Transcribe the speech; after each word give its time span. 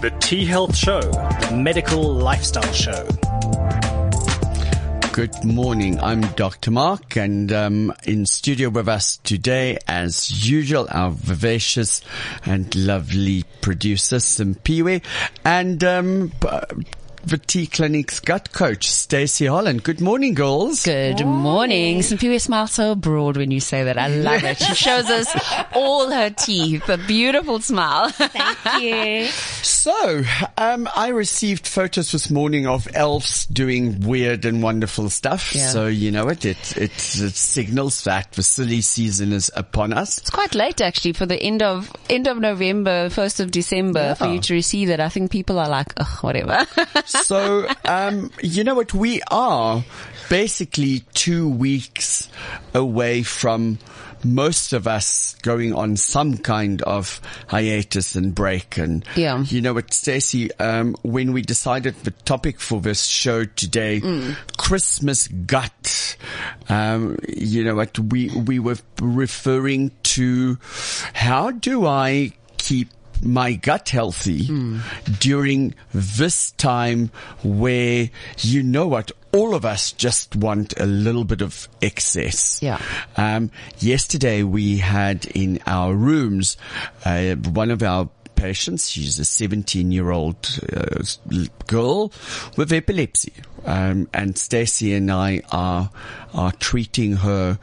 The 0.00 0.16
T 0.20 0.44
Health 0.44 0.76
Show, 0.76 1.00
the 1.00 1.56
medical 1.60 2.00
lifestyle 2.00 2.72
show. 2.72 3.04
Good 5.12 5.44
morning. 5.44 5.98
I'm 5.98 6.20
Dr. 6.20 6.70
Mark 6.70 7.16
and 7.16 7.52
um, 7.52 7.92
in 8.04 8.24
studio 8.24 8.68
with 8.68 8.88
us 8.88 9.16
today, 9.16 9.78
as 9.88 10.48
usual, 10.48 10.86
our 10.92 11.10
vivacious 11.10 12.00
and 12.46 12.72
lovely 12.76 13.42
producer, 13.60 14.18
Simpiwe, 14.18 15.02
and 15.44 15.82
um, 15.82 16.30
the 17.28 17.38
T 17.38 17.66
Clinic's 17.66 18.20
gut 18.20 18.52
coach, 18.52 18.90
Stacey 18.90 19.46
Holland. 19.46 19.82
Good 19.82 20.00
morning, 20.00 20.32
girls. 20.34 20.84
Good 20.84 21.24
morning. 21.24 21.98
Simpiwe 21.98 22.40
smiles 22.40 22.72
so 22.72 22.94
broad 22.94 23.36
when 23.36 23.50
you 23.50 23.60
say 23.60 23.84
that. 23.84 23.98
I 23.98 24.08
love 24.16 24.44
it. 24.44 24.58
She 24.58 24.74
shows 24.74 25.10
us 25.10 25.28
all 25.74 26.10
her 26.10 26.30
teeth. 26.30 26.88
A 26.88 26.96
beautiful 26.96 27.60
smile. 27.60 28.08
Thank 28.08 28.82
you. 28.82 29.26
So, 29.26 30.22
um, 30.56 30.88
I 30.96 31.08
received 31.08 31.66
photos 31.66 32.12
this 32.12 32.30
morning 32.30 32.66
of 32.66 32.88
elves 32.94 33.44
doing 33.46 34.00
weird 34.00 34.46
and 34.46 34.62
wonderful 34.62 35.10
stuff. 35.10 35.54
Yeah. 35.54 35.68
So, 35.68 35.86
you 35.86 36.10
know 36.10 36.28
it, 36.28 36.46
it, 36.46 36.76
it, 36.76 36.92
it 36.92 37.34
signals 37.34 38.04
that 38.04 38.32
the 38.32 38.42
silly 38.42 38.80
season 38.80 39.32
is 39.32 39.50
upon 39.54 39.92
us. 39.92 40.16
It's 40.18 40.30
quite 40.30 40.54
late 40.54 40.80
actually 40.80 41.12
for 41.12 41.26
the 41.26 41.40
end 41.40 41.62
of 41.62 41.92
end 42.08 42.26
of 42.26 42.38
November, 42.38 43.10
first 43.10 43.40
of 43.40 43.50
December 43.50 44.14
for 44.14 44.26
you 44.28 44.40
to 44.40 44.54
receive 44.54 44.88
it. 44.88 45.00
I 45.00 45.10
think 45.10 45.30
people 45.30 45.58
are 45.58 45.68
like, 45.68 45.92
Ugh, 45.98 46.22
whatever. 46.22 46.66
So, 47.22 47.68
um, 47.84 48.30
you 48.42 48.64
know 48.64 48.74
what? 48.74 48.94
We 48.94 49.20
are 49.30 49.84
basically 50.28 51.00
two 51.14 51.48
weeks 51.48 52.28
away 52.74 53.22
from 53.22 53.78
most 54.24 54.72
of 54.72 54.88
us 54.88 55.36
going 55.42 55.72
on 55.74 55.96
some 55.96 56.36
kind 56.38 56.82
of 56.82 57.20
hiatus 57.46 58.16
and 58.16 58.34
break. 58.34 58.76
And 58.76 59.04
Yeah. 59.14 59.42
you 59.44 59.60
know 59.60 59.74
what, 59.74 59.94
Stacey, 59.94 60.52
um, 60.58 60.96
when 61.02 61.32
we 61.32 61.42
decided 61.42 61.94
the 62.02 62.10
topic 62.10 62.58
for 62.60 62.80
this 62.80 63.04
show 63.04 63.44
today, 63.44 64.02
Christmas 64.56 65.28
gut, 65.28 66.16
um, 66.68 67.16
you 67.28 67.62
know 67.64 67.76
what, 67.76 67.96
we, 67.98 68.28
we 68.30 68.58
were 68.58 68.76
referring 69.00 69.92
to 70.02 70.58
how 71.14 71.52
do 71.52 71.86
I 71.86 72.32
keep 72.56 72.88
my 73.22 73.54
gut 73.54 73.88
healthy 73.88 74.48
during 75.18 75.74
this 75.92 76.52
time 76.52 77.10
where 77.42 78.10
you 78.38 78.62
know 78.62 78.86
what 78.86 79.12
all 79.32 79.54
of 79.54 79.64
us 79.64 79.92
just 79.92 80.34
want 80.36 80.78
a 80.80 80.86
little 80.86 81.24
bit 81.24 81.42
of 81.42 81.68
excess. 81.82 82.62
Yeah. 82.62 82.80
Um, 83.16 83.50
yesterday 83.78 84.42
we 84.42 84.78
had 84.78 85.26
in 85.26 85.60
our 85.66 85.94
rooms 85.94 86.56
uh, 87.04 87.34
one 87.34 87.70
of 87.70 87.82
our 87.82 88.08
patients. 88.38 88.88
She's 88.88 89.18
a 89.18 89.24
17 89.24 89.90
year 89.90 90.10
old 90.10 90.36
uh, 90.72 91.02
girl 91.66 92.12
with 92.56 92.72
epilepsy. 92.72 93.32
Um, 93.64 94.08
and 94.14 94.38
Stacey 94.38 94.94
and 94.94 95.10
I 95.10 95.42
are, 95.50 95.90
are 96.32 96.52
treating 96.52 97.16
her, 97.16 97.58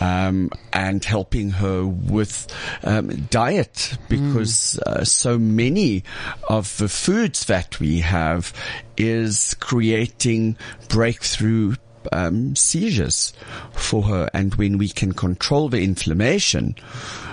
um, 0.00 0.50
and 0.72 1.02
helping 1.04 1.50
her 1.50 1.86
with, 1.86 2.46
um, 2.82 3.08
diet 3.30 3.96
because, 4.08 4.78
uh, 4.80 5.04
so 5.04 5.38
many 5.38 6.02
of 6.50 6.76
the 6.78 6.88
foods 6.88 7.46
that 7.46 7.78
we 7.80 8.00
have 8.00 8.52
is 8.96 9.54
creating 9.60 10.56
breakthrough 10.88 11.76
um, 12.12 12.54
seizures 12.56 13.32
for 13.72 14.02
her. 14.02 14.28
And 14.34 14.54
when 14.56 14.78
we 14.78 14.88
can 14.88 15.12
control 15.12 15.68
the 15.68 15.82
inflammation, 15.82 16.74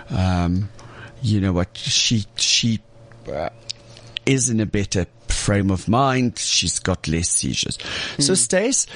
um, 0.09 0.69
you 1.23 1.41
know 1.41 1.53
what, 1.53 1.75
she, 1.75 2.25
she, 2.35 2.79
uh, 3.31 3.49
is 4.25 4.49
in 4.49 4.59
a 4.59 4.65
better 4.65 5.07
frame 5.27 5.71
of 5.71 5.87
mind. 5.87 6.37
She's 6.37 6.79
got 6.79 7.07
less 7.07 7.29
seizures. 7.29 7.77
So 8.19 8.33
Stace, 8.35 8.87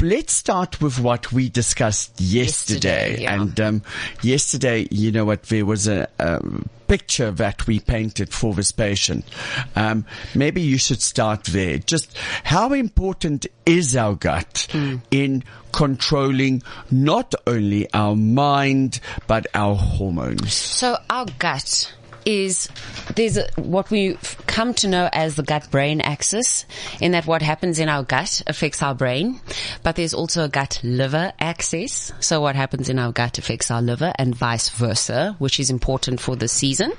let's 0.00 0.32
start 0.32 0.80
with 0.80 0.98
what 0.98 1.32
we 1.32 1.48
discussed 1.48 2.20
yesterday. 2.20 3.10
Yesterday, 3.10 3.22
yeah. 3.22 3.34
And, 3.34 3.60
um, 3.60 3.82
yesterday, 4.22 4.88
you 4.90 5.12
know 5.12 5.24
what, 5.24 5.44
there 5.44 5.66
was 5.66 5.88
a, 5.88 6.08
picture 6.86 7.30
that 7.32 7.66
we 7.66 7.80
painted 7.80 8.32
for 8.32 8.54
this 8.54 8.72
patient. 8.72 9.24
Um, 9.74 10.06
maybe 10.34 10.60
you 10.60 10.78
should 10.78 11.02
start 11.02 11.44
there. 11.44 11.78
Just 11.78 12.16
how 12.44 12.72
important 12.72 13.46
is 13.64 13.96
our 13.96 14.14
gut 14.14 14.68
in 15.10 15.42
controlling 15.72 16.62
not 16.90 17.34
only 17.46 17.92
our 17.92 18.16
mind, 18.16 19.00
but 19.26 19.46
our 19.54 19.74
hormones? 19.74 20.52
So 20.54 20.96
our 21.10 21.26
gut 21.38 21.92
is 22.26 22.68
there's 23.14 23.38
a, 23.38 23.46
what 23.56 23.90
we've 23.90 24.36
come 24.46 24.74
to 24.74 24.88
know 24.88 25.08
as 25.12 25.36
the 25.36 25.42
gut 25.42 25.70
brain 25.70 26.00
axis 26.00 26.66
in 27.00 27.12
that 27.12 27.26
what 27.26 27.40
happens 27.40 27.78
in 27.78 27.88
our 27.88 28.02
gut 28.02 28.42
affects 28.48 28.82
our 28.82 28.94
brain 28.94 29.40
but 29.84 29.96
there's 29.96 30.12
also 30.12 30.44
a 30.44 30.48
gut 30.48 30.80
liver 30.82 31.32
axis. 31.38 32.12
So 32.20 32.40
what 32.40 32.56
happens 32.56 32.88
in 32.88 32.98
our 32.98 33.12
gut 33.12 33.38
affects 33.38 33.70
our 33.70 33.80
liver 33.80 34.12
and 34.18 34.34
vice 34.34 34.68
versa 34.70 35.36
which 35.38 35.60
is 35.60 35.70
important 35.70 36.20
for 36.20 36.36
the 36.36 36.48
season. 36.48 36.92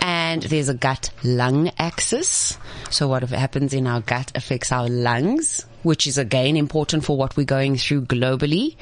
And 0.00 0.42
there's 0.42 0.68
a 0.68 0.74
gut 0.74 1.10
lung 1.22 1.70
axis. 1.78 2.58
So 2.90 3.08
what 3.08 3.22
happens 3.22 3.72
in 3.72 3.86
our 3.86 4.00
gut 4.00 4.32
affects 4.34 4.72
our 4.72 4.88
lungs 4.88 5.64
which 5.82 6.06
is 6.06 6.18
again 6.18 6.56
important 6.56 7.04
for 7.04 7.16
what 7.16 7.36
we're 7.36 7.44
going 7.44 7.76
through 7.76 8.02
globally. 8.02 8.76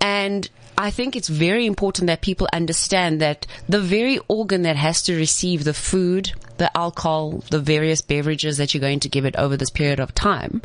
And 0.00 0.48
I 0.80 0.92
think 0.92 1.16
it's 1.16 1.28
very 1.28 1.66
important 1.66 2.06
that 2.06 2.20
people 2.20 2.46
understand 2.52 3.20
that 3.20 3.48
the 3.68 3.80
very 3.80 4.20
organ 4.28 4.62
that 4.62 4.76
has 4.76 5.02
to 5.02 5.16
receive 5.16 5.64
the 5.64 5.74
food, 5.74 6.32
the 6.58 6.74
alcohol, 6.76 7.42
the 7.50 7.58
various 7.58 8.00
beverages 8.00 8.58
that 8.58 8.72
you're 8.72 8.80
going 8.80 9.00
to 9.00 9.08
give 9.08 9.24
it 9.24 9.34
over 9.34 9.56
this 9.56 9.70
period 9.70 9.98
of 9.98 10.14
time, 10.14 10.62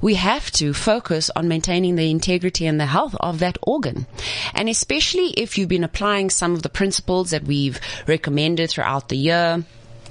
we 0.00 0.14
have 0.14 0.52
to 0.52 0.72
focus 0.72 1.32
on 1.34 1.48
maintaining 1.48 1.96
the 1.96 2.12
integrity 2.12 2.64
and 2.64 2.78
the 2.78 2.86
health 2.86 3.16
of 3.18 3.40
that 3.40 3.58
organ. 3.60 4.06
And 4.54 4.68
especially 4.68 5.30
if 5.30 5.58
you've 5.58 5.68
been 5.68 5.82
applying 5.82 6.30
some 6.30 6.54
of 6.54 6.62
the 6.62 6.68
principles 6.68 7.30
that 7.30 7.42
we've 7.42 7.80
recommended 8.06 8.70
throughout 8.70 9.08
the 9.08 9.16
year, 9.16 9.64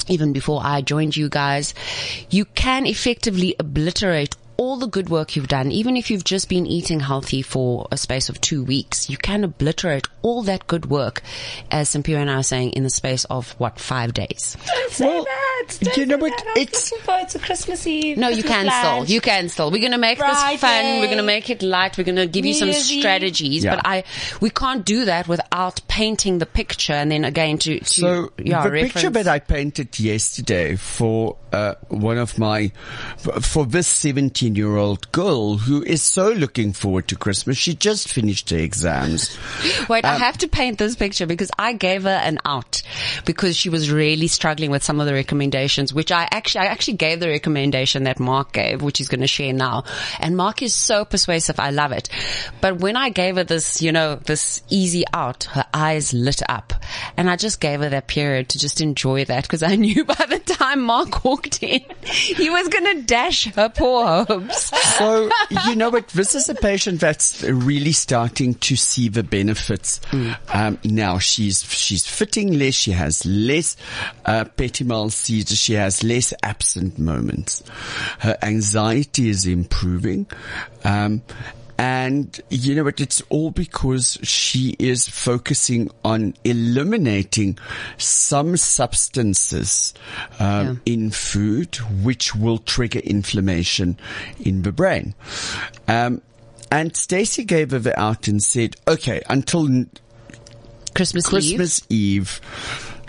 even 0.10 0.34
before 0.34 0.60
I 0.66 0.82
joined 0.82 1.16
you 1.16 1.30
guys, 1.30 1.74
you 2.30 2.44
can 2.44 2.86
effectively 2.86 3.56
obliterate 3.58 4.36
all 4.58 4.78
the 4.78 4.88
good 4.88 5.10
work 5.10 5.36
you've 5.36 5.48
done, 5.48 5.72
even 5.72 5.98
if 5.98 6.10
you've 6.10 6.24
just 6.24 6.50
been 6.50 6.66
eating 6.66 7.00
healthy 7.00 7.42
for 7.42 7.88
a 7.92 7.98
space 7.98 8.30
of 8.30 8.40
two 8.42 8.64
weeks, 8.64 9.10
you 9.10 9.18
can 9.18 9.44
obliterate 9.44 10.08
all 10.22 10.44
that 10.44 10.68
good 10.68 10.86
work, 10.88 11.22
as 11.72 11.90
Simpiwe 11.90 12.18
and 12.18 12.30
I 12.30 12.36
are 12.36 12.44
saying, 12.44 12.72
in 12.72 12.84
the 12.84 12.90
space 12.90 13.26
of 13.26 13.52
what, 13.60 13.80
five 13.80 14.14
days? 14.14 14.58
Say 14.90 15.06
Well, 15.08 15.24
that. 15.24 15.55
You 15.82 15.92
Don't 15.92 16.08
know 16.08 16.18
what, 16.18 16.32
that. 16.38 16.48
I'm 16.56 16.62
it's- 16.62 16.92
looking 16.92 17.06
forward 17.06 17.30
to 17.30 17.40
Christmas 17.40 17.88
Eve. 17.88 18.18
No, 18.18 18.28
you 18.30 18.44
Christmas 18.44 18.52
can 18.56 18.80
still. 18.82 18.96
lunch. 18.98 19.10
You 19.10 19.22
cancel. 19.22 19.72
We're 19.72 19.80
going 19.80 19.92
to 19.92 19.98
make 19.98 20.20
this 20.20 20.42
fun. 20.60 21.00
We're 21.00 21.06
going 21.08 21.18
to 21.18 21.24
make 21.24 21.50
it 21.50 21.62
light. 21.64 21.98
We're 21.98 22.04
going 22.04 22.16
to 22.18 22.28
give 22.28 22.46
you 22.46 22.54
some 22.54 22.70
Year's 22.70 22.86
strategies, 22.86 23.64
Yeah. 23.64 23.76
but 23.76 23.86
I, 23.88 24.04
we 24.42 24.50
can't 24.50 24.86
do 24.86 25.06
that 25.06 25.28
without 25.28 25.82
painting 25.88 26.40
the 26.40 26.46
picture 26.46 26.94
and 26.94 27.12
then 27.12 27.26
again 27.26 27.58
to, 27.60 27.80
to 27.80 27.86
So 27.86 28.32
yeah, 28.38 28.64
the 28.64 28.72
reference. 28.72 28.94
picture 28.94 29.10
that 29.12 29.28
I 29.28 29.40
painted 29.40 30.00
yesterday 30.00 30.76
for 30.76 31.38
uh, 31.52 31.76
one 31.90 32.18
of 32.18 32.38
my 32.38 32.72
for 33.18 33.66
this 33.66 33.88
17 33.88 34.56
year 34.56 34.76
old 34.76 35.12
girl 35.12 35.58
who 35.58 35.82
is 35.84 36.02
so 36.02 36.32
looking 36.32 36.74
forward 36.74 37.08
to 37.10 37.16
Christmas. 37.16 37.58
She 37.58 37.74
just 37.76 38.10
finished 38.10 38.50
her 38.50 38.58
exams. 38.58 39.38
Wait, 39.90 40.04
Um, 40.04 40.16
I 40.16 40.18
have 40.18 40.38
to 40.40 40.48
paint 40.48 40.78
this 40.78 40.96
picture 40.96 41.26
because 41.26 41.52
I 41.58 41.74
gave 41.74 42.04
her 42.04 42.10
an 42.10 42.40
out 42.46 42.82
because 43.26 43.56
she 43.56 43.70
was 43.70 43.90
really 43.92 44.28
struggling 44.28 44.70
with 44.72 44.84
some 44.84 45.00
of 45.00 45.06
the 45.08 45.14
recommendations, 45.14 45.55
which 45.94 46.12
I 46.12 46.28
actually, 46.32 46.62
I 46.62 46.66
actually 46.68 46.98
gave 46.98 47.20
the 47.20 47.28
recommendation 47.28 48.04
that 48.04 48.20
Mark 48.20 48.52
gave, 48.52 48.82
which 48.82 48.98
he's 48.98 49.08
going 49.08 49.22
to 49.22 49.28
share 49.28 49.54
now. 49.54 49.84
And 50.20 50.36
Mark 50.36 50.62
is 50.62 50.74
so 50.74 51.06
persuasive. 51.06 51.60
I 51.60 51.70
love 51.72 51.92
it. 51.92 52.10
But 52.62 52.80
when 52.80 52.96
I 52.96 53.10
gave 53.10 53.38
her 53.38 53.44
this, 53.44 53.82
you 53.82 53.92
know, 53.92 54.16
this 54.16 54.64
easy 54.70 55.04
out, 55.14 55.46
her 55.46 55.66
eyes 55.74 56.14
lit 56.14 56.42
up 56.50 56.74
and 57.18 57.30
I 57.30 57.36
just 57.36 57.60
gave 57.60 57.80
her 57.80 57.90
that 57.90 58.08
period 58.08 58.50
to 58.50 58.60
just 58.60 58.82
enjoy 58.82 59.26
that 59.26 59.44
because 59.44 59.64
I 59.64 59.76
knew 59.86 60.04
by 60.06 60.26
the 60.28 60.40
time 60.40 60.82
Mark 60.82 61.24
walked 61.24 61.64
in, 61.64 61.82
he 62.04 62.50
was 62.50 62.68
going 62.68 62.98
to 62.98 63.04
dash 63.04 63.46
her 63.54 63.70
poor 63.70 64.26
hopes. 64.26 64.72
So, 64.98 65.30
you 65.68 65.76
know 65.76 65.90
what? 65.90 66.10
This 66.10 66.36
is 66.36 66.50
a 66.50 66.56
patient 66.56 67.00
that's 67.00 67.44
really 67.44 67.92
starting 67.92 68.56
to 68.56 68.76
see 68.76 69.10
the 69.10 69.24
benefits. 69.24 70.02
Um, 70.50 70.80
now 70.84 71.20
she's, 71.20 71.64
she's 71.64 72.06
fitting 72.06 72.58
less. 72.60 72.74
She 72.74 72.92
has 72.92 73.26
less, 73.26 73.78
uh, 74.26 74.46
petit 74.46 74.84
mal 74.84 75.10
seizures. 75.10 75.45
She 75.50 75.74
has 75.74 76.04
less 76.04 76.34
absent 76.44 76.98
moments. 77.00 77.64
Her 78.20 78.38
anxiety 78.42 79.30
is 79.30 79.46
improving. 79.46 80.28
Um, 80.84 81.22
and 81.78 82.40
you 82.50 82.74
know 82.74 82.86
what? 82.86 83.02
It's 83.02 83.22
all 83.30 83.52
because 83.52 84.18
she 84.24 84.76
is 84.80 85.10
focusing 85.10 85.92
on 86.06 86.34
eliminating 86.46 87.58
some 87.98 88.56
substances 88.56 89.94
um, 90.40 90.82
in 90.86 91.12
food 91.12 91.76
which 92.02 92.34
will 92.34 92.60
trigger 92.60 93.00
inflammation 93.00 93.98
in 94.40 94.62
the 94.62 94.72
brain. 94.72 95.16
Um, 95.88 96.22
and 96.72 96.96
Stacey 96.96 97.44
gave 97.44 97.72
her 97.72 97.80
the 97.80 98.00
out 98.00 98.30
and 98.30 98.42
said, 98.42 98.78
"Okay, 98.88 99.22
until 99.30 99.66
n- 99.68 99.90
Christmas, 100.96 101.26
Eve. 101.26 101.30
Christmas 101.30 101.82
Eve, 101.90 102.40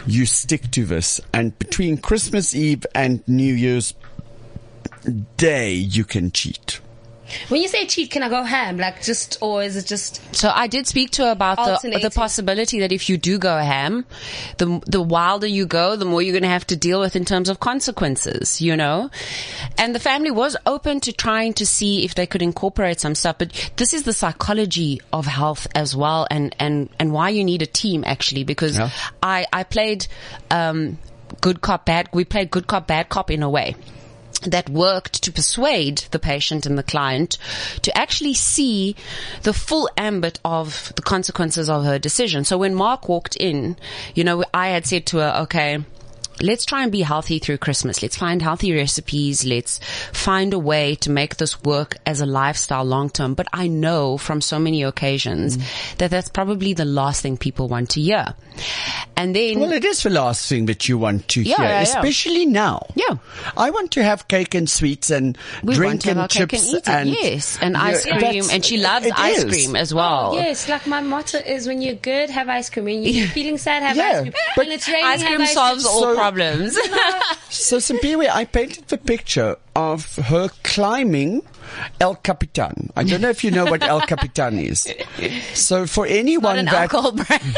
you 0.06 0.26
stick 0.26 0.70
to 0.72 0.84
this. 0.84 1.20
And 1.32 1.58
between 1.58 1.98
Christmas 1.98 2.54
Eve 2.54 2.86
and 2.94 3.26
New 3.28 3.54
Year's 3.54 3.94
Day, 5.36 5.72
you 5.72 6.04
can 6.04 6.30
cheat. 6.32 6.80
When 7.48 7.60
you 7.60 7.68
say 7.68 7.86
cheat, 7.86 8.10
can 8.10 8.22
I 8.22 8.28
go 8.28 8.42
ham? 8.42 8.76
Like 8.78 9.02
just, 9.02 9.38
or 9.40 9.62
is 9.62 9.76
it 9.76 9.86
just? 9.86 10.34
So 10.34 10.50
I 10.54 10.66
did 10.66 10.86
speak 10.86 11.10
to 11.12 11.24
her 11.24 11.30
about 11.30 11.82
the, 11.82 11.98
the 12.02 12.10
possibility 12.10 12.80
that 12.80 12.92
if 12.92 13.08
you 13.08 13.16
do 13.18 13.38
go 13.38 13.56
ham, 13.56 14.04
the 14.58 14.80
the 14.86 15.00
wilder 15.02 15.46
you 15.46 15.66
go, 15.66 15.96
the 15.96 16.04
more 16.04 16.22
you're 16.22 16.32
going 16.32 16.42
to 16.42 16.48
have 16.48 16.66
to 16.68 16.76
deal 16.76 17.00
with 17.00 17.16
in 17.16 17.24
terms 17.24 17.48
of 17.48 17.60
consequences, 17.60 18.60
you 18.60 18.76
know. 18.76 19.10
And 19.78 19.94
the 19.94 20.00
family 20.00 20.30
was 20.30 20.56
open 20.66 21.00
to 21.00 21.12
trying 21.12 21.54
to 21.54 21.66
see 21.66 22.04
if 22.04 22.14
they 22.14 22.26
could 22.26 22.42
incorporate 22.42 23.00
some 23.00 23.14
stuff, 23.14 23.38
but 23.38 23.72
this 23.76 23.94
is 23.94 24.04
the 24.04 24.12
psychology 24.12 25.00
of 25.12 25.26
health 25.26 25.66
as 25.74 25.96
well, 25.96 26.26
and 26.30 26.54
and 26.58 26.88
and 26.98 27.12
why 27.12 27.30
you 27.30 27.44
need 27.44 27.62
a 27.62 27.66
team 27.66 28.04
actually, 28.06 28.44
because 28.44 28.78
Yeah. 28.78 28.90
I 29.22 29.46
I 29.52 29.64
played 29.64 30.06
um, 30.50 30.98
good 31.40 31.60
cop 31.60 31.86
bad. 31.86 32.08
We 32.12 32.24
played 32.24 32.50
good 32.50 32.66
cop 32.66 32.86
bad 32.86 33.08
cop 33.08 33.30
in 33.30 33.42
a 33.42 33.50
way 33.50 33.74
that 34.44 34.68
worked 34.68 35.22
to 35.22 35.32
persuade 35.32 36.04
the 36.10 36.18
patient 36.18 36.66
and 36.66 36.78
the 36.78 36.82
client 36.82 37.38
to 37.82 37.96
actually 37.96 38.34
see 38.34 38.96
the 39.42 39.52
full 39.52 39.88
ambit 39.96 40.38
of 40.44 40.92
the 40.96 41.02
consequences 41.02 41.68
of 41.68 41.84
her 41.84 41.98
decision. 41.98 42.44
So 42.44 42.58
when 42.58 42.74
Mark 42.74 43.08
walked 43.08 43.36
in, 43.36 43.76
you 44.14 44.24
know, 44.24 44.44
I 44.52 44.68
had 44.68 44.86
said 44.86 45.06
to 45.06 45.18
her, 45.18 45.34
okay, 45.42 45.84
let's 46.42 46.64
try 46.64 46.82
and 46.82 46.92
be 46.92 47.02
healthy 47.02 47.38
through 47.38 47.58
Christmas. 47.58 48.02
Let's 48.02 48.16
find 48.16 48.42
healthy 48.42 48.72
recipes. 48.74 49.44
Let's 49.44 49.80
find 50.12 50.52
a 50.52 50.58
way 50.58 50.94
to 50.96 51.10
make 51.10 51.36
this 51.36 51.62
work 51.62 51.96
as 52.04 52.20
a 52.20 52.26
lifestyle 52.26 52.84
long 52.84 53.10
term. 53.10 53.34
But 53.34 53.48
I 53.52 53.68
know 53.68 54.18
from 54.18 54.40
so 54.40 54.58
many 54.58 54.82
occasions 54.82 55.56
mm. 55.56 55.96
that 55.98 56.10
that's 56.10 56.28
probably 56.28 56.74
the 56.74 56.84
last 56.84 57.22
thing 57.22 57.36
people 57.36 57.68
want 57.68 57.90
to 57.90 58.00
hear. 58.00 58.34
And 59.16 59.34
then 59.34 59.60
Well, 59.60 59.72
it 59.72 59.84
is 59.84 60.02
the 60.02 60.10
last 60.10 60.46
thing 60.48 60.66
that 60.66 60.88
you 60.88 60.98
want 60.98 61.26
to 61.28 61.42
Yeah, 61.42 61.56
hear, 61.56 61.64
yeah, 61.64 61.70
yeah. 61.72 61.82
especially 61.82 62.44
now. 62.46 62.86
Yeah. 62.94 63.16
I 63.56 63.70
want 63.70 63.90
to 63.92 64.02
have 64.02 64.28
cake 64.28 64.54
and 64.54 64.68
sweets 64.68 65.10
and 65.10 65.38
we 65.62 65.74
drink 65.74 65.90
want 65.90 66.00
to 66.02 66.08
have 66.08 66.16
and 66.16 66.22
our 66.22 66.28
cake 66.28 66.50
chips 66.50 66.68
and 66.72 66.76
eat 66.76 66.88
and 66.88 67.08
it. 67.08 67.18
Yes, 67.22 67.58
and 67.62 67.76
ice 67.76 68.04
cream, 68.04 68.44
and 68.50 68.64
she 68.64 68.76
loves 68.76 69.06
ice 69.16 69.38
is. 69.38 69.44
cream 69.44 69.74
as 69.76 69.94
well. 69.94 70.32
Oh, 70.34 70.36
yes, 70.36 70.68
like 70.68 70.86
my 70.86 71.00
motto 71.00 71.38
is: 71.38 71.66
when 71.66 71.80
you're 71.80 71.94
good, 71.94 72.28
have 72.30 72.48
ice 72.48 72.68
cream. 72.68 72.84
When 72.84 73.02
you're 73.02 73.26
feeling 73.38 73.56
sad, 73.58 73.82
have 73.82 73.96
Yeah, 73.96 74.04
ice 74.10 74.20
cream. 74.22 74.32
but 74.54 74.66
when 74.66 74.72
it's 74.72 74.88
raining, 74.88 75.04
Ice 75.06 75.22
have 75.22 75.28
cream 75.28 75.40
ice 75.42 75.54
solves 75.54 75.84
cream. 75.84 75.94
all 75.94 76.00
So- 76.02 76.14
problems. 76.14 76.78
So, 77.48 77.78
Simpiwe, 77.78 78.28
I 78.28 78.44
painted 78.44 78.88
the 78.88 78.98
picture 78.98 79.56
of 79.74 80.16
her 80.16 80.50
climbing 80.62 81.40
El 82.00 82.16
Capitan. 82.16 82.90
I 82.96 83.02
don't 83.04 83.20
know 83.22 83.30
if 83.30 83.42
you 83.44 83.50
know 83.50 83.64
what 83.64 83.82
El 83.82 84.00
Capitan 84.02 84.58
is. 84.58 84.86
So 85.54 85.86
for 85.86 86.06
anyone 86.06 86.56
Not 86.56 86.58
an 86.58 86.64
that 86.66 86.74
alcohol 86.74 87.12
brand. 87.12 87.56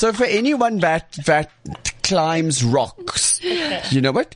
So 0.00 0.14
for 0.14 0.24
anyone 0.24 0.78
that 0.78 1.12
that 1.26 1.50
climbs 2.02 2.64
rocks, 2.64 3.38
you 3.92 4.00
know 4.00 4.12
what? 4.12 4.34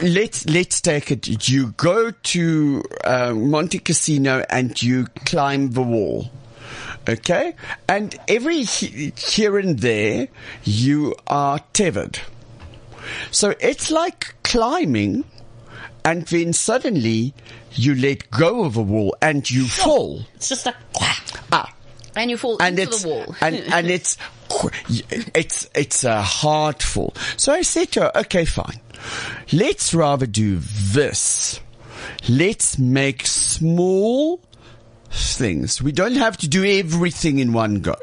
Let's 0.00 0.46
let's 0.46 0.80
take 0.80 1.10
it. 1.10 1.48
You 1.48 1.72
go 1.76 2.12
to 2.12 2.82
uh, 3.02 3.30
Montecasino 3.30 4.46
and 4.48 4.80
you 4.80 5.06
climb 5.26 5.72
the 5.72 5.82
wall. 5.82 6.30
Okay, 7.08 7.56
and 7.88 8.14
every 8.28 8.62
he- 8.62 9.12
here 9.18 9.58
and 9.58 9.76
there 9.80 10.28
you 10.62 11.16
are 11.26 11.58
tethered. 11.72 12.20
So 13.32 13.54
it's 13.58 13.90
like 13.90 14.36
climbing, 14.44 15.24
and 16.04 16.24
then 16.28 16.52
suddenly 16.52 17.34
you 17.72 17.96
let 17.96 18.30
go 18.30 18.62
of 18.62 18.76
a 18.76 18.82
wall 18.82 19.16
and 19.20 19.50
you 19.50 19.64
fall. 19.66 20.22
It's 20.36 20.48
just 20.50 20.64
like 20.64 20.76
Ah, 21.50 21.74
and 22.14 22.30
you 22.30 22.36
fall 22.36 22.56
and 22.62 22.78
into 22.78 22.92
it's 22.92 23.02
the 23.02 23.08
wall. 23.08 23.34
and 23.40 23.56
and 23.56 23.90
it's 23.90 24.16
it's 24.88 25.68
it's 25.74 26.04
a 26.04 26.22
hard 26.22 26.82
fall. 26.82 27.14
So 27.36 27.52
I 27.52 27.62
said 27.62 27.92
to 27.92 28.00
her, 28.02 28.12
okay, 28.16 28.44
fine. 28.44 28.80
Let's 29.52 29.94
rather 29.94 30.26
do 30.26 30.58
this. 30.60 31.60
Let's 32.28 32.78
make 32.78 33.26
small 33.26 34.40
things. 35.10 35.82
We 35.82 35.92
don't 35.92 36.16
have 36.16 36.36
to 36.38 36.48
do 36.48 36.64
everything 36.64 37.38
in 37.38 37.52
one 37.52 37.80
go. 37.80 37.96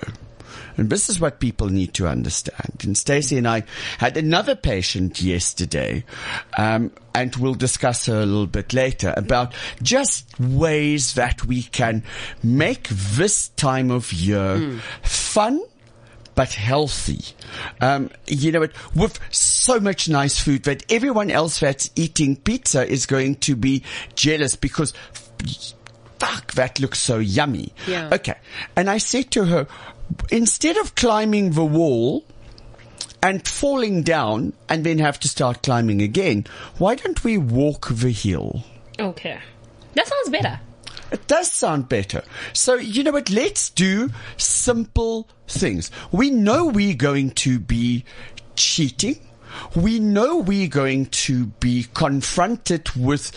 And 0.78 0.90
this 0.90 1.10
is 1.10 1.20
what 1.20 1.42
people 1.42 1.68
need 1.68 1.94
to 1.96 2.08
understand. 2.08 2.84
And 2.86 2.98
Stacey 2.98 3.38
and 3.38 3.46
I 3.46 3.64
had 3.98 4.16
another 4.16 4.56
patient 4.56 5.22
yesterday, 5.22 6.06
um, 6.58 6.92
and 7.14 7.36
we'll 7.36 7.54
discuss 7.54 8.06
her 8.06 8.22
a 8.22 8.26
little 8.26 8.48
bit 8.48 8.74
later 8.74 9.14
about 9.18 9.54
just 9.84 10.40
ways 10.40 11.16
that 11.16 11.44
we 11.44 11.64
can 11.64 12.04
make 12.42 12.88
this 12.88 13.50
time 13.50 13.92
of 13.92 14.14
year 14.14 14.80
fun 15.02 15.62
but 16.40 16.54
healthy. 16.54 17.20
Um, 17.82 18.12
you 18.26 18.54
know, 18.54 18.62
what, 18.62 18.72
with 18.96 19.20
so 19.30 19.78
much 19.82 20.08
nice 20.08 20.40
food 20.40 20.64
that 20.64 20.90
everyone 20.90 21.30
else 21.30 21.60
that's 21.60 21.90
eating 21.98 22.38
pizza 22.38 22.90
is 22.90 23.06
going 23.06 23.36
to 23.44 23.58
be 23.58 23.84
jealous 24.16 24.56
because 24.56 24.94
fuck, 26.18 26.54
that 26.54 26.80
looks 26.80 26.98
so 26.98 27.20
yummy. 27.20 27.74
Yeah. 27.88 28.12
Okay. 28.14 28.36
And 28.78 28.90
I 28.90 29.00
said 29.00 29.32
to 29.32 29.44
her, 29.44 29.68
instead 30.32 30.78
of 30.78 30.96
climbing 30.96 31.52
the 31.52 31.66
wall 31.66 32.24
and 33.22 33.46
falling 33.46 34.04
down 34.04 34.54
and 34.70 34.86
then 34.86 35.00
have 35.00 35.20
to 35.20 35.28
start 35.28 35.62
climbing 35.62 36.02
again, 36.02 36.46
why 36.78 36.96
don't 36.96 37.22
we 37.22 37.38
walk 37.38 37.90
the 37.90 38.12
hill? 38.12 38.64
okay. 38.98 39.40
That 39.96 40.08
sounds 40.08 40.30
better. 40.30 40.62
It 41.12 41.28
does 41.28 41.52
sound 41.52 41.90
better. 41.90 42.24
So, 42.54 42.76
you 42.76 43.04
know 43.04 43.12
what? 43.12 43.30
Let's 43.30 43.72
do 43.72 44.12
simple 44.38 45.28
things. 45.50 45.92
We 46.12 46.30
know 46.30 46.66
we're 46.66 46.96
going 46.96 47.32
to 47.32 47.60
be 47.60 48.06
cheating. 48.56 49.20
We 49.76 50.00
know 50.00 50.38
we're 50.38 50.68
going 50.68 51.08
to 51.08 51.48
be 51.48 51.88
confronted 51.94 52.90
with 52.92 53.32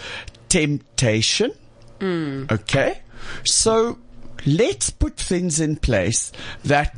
temptation. 0.48 1.52
Mm. 2.00 2.50
Okay. 2.50 3.00
So 3.44 3.98
let's 4.44 4.90
put 4.90 5.16
things 5.16 5.60
in 5.60 5.76
place 5.76 6.32
that 6.64 6.94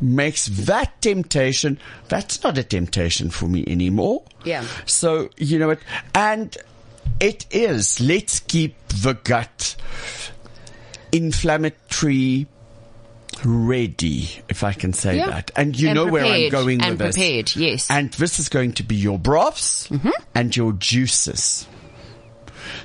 makes 0.00 0.46
that 0.46 1.00
temptation, 1.00 1.78
that's 2.08 2.42
not 2.42 2.58
a 2.58 2.62
temptation 2.62 3.30
for 3.30 3.46
me 3.46 3.64
anymore. 3.66 4.22
Yeah. 4.44 4.64
So, 4.84 5.30
you 5.36 5.58
know 5.58 5.68
what? 5.68 5.78
And 6.14 6.56
it 7.20 7.46
is, 7.50 8.00
let's 8.00 8.40
keep 8.40 8.76
the 8.88 9.14
gut 9.14 9.76
inflammatory 11.12 12.46
ready, 13.44 14.28
if 14.48 14.64
I 14.64 14.72
can 14.72 14.92
say 14.92 15.16
Yeah. 15.18 15.26
that. 15.30 15.50
And 15.56 15.78
you 15.78 15.88
And 15.88 15.96
know 15.96 16.06
where 16.06 16.24
I'm 16.24 16.50
going 16.50 16.80
And 16.82 16.90
with 16.92 16.98
this. 16.98 17.16
prepared, 17.16 17.56
yes. 17.56 17.90
And 17.90 18.12
this 18.14 18.38
is 18.38 18.48
going 18.48 18.72
to 18.74 18.82
be 18.82 18.96
your 18.96 19.18
broths 19.18 19.88
mm-hmm. 19.88 20.10
and 20.34 20.56
your 20.56 20.72
juices. 20.72 21.66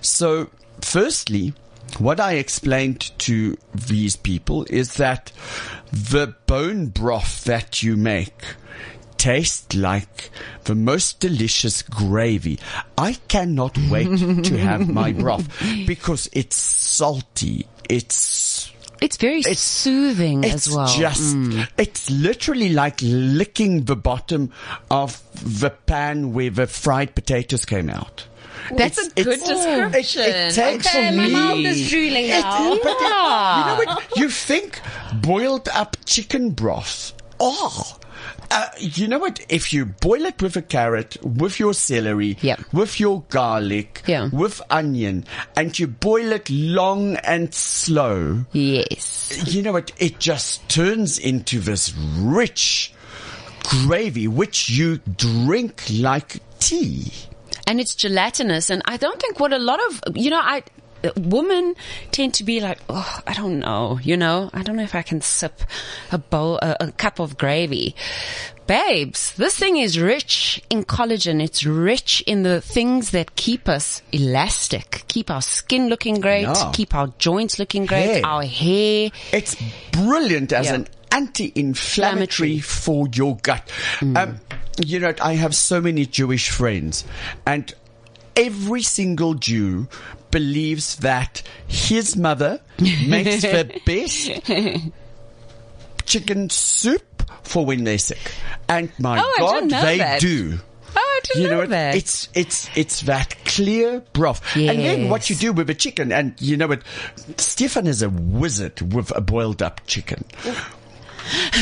So, 0.01 0.49
firstly, 0.81 1.53
what 1.97 2.19
I 2.19 2.33
explained 2.33 3.11
to 3.19 3.57
these 3.75 4.15
people 4.15 4.65
is 4.69 4.95
that 4.95 5.31
the 5.91 6.35
bone 6.47 6.87
broth 6.87 7.43
that 7.45 7.83
you 7.83 7.97
make 7.97 8.33
tastes 9.17 9.75
like 9.75 10.31
the 10.63 10.73
most 10.73 11.19
delicious 11.19 11.81
gravy. 11.83 12.59
I 12.97 13.13
cannot 13.27 13.77
wait 13.89 14.43
to 14.45 14.57
have 14.57 14.89
my 14.89 15.11
broth 15.23 15.47
because 15.85 16.27
it's 16.33 16.55
salty. 16.55 17.67
It's 17.89 18.60
it's 19.01 19.17
very 19.17 19.41
soothing 19.43 20.43
it's 20.43 20.67
as 20.67 20.73
well. 20.75 20.87
Mm. 20.87 20.99
just, 20.99 21.69
it's 21.77 22.09
literally 22.09 22.69
like 22.69 22.99
licking 23.01 23.83
the 23.85 23.95
bottom 23.95 24.51
of 24.89 25.21
the 25.43 25.69
pan 25.71 26.33
where 26.33 26.49
the 26.51 26.67
fried 26.67 27.15
potatoes 27.15 27.65
came 27.65 27.89
out. 27.89 28.25
That's 28.77 28.97
It's- 28.99 29.11
a 29.17 29.23
good 29.23 29.39
it's- 29.39 29.49
description. 29.49 30.21
It, 30.21 30.27
it 30.29 30.53
takes 30.53 30.87
Okay, 30.87 31.09
for 31.09 31.15
my 31.17 31.25
me. 31.27 31.33
mouth 31.33 31.57
is 31.57 31.89
drooling 31.89 32.25
It- 32.25 32.41
now. 32.41 32.69
but 32.69 32.77
it- 32.77 33.01
you 33.01 33.65
know 33.65 33.81
what? 33.85 34.17
You 34.17 34.29
think 34.29 34.79
boiled 35.21 35.67
up 35.73 35.97
chicken 36.05 36.51
broth. 36.51 37.13
Oh. 37.39 37.97
Uh, 38.51 38.67
you 38.79 39.07
know 39.07 39.17
what? 39.19 39.39
If 39.47 39.71
you 39.71 39.85
boil 39.85 40.25
it 40.25 40.41
with 40.41 40.57
a 40.57 40.61
carrot, 40.61 41.15
with 41.23 41.57
your 41.59 41.73
celery, 41.73 42.37
Yeah. 42.41 42.57
with 42.73 42.99
your 42.99 43.23
garlic, 43.29 44.01
Yeah. 44.05 44.29
with 44.31 44.61
onion, 44.69 45.25
and 45.55 45.77
you 45.79 45.87
boil 45.87 46.33
it 46.33 46.49
long 46.49 47.15
and 47.17 47.53
slow, 47.53 48.45
yes. 48.51 49.41
you 49.47 49.61
know 49.61 49.71
what? 49.71 49.91
It 49.97 50.19
just 50.19 50.67
turns 50.67 51.17
into 51.17 51.59
this 51.59 51.93
rich 52.17 52.93
gravy, 53.63 54.27
which 54.27 54.69
you 54.69 54.97
drink 55.17 55.83
like 55.89 56.39
tea. 56.59 57.11
and 57.67 57.79
it's 57.79 57.95
gelatinous. 57.95 58.69
And 58.69 58.81
I 58.85 58.97
don't 58.97 59.21
think 59.21 59.39
what 59.39 59.53
a 59.53 59.57
lot 59.59 59.79
of, 59.87 60.01
you 60.17 60.29
know, 60.29 60.41
I, 60.41 60.63
women 61.15 61.75
tend 62.11 62.33
to 62.35 62.43
be 62.43 62.59
like, 62.59 62.79
oh, 62.89 63.19
I 63.27 63.33
don't 63.33 63.59
know, 63.59 63.99
you 64.01 64.17
know, 64.17 64.49
I 64.53 64.63
don't 64.63 64.75
know 64.75 64.83
if 64.83 64.95
I 64.95 65.01
can 65.01 65.21
sip 65.21 65.61
a 66.11 66.17
bowl, 66.17 66.57
a, 66.61 66.77
a 66.79 66.91
cup 66.91 67.19
of 67.19 67.37
gravy. 67.37 67.95
Babes, 68.67 69.33
this 69.35 69.57
thing 69.57 69.75
is 69.77 69.99
rich 69.99 70.63
in 70.69 70.85
collagen. 70.85 71.43
It's 71.43 71.65
rich 71.65 72.23
in 72.25 72.43
the 72.43 72.61
things 72.61 73.11
that 73.11 73.35
keep 73.35 73.67
us 73.67 74.01
elastic, 74.13 75.03
keep 75.09 75.29
our 75.29 75.41
skin 75.41 75.89
looking 75.89 76.21
great, 76.21 76.47
keep 76.71 76.95
our 76.95 77.07
joints 77.17 77.59
looking 77.59 77.85
great, 77.85 78.05
Hair. 78.17 78.25
our 78.25 78.43
hair. 78.43 79.09
It's 79.33 79.57
brilliant 79.91 80.53
as 80.53 80.67
Yeah. 80.67 80.75
an 80.75 80.87
anti-inflammatory 81.11 82.59
for 82.59 83.07
your 83.13 83.37
gut. 83.37 83.69
Um, 84.01 84.39
you 84.85 84.99
know, 84.99 85.13
I 85.21 85.33
have 85.33 85.53
so 85.55 85.81
many 85.81 86.05
Jewish 86.05 86.49
friends 86.49 87.03
and 87.45 87.73
every 88.37 88.83
single 88.83 89.33
Jew 89.33 89.87
believes 90.31 90.95
that 90.97 91.41
his 91.67 92.15
mother 92.17 92.59
makes 92.79 93.41
the 93.41 93.81
best 93.85 94.91
chicken 96.05 96.49
soup 96.49 97.23
for 97.43 97.65
when 97.65 97.83
they're 97.83 97.97
sick. 97.97 98.31
And 98.67 98.91
my 98.99 99.19
Oh, 99.19 99.35
God, 99.39 99.69
they 99.69 99.97
that. 99.99 100.21
do. 100.21 100.59
Oh, 100.93 100.97
I 100.97 101.19
didn't 101.23 101.41
You 101.43 101.49
know, 101.49 101.61
know 101.61 101.67
that. 101.67 101.95
it's 101.95 102.27
it's 102.33 102.69
it's 102.75 103.01
that 103.01 103.35
clear 103.45 104.01
broth, 104.11 104.41
and 104.57 104.77
then 104.79 105.09
what 105.09 105.29
you 105.29 105.37
do 105.37 105.53
with 105.53 105.69
a 105.69 105.73
chicken, 105.73 106.11
and 106.11 106.33
you 106.41 106.57
know 106.57 106.67
what, 106.67 106.81
Stefan 107.37 107.87
is 107.87 108.01
a 108.01 108.09
wizard 108.09 108.93
with 108.93 109.15
a 109.15 109.21
boiled 109.21 109.61
up 109.61 109.79
chicken. 109.87 110.25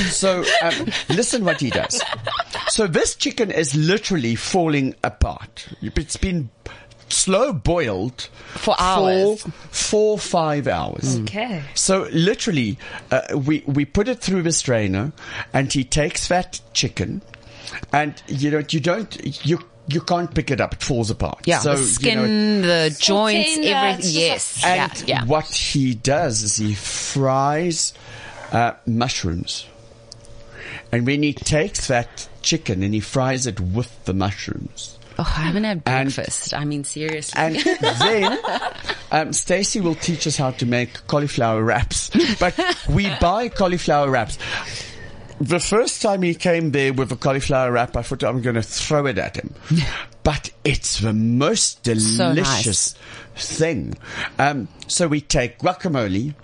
So 0.10 0.44
um, 0.64 0.88
listen 1.10 1.46
what 1.46 1.60
he 1.62 1.70
does. 1.70 2.02
So 2.70 2.88
this 2.88 3.14
chicken 3.16 3.52
is 3.52 3.76
literally 3.76 4.34
falling 4.36 4.96
apart. 5.04 5.68
It's 5.82 6.18
been 6.18 6.50
slow 7.10 7.54
boiled 7.54 8.30
For 8.56 8.76
hours. 8.80 9.42
for 9.44 9.50
four 9.72 10.20
five 10.20 10.68
hours. 10.68 11.20
Okay. 11.22 11.64
So 11.76 12.08
literally, 12.12 12.78
uh, 13.12 13.22
we 13.38 13.64
we 13.66 13.86
put 13.86 14.08
it 14.08 14.20
through 14.20 14.44
the 14.44 14.52
strainer, 14.52 15.12
and 15.54 15.72
he 15.72 15.84
takes 15.84 16.28
that 16.28 16.62
chicken, 16.74 17.22
and 17.94 18.22
you 18.28 18.52
know 18.52 18.64
you 18.70 18.80
don't 18.80 19.46
you 19.46 19.60
you 19.88 20.02
can't 20.02 20.34
pick 20.36 20.52
it 20.52 20.62
up; 20.62 20.74
it 20.74 20.84
falls 20.84 21.10
apart. 21.10 21.40
yeah, 21.46 21.60
so 21.60 21.74
the 21.74 21.80
you 21.82 21.86
skin, 21.88 22.62
know, 22.62 22.68
the 22.68 22.96
joints, 23.00 23.56
tender, 23.56 23.70
everything. 23.74 24.00
it's 24.06 24.14
Yes, 24.16 24.64
and 24.64 25.04
yeah, 25.08 25.16
yeah. 25.22 25.26
what 25.26 25.48
he 25.48 25.96
does 25.96 26.44
is 26.44 26.58
he 26.58 26.76
fries 26.76 27.94
uh, 28.52 28.74
mushrooms, 28.86 29.66
and 30.92 31.08
when 31.08 31.24
he 31.24 31.34
takes 31.34 31.88
that 31.88 32.30
chicken 32.44 32.84
and 32.84 32.94
he 32.94 33.00
fries 33.00 33.48
it 33.48 33.60
with 33.60 34.06
the 34.06 34.14
mushrooms. 34.14 34.99
Oh, 35.20 35.34
I 35.38 35.42
haven't 35.42 35.66
had 35.66 35.82
And- 35.86 36.14
breakfast. 36.16 36.54
I 36.54 36.64
mean, 36.66 36.84
seriously. 36.86 37.34
And 37.38 37.56
then 38.00 38.40
um, 39.12 39.34
Stacy 39.34 39.82
will 39.82 39.96
teach 39.96 40.26
us 40.28 40.38
how 40.38 40.52
to 40.52 40.66
make 40.66 41.06
cauliflower 41.08 41.62
wraps. 41.64 42.10
But 42.40 42.58
we 42.90 43.10
buy 43.22 43.50
cauliflower 43.50 44.10
wraps. 44.10 44.38
The 45.42 45.60
first 45.60 46.02
time 46.02 46.22
he 46.22 46.36
came 46.36 46.72
there 46.72 46.94
with 46.94 47.12
a 47.12 47.16
cauliflower 47.16 47.72
wrap, 47.72 47.96
I 47.98 48.02
thought 48.02 48.24
I'm 48.24 48.42
going 48.42 48.56
to 48.56 48.62
throw 48.62 49.06
it 49.08 49.18
at 49.18 49.36
him. 49.38 49.54
But 50.22 50.52
it's 50.64 51.00
the 51.00 51.14
most 51.14 51.86
So 51.86 51.94
delicious 52.36 52.94
thing. 53.36 53.96
Um, 54.38 54.68
so 54.88 55.08
we 55.08 55.22
take 55.22 55.58
guacamole, 55.60 56.36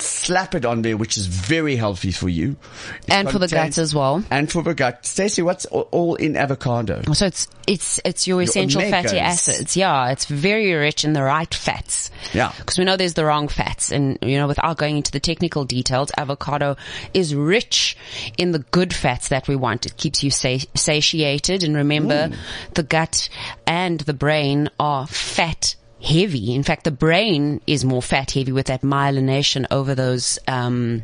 slap 0.00 0.54
it 0.54 0.64
on 0.64 0.82
there, 0.82 0.96
which 0.96 1.16
is 1.16 1.26
very 1.26 1.76
healthy 1.76 2.12
for 2.12 2.28
you. 2.28 2.56
It 3.06 3.14
And 3.14 3.30
for 3.30 3.38
the 3.38 3.48
gut 3.48 3.78
as 3.78 3.94
well. 3.94 4.24
And 4.30 4.50
for 4.50 4.62
the 4.62 4.74
gut. 4.74 5.06
Stacey, 5.06 5.42
what's 5.42 5.66
all- 5.66 6.14
in 6.16 6.36
avocado? 6.36 7.02
So 7.12 7.26
it's 7.26 7.48
it's 7.66 8.00
it's 8.04 8.26
your 8.26 8.42
essential 8.42 8.80
fatty 8.82 9.18
acids. 9.18 9.76
Yeah, 9.76 10.10
it's 10.10 10.24
very 10.26 10.72
rich 10.74 11.04
in 11.04 11.12
the 11.12 11.22
right 11.22 11.52
fats. 11.52 12.10
Yeah. 12.32 12.52
because 12.58 12.78
we 12.78 12.84
know 12.84 12.96
there's 12.96 13.14
the 13.14 13.24
wrong 13.24 13.48
fats, 13.48 13.90
and 13.92 14.18
you 14.22 14.38
know, 14.38 14.46
without 14.46 14.76
going 14.76 14.96
into 14.96 15.12
the 15.12 15.20
technical 15.20 15.64
details, 15.64 16.10
avocado 16.16 16.76
is 17.14 17.34
rich 17.34 17.96
in 18.36 18.52
the 18.52 18.58
good 18.58 18.94
fats 18.94 19.28
that 19.28 19.48
we 19.48 19.56
want. 19.56 19.86
It 19.86 19.96
keeps 19.96 20.22
you 20.22 20.30
sa- 20.30 20.58
satiated, 20.74 21.62
and 21.62 21.76
remember, 21.76 22.28
mm. 22.28 22.36
the 22.74 22.82
gut 22.82 23.28
and 23.66 24.00
the 24.00 24.14
brain 24.14 24.68
are 24.78 25.06
fat. 25.06 25.76
Heavy. 26.02 26.54
In 26.54 26.62
fact, 26.62 26.84
the 26.84 26.90
brain 26.90 27.60
is 27.66 27.84
more 27.84 28.02
fat 28.02 28.30
heavy 28.32 28.52
with 28.52 28.66
that 28.66 28.82
myelination 28.82 29.66
over 29.70 29.94
those, 29.94 30.38
um, 30.48 31.02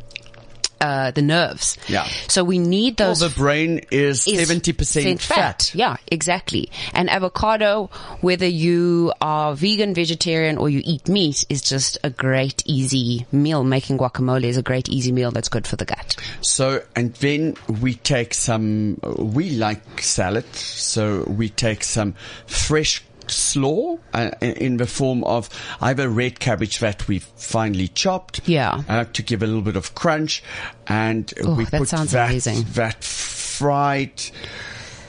uh, 0.81 1.11
the 1.11 1.23
nerves. 1.23 1.79
Yeah. 1.89 2.05
So 2.29 2.45
we 2.45 2.59
need 2.59 3.01
Well, 3.01 3.09
those 3.09 3.21
the 3.21 3.31
brain 3.31 3.81
is 3.91 4.27
is 4.27 4.49
70% 4.49 5.21
fat. 5.21 5.75
Yeah, 5.75 5.97
exactly. 6.09 6.71
And 6.93 7.09
avocado, 7.11 7.91
whether 8.21 8.47
you 8.47 9.13
are 9.21 9.55
vegan, 9.55 9.95
vegetarian, 9.95 10.59
or 10.59 10.69
you 10.69 10.83
eat 10.85 11.09
meat, 11.09 11.45
is 11.49 11.63
just 11.63 11.99
a 12.05 12.11
great, 12.11 12.63
easy 12.67 13.27
meal. 13.33 13.65
Making 13.65 13.99
guacamole 13.99 14.45
is 14.45 14.57
a 14.57 14.63
great, 14.63 14.89
easy 14.89 15.13
meal 15.13 15.31
that's 15.31 15.49
good 15.49 15.67
for 15.67 15.77
the 15.77 15.85
gut. 15.85 16.17
So, 16.41 16.83
and 16.95 17.15
then 17.15 17.57
we 17.81 17.95
take 17.95 18.35
some, 18.35 18.99
we 19.19 19.51
like 19.51 20.03
salad, 20.03 20.55
so 20.55 21.25
we 21.25 21.49
take 21.49 21.85
some 21.85 22.15
fresh 22.47 23.03
slaw 23.31 23.97
uh, 24.13 24.31
in 24.41 24.77
the 24.77 24.87
form 24.87 25.25
of 25.25 25.49
either 25.81 26.09
red 26.09 26.39
cabbage 26.41 26.79
that 26.81 27.07
we've 27.09 27.25
finely 27.37 27.89
chopped. 27.89 28.47
Yeah. 28.49 28.83
Uh, 28.89 29.05
to 29.13 29.23
give 29.23 29.43
a 29.43 29.47
little 29.47 29.63
bit 29.63 29.77
of 29.77 29.95
crunch. 29.95 30.43
And 30.87 31.33
Oh, 31.43 31.55
we 31.55 31.65
that 31.67 31.79
put 31.79 31.89
sounds 31.89 32.13
that, 32.13 32.31
amazing. 32.31 32.65
that 32.75 33.03
fried 33.05 34.23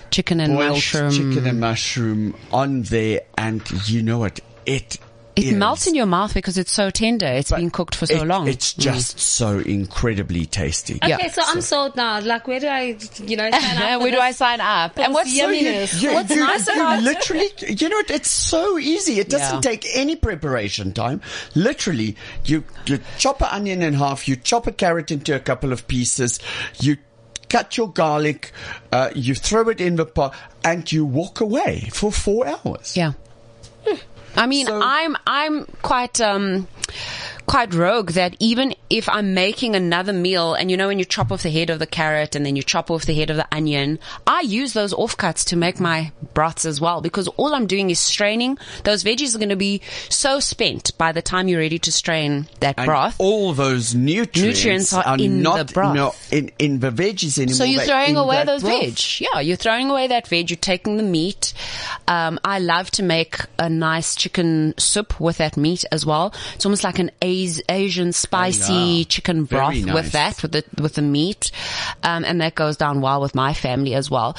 Chicken 0.10 0.40
and 0.40 0.54
mushroom. 0.56 1.12
chicken 1.12 1.46
and 1.48 1.60
mushroom 1.60 2.36
on 2.52 2.84
there. 2.84 3.22
And 3.38 3.62
you 3.90 4.02
know 4.02 4.20
what? 4.20 4.40
It 4.66 4.98
It 5.38 5.46
is- 5.46 5.54
melts 5.54 5.88
in 5.88 5.96
your 5.96 6.06
mouth 6.06 6.34
because 6.34 6.58
it's 6.58 6.72
so 6.72 6.90
tender. 6.90 7.26
It's 7.28 7.50
but 7.52 7.58
been 7.58 7.70
cooked 7.72 7.96
for 7.96 8.06
so 8.08 8.16
it- 8.22 8.26
long. 8.26 8.48
It's 8.48 8.74
Mm. 8.74 8.80
just 8.80 9.20
so 9.20 9.60
incredibly 9.60 10.46
tasty. 10.46 11.00
Yeah. 11.06 11.16
Okay, 11.16 11.30
so 11.30 11.42
I'm 11.46 11.62
sold 11.62 11.96
now. 11.96 12.20
Like, 12.20 12.48
where 12.48 12.60
do 12.60 12.68
I, 12.68 12.98
you 13.24 13.38
know, 13.38 13.50
sign 13.52 13.78
up? 13.82 14.02
Where 14.02 14.12
do 14.12 14.20
I 14.20 14.32
sign 14.32 14.60
up? 14.62 14.98
And 15.00 15.14
what's 15.14 15.34
yummy. 15.34 15.64
you, 15.64 15.72
Yumminess. 15.72 16.02
you, 16.02 16.14
What's 16.14 16.30
you- 16.32 16.40
nice 16.40 16.68
you 16.68 16.74
about- 16.74 17.04
literally, 17.04 17.50
you 17.68 17.90
know, 17.90 18.02
it's 18.10 18.30
so 18.32 18.78
easy. 18.78 19.20
It 19.20 19.30
doesn't 19.30 19.64
Yeah. 19.64 19.72
take 19.72 19.86
any 19.94 20.16
preparation 20.16 20.94
time. 20.94 21.22
Literally, 21.56 22.16
you 22.46 22.64
you 22.86 23.00
chop 23.18 23.42
an 23.42 23.50
onion 23.52 23.82
in 23.82 23.94
half, 23.94 24.28
you 24.28 24.36
chop 24.36 24.66
a 24.68 24.72
carrot 24.72 25.12
into 25.12 25.36
a 25.36 25.40
couple 25.40 25.72
of 25.72 25.88
pieces, 25.88 26.40
you 26.80 26.98
cut 27.50 27.78
your 27.78 27.90
garlic, 27.92 28.52
uh, 28.92 29.10
you 29.16 29.34
throw 29.36 29.70
it 29.70 29.80
in 29.82 29.96
the 29.96 30.06
pot, 30.06 30.34
and 30.64 30.92
you 30.92 31.06
walk 31.06 31.40
away 31.42 31.90
for 31.94 32.12
four 32.12 32.46
hours. 32.48 32.96
Yeah. 32.98 33.14
I 34.38 34.46
mean, 34.48 34.68
So- 34.68 34.80
I'm 34.82 35.16
I'm 35.26 35.66
quite 35.82 36.22
um 36.22 36.68
quite 37.48 37.74
rogue 37.74 38.12
that 38.12 38.36
even 38.40 38.76
if 38.90 39.08
I'm 39.08 39.34
making 39.34 39.76
another 39.76 40.12
meal 40.14 40.54
and 40.54 40.70
you 40.70 40.76
know 40.78 40.88
when 40.90 41.00
you 41.00 41.06
chop 41.06 41.32
off 41.32 41.44
the 41.44 41.50
head 41.50 41.70
of 41.70 41.80
the 41.80 41.88
carrot 41.88 42.36
and 42.36 42.46
then 42.46 42.56
you 42.58 42.62
chop 42.64 42.92
off 42.92 43.06
the 43.06 43.14
head 43.14 43.30
of 43.30 43.38
the 43.38 43.48
onion, 43.54 44.00
I 44.28 44.42
use 44.42 44.74
those 44.74 44.94
offcuts 44.94 45.46
to 45.48 45.56
make 45.56 45.80
my 45.80 46.12
broths 46.34 46.66
as 46.66 46.82
well 46.82 47.00
because 47.02 47.28
all 47.30 47.56
I'm 47.56 47.66
doing 47.68 47.90
is 47.90 48.00
straining. 48.00 48.58
Those 48.84 49.04
veggies 49.04 49.34
are 49.34 49.38
going 49.40 49.50
to 49.50 49.56
be 49.56 49.82
so 50.10 50.40
spent 50.42 50.98
by 50.98 51.12
the 51.14 51.22
time 51.22 51.48
you're 51.48 51.60
ready 51.62 51.80
to 51.80 51.92
strain 51.92 52.48
that 52.60 52.76
And 52.78 52.86
broth. 52.86 53.16
all 53.18 53.54
those 53.54 53.96
nutrients, 53.96 54.38
Nutrients 54.58 54.94
are 54.94 55.18
in 55.18 55.42
not 55.42 55.68
the 55.68 55.74
broth. 55.74 55.96
no, 55.96 56.14
in, 56.32 56.52
in 56.60 56.80
the 56.80 56.92
veggies 56.92 57.38
anymore. 57.38 57.56
So 57.56 57.64
you're 57.64 57.82
throwing 57.84 58.18
away 58.18 58.44
those 58.44 58.62
broth. 58.62 58.82
veg. 58.82 59.22
Yeah, 59.34 59.40
you're 59.40 59.56
throwing 59.58 59.90
away 59.90 60.08
that 60.08 60.28
veg. 60.28 60.50
You're 60.50 60.58
taking 60.58 60.98
the 60.98 61.04
meat. 61.04 61.54
Um, 62.10 62.40
I 62.44 62.60
love 62.60 62.92
to 62.92 63.04
make 63.04 63.38
a 63.58 63.70
nice 63.70 64.16
chicken 64.16 64.74
soup 64.78 65.20
with 65.20 65.38
that 65.38 65.56
meat 65.58 65.86
as 65.92 66.06
well. 66.06 66.34
It's 66.56 66.66
almost 66.66 66.84
like 66.84 67.00
an 67.00 67.12
As- 67.46 67.62
Asian 67.70 68.12
spicy 68.14 68.74
yeah. 68.74 69.04
chicken 69.04 69.46
broth 69.46 69.76
nice. 69.76 69.94
with 69.94 70.12
that, 70.14 70.42
with 70.42 70.52
the, 70.52 70.64
with 70.82 70.96
the 70.96 71.02
meat. 71.02 71.52
Um, 72.04 72.26
and 72.26 72.42
that 72.42 72.56
goes 72.56 72.78
down 72.78 73.02
well 73.02 73.22
with 73.22 73.36
my 73.36 73.54
family 73.54 73.94
as 73.94 74.10
well. 74.10 74.36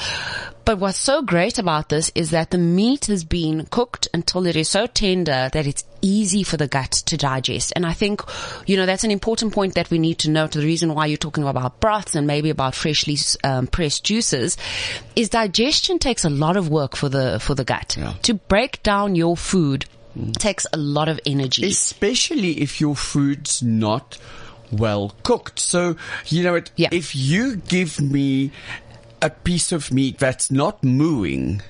But 0.65 0.77
what's 0.77 0.99
so 0.99 1.23
great 1.23 1.57
about 1.57 1.89
this 1.89 2.11
is 2.13 2.29
that 2.29 2.51
the 2.51 2.59
meat 2.59 3.07
has 3.07 3.23
been 3.23 3.65
cooked 3.65 4.07
until 4.13 4.45
it 4.45 4.55
is 4.55 4.69
so 4.69 4.85
tender 4.85 5.49
that 5.51 5.65
it's 5.65 5.83
easy 6.01 6.43
for 6.43 6.57
the 6.57 6.67
gut 6.67 6.91
to 6.91 7.17
digest. 7.17 7.73
And 7.75 7.87
I 7.87 7.93
think, 7.93 8.21
you 8.67 8.77
know, 8.77 8.85
that's 8.85 9.03
an 9.03 9.09
important 9.09 9.51
point 9.51 9.73
that 9.73 9.89
we 9.89 9.97
need 9.97 10.19
to 10.19 10.29
note. 10.29 10.51
The 10.51 10.59
reason 10.59 10.93
why 10.93 11.07
you're 11.07 11.17
talking 11.17 11.43
about 11.43 11.79
broths 11.79 12.13
and 12.13 12.27
maybe 12.27 12.51
about 12.51 12.75
freshly 12.75 13.17
um, 13.43 13.65
pressed 13.65 14.03
juices 14.03 14.57
is 15.15 15.29
digestion 15.29 15.97
takes 15.97 16.23
a 16.23 16.29
lot 16.29 16.55
of 16.55 16.69
work 16.69 16.95
for 16.95 17.09
the, 17.09 17.39
for 17.39 17.55
the 17.55 17.63
gut. 17.63 17.97
Yeah. 17.97 18.13
To 18.23 18.35
break 18.35 18.83
down 18.83 19.15
your 19.15 19.35
food 19.35 19.85
takes 20.33 20.65
a 20.73 20.77
lot 20.77 21.07
of 21.09 21.19
energy. 21.25 21.65
especially 21.67 22.61
if 22.61 22.81
your 22.81 22.95
food's 22.95 23.61
not 23.63 24.17
well 24.71 25.13
cooked. 25.23 25.59
So, 25.59 25.95
you 26.27 26.43
know, 26.43 26.55
it, 26.55 26.71
Yeah. 26.75 26.89
if 26.91 27.15
you 27.15 27.55
give 27.57 27.99
me 27.99 28.51
a 29.21 29.29
piece 29.29 29.71
of 29.71 29.91
meat 29.91 30.17
that's 30.19 30.49
not 30.51 30.83
mooing, 30.83 31.61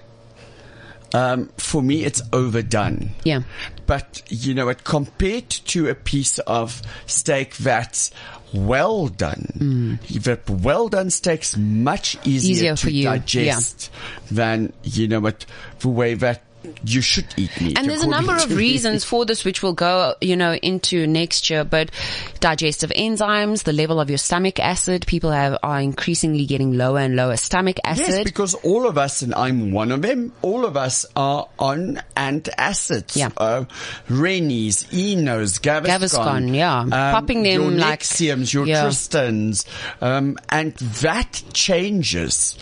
um, 1.13 1.49
for 1.57 1.81
me, 1.81 2.03
it's 2.03 2.21
overdone. 2.31 3.11
Yeah. 3.23 3.41
But, 3.87 4.21
you 4.29 4.53
know, 4.53 4.69
it 4.69 4.83
compared 4.83 5.49
to 5.49 5.87
a 5.89 5.95
piece 5.95 6.37
of 6.39 6.81
steak 7.07 7.57
that's 7.57 8.11
well 8.53 9.07
done, 9.07 9.99
that 10.21 10.47
well 10.49 10.87
done 10.89 11.09
steak's 11.09 11.55
much 11.57 12.15
easier, 12.25 12.73
Mm. 12.73 12.75
Easier 12.75 12.75
to 12.75 12.91
you, 12.91 13.03
yeah. 13.03 13.09
digest 13.17 13.91
than, 14.29 14.73
you 14.83 15.07
know, 15.07 15.19
what, 15.19 15.45
the 15.79 15.89
way 15.89 16.13
that 16.15 16.43
you 16.83 17.01
should 17.01 17.25
eat 17.37 17.59
meat. 17.61 17.77
And 17.77 17.89
there's 17.89 18.03
a 18.03 18.07
number 18.07 18.33
of 18.35 18.55
reasons 18.55 19.03
for 19.05 19.25
this, 19.25 19.45
which 19.45 19.63
we'll 19.63 19.73
go, 19.73 20.15
you 20.21 20.35
know, 20.35 20.53
into 20.53 21.07
next 21.07 21.49
year. 21.49 21.63
But 21.63 21.91
digestive 22.39 22.89
enzymes, 22.91 23.63
the 23.63 23.73
level 23.73 23.99
of 23.99 24.09
your 24.09 24.17
stomach 24.17 24.59
acid, 24.59 25.07
people 25.07 25.31
have 25.31 25.57
are 25.63 25.79
increasingly 25.79 26.45
getting 26.45 26.77
lower 26.77 26.99
and 26.99 27.15
lower 27.15 27.37
stomach 27.37 27.77
acid. 27.83 28.07
Yes, 28.07 28.23
because 28.23 28.55
all 28.55 28.87
of 28.87 28.97
us, 28.97 29.21
and 29.21 29.33
I'm 29.33 29.71
one 29.71 29.91
of 29.91 30.01
them, 30.01 30.33
all 30.41 30.65
of 30.65 30.75
us 30.75 31.05
are 31.15 31.47
on 31.57 32.01
antacids. 32.17 33.15
Yeah. 33.15 33.29
Uh, 33.37 33.65
Rennies, 34.09 34.91
Enos, 34.93 35.59
Gaviscon. 35.59 35.85
Gaviscon, 35.85 36.55
yeah. 36.55 36.85
Popping 36.89 37.43
them 37.43 37.61
your 37.61 37.71
like- 37.71 38.01
Nexiums, 38.01 38.53
your 38.53 38.65
yeah. 38.67 38.83
Tristans. 38.83 39.65
Um, 40.01 40.37
and 40.49 40.73
that 40.75 41.41
changes 41.53 42.57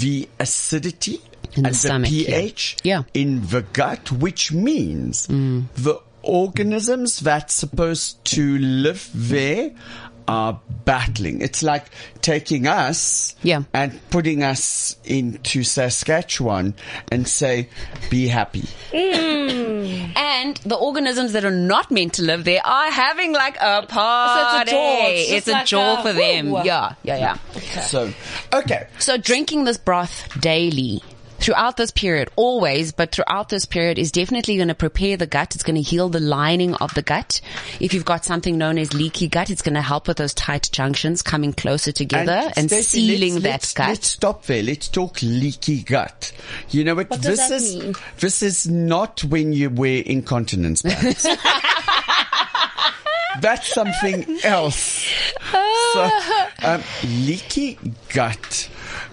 the 0.00 0.28
acidity 0.38 1.20
In 1.58 1.62
the 1.64 1.68
and 1.68 1.76
stomach, 1.76 2.08
pH 2.10 2.76
Yeah. 2.84 3.02
in 3.14 3.46
the 3.48 3.62
gut, 3.72 4.10
which 4.12 4.52
means 4.52 5.26
mm. 5.26 5.64
the 5.76 6.00
organisms 6.22 7.20
that's 7.20 7.54
supposed 7.54 8.24
to 8.26 8.58
live 8.58 9.08
there 9.14 9.70
are 10.26 10.60
battling. 10.84 11.40
It's 11.40 11.62
like 11.62 11.86
taking 12.20 12.66
us 12.66 13.34
Yeah. 13.42 13.62
and 13.72 13.98
putting 14.10 14.42
us 14.42 14.96
into 15.04 15.62
Saskatchewan 15.64 16.74
and 17.10 17.26
say, 17.26 17.70
be 18.10 18.28
happy. 18.28 18.64
Mm. 18.92 20.12
And 20.16 20.56
the 20.58 20.76
organisms 20.76 21.32
that 21.32 21.44
are 21.44 21.50
not 21.50 21.90
meant 21.90 22.14
to 22.14 22.22
live 22.22 22.44
there 22.44 22.64
are 22.64 22.90
having 22.90 23.32
like 23.32 23.56
a 23.56 23.86
party. 23.86 24.70
jaw. 24.70 25.06
It's 25.08 25.20
just 25.28 25.32
It's 25.38 25.48
a 25.48 25.52
like 25.52 25.66
jaw 25.66 26.00
a 26.00 26.02
for 26.02 26.12
them. 26.12 26.50
woo. 26.50 26.62
Yeah, 26.62 26.92
yeah, 27.02 27.16
yeah. 27.16 27.80
So, 27.82 28.12
okay. 28.52 28.86
So 28.98 29.16
drinking 29.16 29.64
this 29.64 29.78
broth 29.78 30.28
daily 30.40 31.02
throughout 31.38 31.76
this 31.76 31.90
period, 31.90 32.30
always, 32.36 32.92
but 32.92 33.12
throughout 33.12 33.48
this 33.48 33.64
period 33.64 33.98
is 33.98 34.12
definitely 34.12 34.56
going 34.56 34.68
to 34.68 34.74
prepare 34.74 35.16
the 35.16 35.26
gut. 35.26 35.54
It's 35.54 35.64
going 35.64 35.76
to 35.76 35.82
heal 35.82 36.08
the 36.08 36.20
lining 36.20 36.74
of 36.74 36.94
the 36.94 37.02
gut. 37.02 37.40
If 37.80 37.94
you've 37.94 38.04
got 38.04 38.24
something 38.24 38.58
known 38.58 38.78
as 38.78 38.92
leaky 38.94 39.28
gut, 39.28 39.50
it's 39.50 39.62
going 39.62 39.74
to 39.74 39.82
help 39.82 40.08
with 40.08 40.16
those 40.18 40.34
tight 40.34 40.68
junctions 40.72 41.22
coming 41.22 41.52
closer 41.52 41.92
together 41.92 42.50
and, 42.56 42.68
Stacey, 42.70 43.06
sealing 43.06 43.34
let's- 43.34 43.42
that 43.42 43.48
let's, 43.50 43.74
gut. 43.74 43.88
Let's 43.88 44.06
stop 44.08 44.44
there. 44.46 44.62
Let's 44.62 44.88
talk 44.88 45.22
leaky 45.22 45.82
gut. 45.82 46.32
You 46.70 46.84
know 46.84 46.94
what? 46.94 47.10
What 47.10 47.20
does 47.22 47.38
this 47.38 47.48
that 47.48 47.54
is 47.54 47.76
mean? 47.76 47.94
this 48.18 48.42
is 48.42 48.68
not 48.68 49.24
when 49.24 49.52
you 49.52 49.70
wear 49.70 50.02
incontinence 50.04 50.82
pads. 50.82 51.26
That's 53.40 53.72
something 53.72 54.38
else. 54.42 55.06
So, 55.92 56.10
um, 56.64 56.82
leaky 57.04 57.78
gut. 58.08 58.68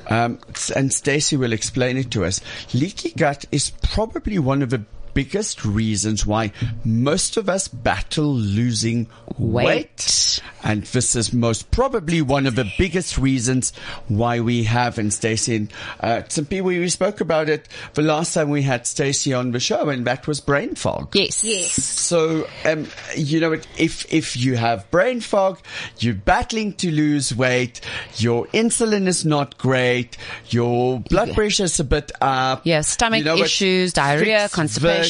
Um, 0.08 0.40
and 0.76 0.94
Stacey 0.94 1.38
will 1.38 1.54
explain 1.54 1.98
it 1.98 2.12
to 2.12 2.26
us. 2.26 2.42
Leaky 2.74 3.12
gut 3.12 3.46
is 3.52 3.72
probably 3.82 4.40
one 4.40 4.62
of 4.62 4.70
the 4.70 4.84
biggest 5.16 5.66
reasons 5.66 6.26
why 6.26 6.52
most 6.84 7.38
of 7.38 7.50
us 7.50 7.68
battle 7.68 8.32
losing 8.32 9.08
Weight. 9.40 9.66
weight. 9.66 10.42
And 10.64 10.84
this 10.84 11.16
is 11.16 11.34
most 11.34 11.72
probably 11.72 12.22
one 12.22 12.46
of 12.46 12.56
the 12.56 12.72
biggest 12.78 13.18
reasons 13.18 13.72
why 14.08 14.40
we 14.40 14.64
have, 14.64 14.98
and 14.98 15.14
Stacey 15.14 15.56
and 15.56 15.74
uh, 16.00 16.22
Timpi, 16.28 16.62
we, 16.62 16.80
we 16.80 16.90
spoke 16.90 17.22
about 17.22 17.50
it 17.50 17.68
the 17.94 18.02
last 18.02 18.34
time 18.34 18.50
we 18.50 18.62
had 18.62 18.86
Stacey 18.88 19.34
on 19.34 19.52
the 19.52 19.60
show, 19.60 19.90
and 19.90 20.06
that 20.06 20.28
was 20.28 20.40
brain 20.40 20.76
fog. 20.76 21.16
yes. 21.16 21.44
Yes. 21.44 21.72
So, 21.72 22.48
um, 22.66 22.88
you 23.16 23.40
know, 23.40 23.54
if 23.78 24.12
if 24.12 24.36
you 24.38 24.56
have 24.58 24.90
brain 24.92 25.22
fog, 25.22 25.60
you're 26.00 26.14
battling 26.14 26.74
to 26.74 26.92
lose 26.92 27.36
weight, 27.36 27.82
your 28.18 28.48
insulin 28.48 29.08
is 29.08 29.26
not 29.26 29.58
great, 29.58 30.18
your 30.50 31.00
blood 31.00 31.34
pressure 31.34 31.64
is 31.66 31.80
a 31.80 31.84
bit 31.84 32.12
up. 32.22 32.66
Yeah, 32.66 32.82
stomach 32.82 33.20
you 33.20 33.26
know 33.26 33.38
issues, 33.38 33.94
diarrhea, 33.94 34.50
Fix 34.50 34.54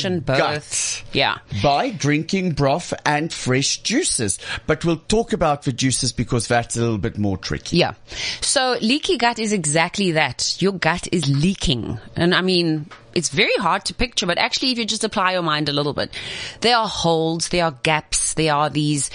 the 0.04 0.22
both. 0.22 0.38
gut 0.38 1.04
Yeah. 1.14 1.38
By 1.62 1.92
drinking 1.92 2.52
broth 2.52 2.94
and 3.06 3.32
fresh 3.32 3.78
juices. 3.78 4.40
But 4.68 4.86
we'll 4.86 4.98
talk 4.98 5.34
about 5.34 5.64
the 5.64 5.72
juices 5.72 6.12
because 6.12 6.48
that's 6.48 6.76
a 6.76 6.82
little 6.82 6.98
bit 6.98 7.18
more 7.18 7.38
tricky. 7.38 7.78
Yeah. 7.78 7.94
So 8.42 8.78
leaky 8.82 9.18
gut 9.18 9.40
is 9.40 9.54
exactly 9.54 10.12
that. 10.12 10.62
Your 10.62 10.74
gut 10.74 11.08
is 11.12 11.28
leaking. 11.28 12.00
And 12.16 12.36
I 12.36 12.42
mean, 12.42 12.90
it's 13.16 13.30
very 13.30 13.56
hard 13.60 13.86
to 13.86 13.94
picture, 13.94 14.26
but 14.26 14.38
actually 14.38 14.72
if 14.72 14.78
you 14.78 14.86
just 14.86 15.04
apply 15.04 15.32
your 15.34 15.42
mind 15.42 15.70
a 15.70 15.74
little 15.74 15.94
bit, 15.94 16.14
there 16.62 16.76
are 16.78 16.88
holes, 16.88 17.48
there 17.50 17.64
are 17.66 17.72
gaps, 17.84 18.34
there 18.34 18.54
are 18.54 18.70
these 18.70 19.10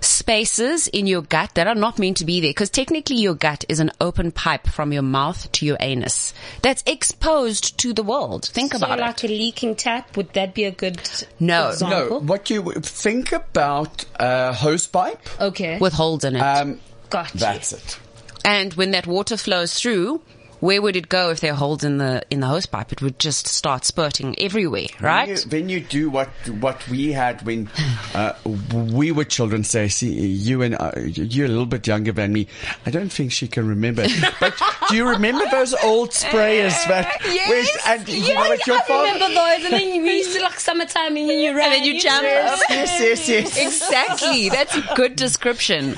spaces 0.00 0.88
in 0.88 1.06
your 1.06 1.22
gut 1.22 1.50
that 1.54 1.66
are 1.66 1.74
not 1.74 1.98
meant 1.98 2.16
to 2.18 2.24
be 2.24 2.40
there. 2.40 2.50
Because 2.50 2.70
technically 2.70 3.16
your 3.16 3.34
gut 3.34 3.64
is 3.68 3.80
an 3.80 3.90
open 4.00 4.32
pipe 4.32 4.66
from 4.66 4.92
your 4.92 5.02
mouth 5.02 5.50
to 5.52 5.66
your 5.66 5.76
anus 5.80 6.34
that's 6.62 6.82
exposed 6.86 7.78
to 7.78 7.92
the 7.92 8.02
world. 8.02 8.46
Think 8.46 8.72
So 8.72 8.78
about 8.78 8.98
like 8.98 9.22
it. 9.24 9.30
a 9.30 9.32
leaking 9.32 9.76
tap, 9.76 10.16
would 10.16 10.32
that 10.34 10.54
be 10.54 10.64
a 10.64 10.70
good 10.70 11.00
No. 11.40 11.68
example? 11.70 12.20
No, 12.20 12.26
what 12.26 12.50
you 12.50 12.62
think 12.82 13.32
about 13.32 14.04
a 14.16 14.52
hose 14.52 14.86
pipe, 14.86 15.20
Okay. 15.40 15.78
With 15.78 15.92
holes 15.92 16.24
in 16.24 16.36
it. 16.36 16.40
um, 16.40 16.80
Gotcha. 17.10 17.36
that's 17.38 17.72
it. 17.72 17.98
And 18.44 18.74
when 18.74 18.90
that 18.90 19.06
water 19.06 19.36
flows 19.36 19.74
through, 19.74 20.20
where 20.64 20.80
would 20.80 20.96
it 20.96 21.08
go 21.10 21.28
if 21.30 21.40
there 21.40 21.52
are 21.52 21.56
holes 21.56 21.84
in 21.84 21.98
the 21.98 22.22
in 22.30 22.40
the 22.40 22.46
hose 22.46 22.64
pipe? 22.66 22.90
It 22.90 23.02
would 23.02 23.18
just 23.18 23.46
start 23.46 23.84
spurting 23.84 24.34
everywhere, 24.38 24.86
right? 25.00 25.28
When 25.28 25.36
you, 25.36 25.44
when 25.50 25.68
you 25.68 25.80
do 25.80 26.10
what 26.10 26.28
what 26.60 26.88
we 26.88 27.12
had 27.12 27.42
when 27.44 27.68
uh, 28.14 28.32
we 28.72 29.12
were 29.12 29.24
children, 29.24 29.62
Stacey, 29.64 30.06
you 30.08 30.62
and 30.62 30.74
I, 30.76 30.92
you're 31.12 31.46
a 31.46 31.48
little 31.48 31.66
bit 31.66 31.86
younger 31.86 32.12
than 32.12 32.32
me. 32.32 32.46
I 32.86 32.90
don't 32.90 33.12
think 33.12 33.32
she 33.32 33.46
can 33.48 33.68
remember. 33.68 34.06
But 34.40 34.60
do 34.88 34.96
you 34.96 35.08
remember 35.08 35.44
those 35.50 35.74
old 35.84 36.10
sprayers 36.10 36.76
that? 36.88 37.20
Yes, 37.34 37.68
and 37.86 38.08
you 38.08 38.22
yes, 38.22 38.34
know 38.34 38.48
what 38.48 38.66
your 38.66 38.76
I 38.76 38.82
father. 38.82 39.12
remember 39.12 39.34
those, 39.34 39.64
and 39.64 39.72
then 39.74 40.02
we 40.02 40.16
used 40.18 40.36
to 40.36 40.42
like 40.42 40.58
summertime, 40.60 41.16
and 41.16 41.28
then 41.28 41.38
you 41.40 41.54
ran. 41.56 41.64
And 41.64 41.72
then 41.74 41.84
you 41.84 42.00
jump. 42.00 42.22
Yes, 42.22 42.62
yes, 42.70 43.00
yes, 43.00 43.28
yes. 43.28 43.58
Exactly. 43.66 44.48
That's 44.48 44.76
a 44.76 44.82
good 44.94 45.16
description. 45.16 45.96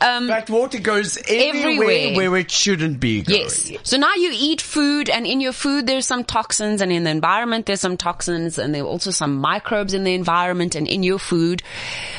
Um, 0.00 0.26
That 0.26 0.50
water 0.50 0.80
goes 0.80 1.18
everywhere, 1.28 1.90
Everywhere. 1.90 2.30
where 2.30 2.36
it 2.40 2.50
shouldn't 2.50 3.00
be 3.00 3.22
going. 3.22 3.40
Yes. 3.42 3.70
So 3.92 3.98
now 3.98 4.14
you 4.14 4.30
eat 4.32 4.62
food 4.62 5.10
and 5.10 5.26
in 5.26 5.42
your 5.42 5.52
food 5.52 5.86
there's 5.86 6.06
some 6.06 6.24
toxins 6.24 6.80
and 6.80 6.90
in 6.90 7.04
the 7.04 7.10
environment 7.10 7.66
there's 7.66 7.82
some 7.82 7.98
toxins 7.98 8.56
and 8.56 8.74
there 8.74 8.84
are 8.84 8.86
also 8.86 9.10
some 9.10 9.36
microbes 9.36 9.92
in 9.92 10.02
the 10.02 10.14
environment 10.14 10.74
and 10.74 10.88
in 10.88 11.02
your 11.02 11.18
food. 11.18 11.62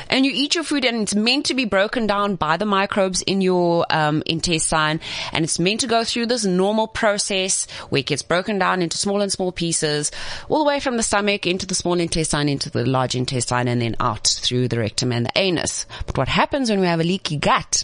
And 0.08 0.24
you 0.24 0.32
eat 0.36 0.54
your 0.54 0.64
food 0.64 0.86
and 0.86 1.02
it's 1.02 1.16
meant 1.16 1.48
to 1.48 1.56
be 1.56 1.66
broken 1.66 2.06
down 2.06 2.36
by 2.36 2.58
the 2.58 2.68
microbes 2.68 3.24
in 3.24 3.42
your 3.42 3.88
um, 3.90 4.22
intestine 4.28 5.02
and 5.32 5.44
it's 5.44 5.58
meant 5.58 5.80
to 5.80 5.88
go 5.88 6.04
through 6.04 6.28
this 6.28 6.46
normal 6.46 6.88
process 6.88 7.66
where 7.90 8.02
it 8.02 8.06
gets 8.06 8.22
broken 8.22 8.60
down 8.60 8.84
into 8.84 9.00
small 9.00 9.22
and 9.22 9.32
small 9.32 9.52
pieces 9.52 10.12
all 10.50 10.60
the 10.60 10.68
way 10.68 10.80
from 10.80 10.96
the 10.96 11.02
stomach 11.02 11.48
into 11.48 11.66
the 11.66 11.74
small 11.74 12.00
intestine 12.00 12.50
into 12.50 12.70
the 12.70 12.86
large 12.86 13.16
intestine 13.16 13.68
and 13.68 13.82
then 13.82 13.96
out 14.00 14.28
through 14.28 14.68
the 14.68 14.78
rectum 14.78 15.12
and 15.12 15.26
the 15.26 15.32
anus. 15.40 15.88
But 16.06 16.20
what 16.20 16.28
happens 16.28 16.70
when 16.70 16.82
we 16.82 16.86
have 16.86 17.00
a 17.00 17.04
leaky 17.04 17.38
gut 17.38 17.84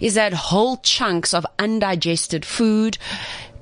is 0.00 0.14
that 0.14 0.34
whole 0.34 0.76
chunks 0.76 1.34
of 1.34 1.44
undigested 1.58 2.44
food, 2.44 2.96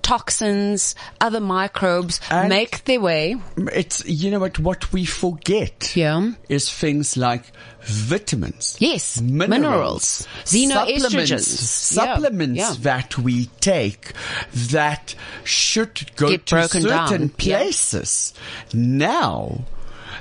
toxins, 0.03 0.95
other 1.21 1.41
microbes 1.41 2.21
And- 2.31 2.49
make 2.49 2.85
their 2.85 3.01
way. 3.01 3.37
It's 3.73 4.05
you 4.05 4.31
know 4.31 4.41
what 4.41 4.59
what 4.59 4.93
we 4.93 5.05
forget 5.05 5.93
Yeah. 5.95 6.33
is 6.49 6.69
things 6.71 7.17
like 7.17 7.45
vitamins. 7.85 8.77
Yes, 8.81 9.21
minerals, 9.21 9.49
minerals, 9.49 10.27
xenoestrogens. 10.45 11.45
supplements, 11.45 11.89
Yeah, 11.89 12.05
supplements 12.05 12.59
yeah. 12.61 12.75
that 12.81 13.19
we 13.19 13.47
take 13.61 14.13
that 14.55 15.15
should 15.45 16.11
go 16.17 16.31
Get 16.31 16.47
to 16.47 16.69
certain 16.69 16.89
down, 16.89 17.29
places 17.31 18.35
now 18.73 19.65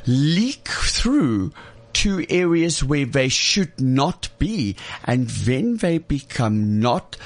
leak 0.06 0.68
through 0.68 1.54
to 1.94 2.26
areas 2.30 2.84
where 2.84 3.06
they 3.06 3.28
should 3.30 3.80
not 3.82 4.30
be, 4.40 4.76
and 5.04 5.28
then 5.28 5.78
they 5.78 5.98
become 5.98 6.80
not 6.80 7.18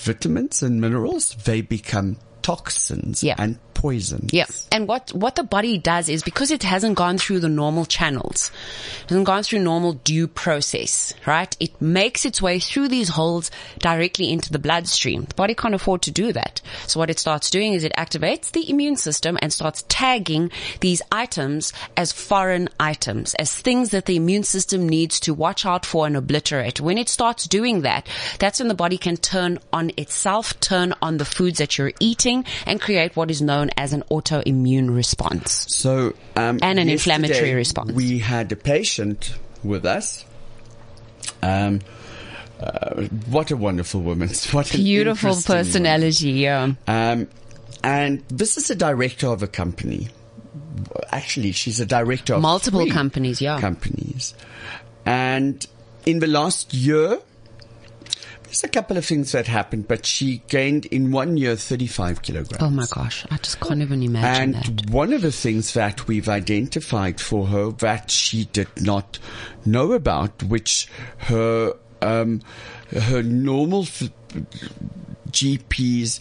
vitamins 0.00 0.62
and 0.62 0.80
minerals; 0.80 1.34
they 1.44 1.60
become 1.60 2.16
toxins 2.42 3.22
Yeah. 3.22 3.34
and 3.38 3.58
poisons. 3.80 4.30
Yeah. 4.30 4.44
And 4.70 4.86
what, 4.86 5.10
what 5.14 5.36
the 5.36 5.42
body 5.42 5.78
does 5.78 6.10
is 6.10 6.22
because 6.22 6.50
it 6.50 6.62
hasn't 6.62 6.96
gone 6.96 7.16
through 7.16 7.40
the 7.40 7.48
normal 7.48 7.86
channels, 7.86 8.52
hasn't 9.08 9.24
gone 9.24 9.42
through 9.42 9.60
normal 9.60 9.94
due 9.94 10.28
process, 10.28 11.14
right? 11.26 11.56
It 11.58 11.80
makes 11.80 12.26
its 12.26 12.42
way 12.42 12.58
through 12.58 12.88
these 12.88 13.08
holes 13.08 13.50
directly 13.78 14.30
into 14.30 14.52
the 14.52 14.58
bloodstream. 14.58 15.24
The 15.24 15.34
body 15.34 15.54
can't 15.54 15.74
afford 15.74 16.02
to 16.02 16.10
do 16.10 16.30
that. 16.34 16.60
So 16.88 17.00
what 17.00 17.08
it 17.08 17.18
starts 17.18 17.48
doing 17.48 17.72
is 17.72 17.82
it 17.82 17.94
activates 17.96 18.52
the 18.52 18.68
immune 18.68 18.96
system 18.96 19.38
and 19.40 19.50
starts 19.50 19.82
tagging 19.88 20.50
these 20.80 21.00
items 21.10 21.72
as 21.96 22.12
foreign 22.12 22.68
items, 22.78 23.32
as 23.34 23.54
things 23.54 23.90
that 23.90 24.04
the 24.04 24.16
immune 24.16 24.44
system 24.44 24.86
needs 24.86 25.20
to 25.20 25.32
watch 25.32 25.64
out 25.64 25.86
for 25.86 26.06
and 26.06 26.18
obliterate. 26.18 26.82
When 26.82 26.98
it 26.98 27.08
starts 27.08 27.48
doing 27.48 27.80
that, 27.82 28.06
that's 28.38 28.58
when 28.58 28.68
the 28.68 28.74
body 28.74 28.98
can 28.98 29.16
turn 29.16 29.58
on 29.72 29.90
itself, 29.96 30.60
turn 30.60 30.92
on 31.00 31.16
the 31.16 31.24
foods 31.24 31.58
that 31.58 31.78
you're 31.78 31.92
eating 31.98 32.44
and 32.66 32.78
create 32.78 33.16
what 33.16 33.30
is 33.30 33.40
known 33.40 33.69
as 33.76 33.92
an 33.92 34.02
autoimmune 34.10 34.94
response. 34.94 35.66
So, 35.68 36.14
um, 36.36 36.58
And 36.62 36.78
an 36.78 36.88
inflammatory 36.88 37.54
response. 37.54 37.92
We 37.92 38.18
had 38.18 38.50
a 38.52 38.56
patient 38.56 39.34
with 39.62 39.84
us. 39.84 40.24
Um, 41.42 41.80
uh, 42.60 43.04
what 43.30 43.50
a 43.50 43.56
wonderful 43.56 44.02
woman! 44.02 44.28
What 44.52 44.70
Beautiful 44.72 45.30
interesting 45.30 45.52
woman. 45.54 45.64
personality, 45.64 46.30
yeah. 46.32 46.72
Um, 46.86 47.28
and 47.82 48.22
this 48.28 48.58
is 48.58 48.70
a 48.70 48.74
director 48.74 49.28
of 49.28 49.42
a 49.42 49.46
company 49.46 50.08
actually, 51.12 51.52
she's 51.52 51.80
a 51.80 51.86
director 51.86 52.34
of 52.34 52.42
Multiple 52.42 52.86
companies, 52.88 53.40
yeah. 53.40 53.60
companies. 53.60 54.34
And 55.06 55.64
in 56.06 56.18
the 56.20 56.26
last 56.26 56.74
year, 56.74 57.18
there's 58.50 58.64
a 58.64 58.68
couple 58.68 58.96
of 58.96 59.04
things 59.04 59.30
that 59.30 59.46
happened, 59.46 59.86
but 59.86 60.04
she 60.04 60.42
gained 60.48 60.86
in 60.86 61.12
one 61.12 61.36
year 61.36 61.54
35 61.54 62.20
kilograms. 62.22 62.60
Oh 62.60 62.68
my 62.68 62.84
gosh, 62.90 63.24
I 63.30 63.36
just 63.36 63.60
can't 63.60 63.80
even 63.80 64.02
imagine 64.02 64.54
And 64.56 64.78
that. 64.78 64.90
one 64.90 65.12
of 65.12 65.22
the 65.22 65.30
things 65.30 65.72
that 65.74 66.08
we've 66.08 66.28
identified 66.28 67.20
for 67.20 67.46
her 67.46 67.70
that 67.70 68.10
she 68.10 68.46
did 68.46 68.68
not 68.82 69.20
know 69.64 69.92
about, 69.92 70.42
which 70.42 70.88
her 71.18 71.74
um, 72.02 72.40
her 72.90 73.22
normal 73.22 73.82
f- 73.82 74.10
GPs 75.30 76.18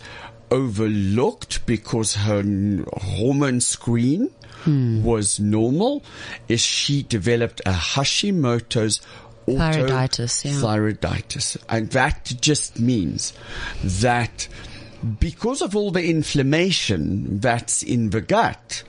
overlooked 0.51 1.65
because 1.65 2.15
her 2.15 2.39
n- 2.39 2.85
hormone 2.97 3.61
screen 3.61 4.29
Hmm. 4.65 5.03
was 5.05 5.39
normal, 5.39 6.03
is 6.49 6.59
she 6.59 7.01
developed 7.03 7.61
a 7.65 7.71
Hashimoto's 7.71 8.99
Thyroiditis, 9.57 10.45
yeah. 10.45 10.51
thyroiditis. 10.51 11.57
And 11.69 11.89
that 11.91 12.33
just 12.41 12.79
means 12.79 13.33
that 13.83 14.47
because 15.19 15.61
of 15.61 15.77
all 15.77 15.91
the 15.91 16.09
inflammation 16.09 17.39
that's 17.39 17.81
in 17.83 18.09
the 18.09 18.19
gut, 18.19 18.83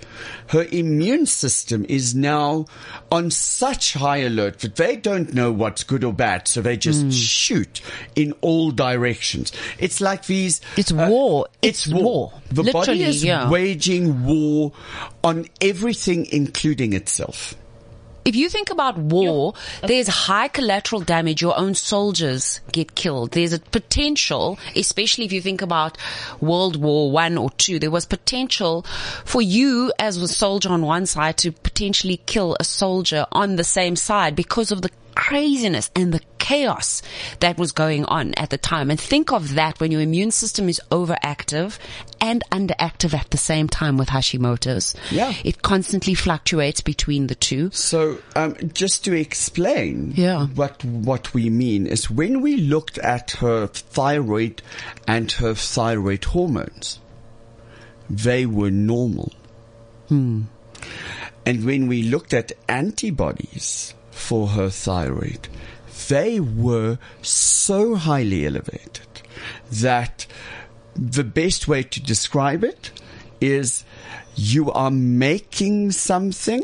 her 0.48 0.66
immune 0.72 1.24
system 1.24 1.86
is 1.88 2.16
now 2.16 2.64
on 3.12 3.30
such 3.30 3.92
high 3.94 4.16
alert 4.18 4.58
that 4.58 4.74
they 4.74 4.96
don't 4.96 5.32
know 5.32 5.52
what's 5.52 5.84
good 5.84 6.02
or 6.02 6.12
bad, 6.12 6.48
so 6.48 6.60
they 6.62 6.76
just 6.76 7.02
Hmm. 7.02 7.10
shoot 7.10 7.80
in 8.16 8.32
all 8.40 8.72
directions. 8.72 9.52
It's 9.78 10.00
like 10.00 10.26
these. 10.26 10.60
uh, 10.60 10.66
It's 10.78 10.92
war. 10.92 11.46
It's, 11.62 11.86
war. 11.86 12.02
war. 12.02 12.32
The 12.50 12.72
body 12.72 13.04
is 13.04 13.22
yeah. 13.22 13.48
waging 13.48 14.24
war 14.26 14.72
on 15.22 15.46
everything, 15.60 16.26
including 16.32 16.92
itself. 16.92 17.54
If 18.30 18.36
you 18.36 18.48
think 18.48 18.70
about 18.70 18.96
war, 18.96 19.54
there's 19.82 20.06
high 20.06 20.46
collateral 20.46 21.00
damage. 21.00 21.42
Your 21.42 21.58
own 21.58 21.74
soldiers 21.74 22.60
get 22.70 22.94
killed. 22.94 23.32
There's 23.32 23.52
a 23.52 23.58
potential, 23.58 24.56
especially 24.76 25.24
if 25.24 25.32
you 25.32 25.40
think 25.40 25.62
about 25.62 25.98
World 26.40 26.76
War 26.80 27.10
One 27.10 27.36
or 27.36 27.50
two, 27.50 27.80
there 27.80 27.90
was 27.90 28.06
potential 28.06 28.86
for 29.24 29.42
you 29.42 29.92
as 29.98 30.16
a 30.18 30.28
soldier 30.28 30.68
on 30.68 30.82
one 30.82 31.06
side 31.06 31.38
to 31.38 31.50
potentially 31.50 32.18
kill 32.26 32.56
a 32.60 32.62
soldier 32.62 33.26
on 33.32 33.56
the 33.56 33.64
same 33.64 33.96
side 33.96 34.36
because 34.36 34.70
of 34.70 34.82
the 34.82 34.92
craziness 35.20 35.90
and 35.94 36.14
the 36.14 36.20
chaos 36.38 37.02
that 37.40 37.58
was 37.58 37.72
going 37.72 38.06
on 38.06 38.32
at 38.38 38.48
the 38.48 38.56
time. 38.56 38.90
And 38.90 38.98
think 38.98 39.30
of 39.32 39.54
that 39.54 39.78
when 39.78 39.92
your 39.92 40.00
immune 40.00 40.30
system 40.30 40.66
is 40.68 40.80
overactive 40.90 41.78
and 42.22 42.42
underactive 42.50 43.12
at 43.12 43.30
the 43.30 43.36
same 43.36 43.68
time 43.68 43.98
with 43.98 44.08
Hashimoto's. 44.08 44.94
Yeah. 45.10 45.34
It 45.44 45.60
constantly 45.60 46.14
fluctuates 46.14 46.80
between 46.80 47.26
the 47.26 47.34
two. 47.34 47.70
So, 47.72 48.18
um, 48.34 48.56
just 48.72 49.04
to 49.04 49.12
explain 49.12 50.14
Yeah. 50.16 50.46
what 50.46 50.82
what 50.84 51.34
we 51.34 51.50
mean 51.50 51.86
is 51.86 52.10
when 52.10 52.40
we 52.40 52.56
looked 52.56 52.96
at 52.98 53.32
her 53.42 53.66
thyroid 53.66 54.62
and 55.06 55.30
her 55.32 55.54
thyroid 55.54 56.24
hormones, 56.24 56.98
they 58.08 58.46
were 58.46 58.70
normal. 58.70 59.32
And 60.08 60.48
when 61.46 61.86
we 61.86 62.02
looked 62.02 62.32
at 62.34 62.52
antibodies 62.68 63.94
for 64.10 64.48
her 64.48 64.70
thyroid, 64.70 65.48
they 66.08 66.40
were 66.40 66.98
so 67.22 67.94
highly 67.94 68.46
elevated 68.46 69.22
that 69.70 70.26
the 70.94 71.24
best 71.24 71.68
way 71.68 71.82
to 71.82 72.02
describe 72.02 72.64
it 72.64 72.90
is 73.40 73.84
you 74.34 74.70
are 74.72 74.90
making 74.90 75.92
something 75.92 76.62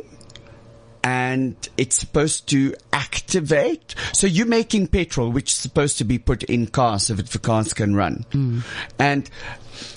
and 1.02 1.68
it's 1.76 1.94
supposed 1.94 2.48
to 2.48 2.74
activate. 2.92 3.94
So 4.12 4.26
you're 4.26 4.46
making 4.46 4.88
petrol, 4.88 5.30
which 5.30 5.52
is 5.52 5.56
supposed 5.56 5.98
to 5.98 6.04
be 6.04 6.18
put 6.18 6.42
in 6.44 6.66
cars 6.66 7.06
so 7.06 7.14
that 7.14 7.28
the 7.28 7.38
cars 7.38 7.72
can 7.72 7.94
run. 7.94 8.26
Mm. 8.30 8.64
And 8.98 9.30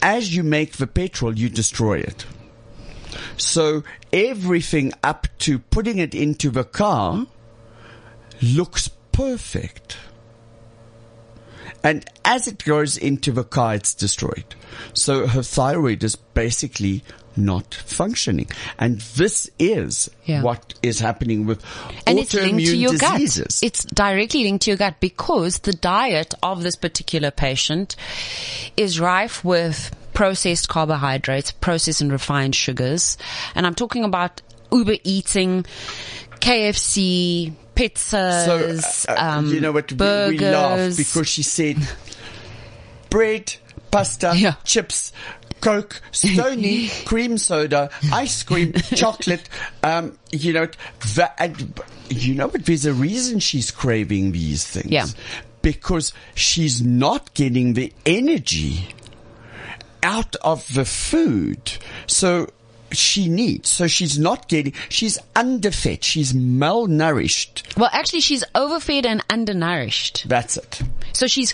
as 0.03 0.35
you 0.35 0.43
make 0.43 0.73
the 0.73 0.85
petrol, 0.85 1.37
you 1.37 1.49
destroy 1.49 1.97
it. 1.97 2.25
So 3.37 3.83
everything 4.13 4.93
up 5.03 5.27
to 5.39 5.57
putting 5.57 5.97
it 5.97 6.13
into 6.13 6.51
the 6.51 6.63
car 6.63 7.25
looks 8.41 8.89
perfect. 9.11 9.97
And 11.83 12.05
as 12.25 12.47
it 12.47 12.63
goes 12.65 12.97
into 12.97 13.31
the 13.31 13.43
car, 13.43 13.75
it's 13.75 13.93
destroyed. 13.93 14.55
So 14.93 15.27
her 15.27 15.43
thyroid 15.43 16.03
is 16.03 16.15
basically 16.15 17.03
not 17.37 17.73
functioning. 17.73 18.47
And 18.77 18.99
this 19.15 19.49
is 19.59 20.09
Yeah. 20.25 20.41
what 20.41 20.73
is 20.83 20.99
happening 20.99 21.45
with 21.45 21.63
and 22.05 22.19
it's 22.19 22.33
linked 22.33 22.65
to 22.65 22.75
your 22.75 22.91
diseases. 22.91 23.59
gut. 23.61 23.67
It's 23.67 23.83
directly 23.85 24.43
linked 24.43 24.63
to 24.65 24.71
your 24.71 24.77
gut 24.77 24.95
because 24.99 25.59
the 25.59 25.71
diet 25.71 26.33
of 26.43 26.63
this 26.63 26.75
particular 26.75 27.31
patient 27.31 27.95
is 28.75 28.99
rife 28.99 29.45
with 29.45 29.95
processed 30.13 30.67
carbohydrates, 30.67 31.51
processed 31.51 32.01
and 32.01 32.11
refined 32.11 32.55
sugars. 32.55 33.17
And 33.55 33.65
I'm 33.65 33.75
talking 33.75 34.03
about 34.03 34.41
Uber 34.71 34.95
eating, 35.05 35.65
KFC, 36.41 37.53
pizzas, 37.79 38.81
So, 38.81 39.11
uh, 39.13 39.15
um, 39.17 39.47
you 39.47 39.61
know 39.61 39.71
what? 39.71 39.91
We, 39.91 39.97
burgers. 39.97 40.39
we 40.39 40.45
laughed 40.45 40.97
because 40.97 41.27
she 41.27 41.43
said 41.43 41.77
bread, 43.09 43.55
pasta, 43.91 44.33
Yeah. 44.35 44.55
chips, 44.65 45.13
Coke, 45.61 46.01
Stony, 46.11 46.89
cream 47.05 47.37
soda, 47.37 47.89
ice 48.11 48.43
cream, 48.43 48.73
chocolate. 48.95 49.47
Um, 49.83 50.17
you 50.31 50.53
know, 50.53 50.67
and, 51.37 51.79
you 52.09 52.35
know 52.35 52.47
what? 52.47 52.65
There's 52.65 52.85
a 52.85 52.93
reason 52.93 53.39
she's 53.39 53.71
craving 53.71 54.31
these 54.31 54.65
things. 54.65 54.91
Yeah. 54.91 55.05
Because 55.61 56.13
she's 56.35 56.81
not 56.81 57.33
getting 57.33 57.73
the 57.73 57.91
energy 58.05 58.93
out 60.01 60.35
of 60.37 60.73
the 60.73 60.85
food. 60.85 61.73
So 62.07 62.47
she 62.91 63.27
needs. 63.29 63.69
So 63.69 63.87
she's 63.87 64.17
not 64.19 64.47
getting, 64.47 64.73
she's 64.89 65.17
underfed. 65.35 66.03
She's 66.03 66.33
malnourished. 66.33 67.77
Well, 67.77 67.89
actually, 67.91 68.21
she's 68.21 68.43
overfed 68.55 69.05
and 69.05 69.21
undernourished. 69.29 70.27
That's 70.27 70.57
it. 70.57 70.81
So 71.13 71.27
she's 71.27 71.53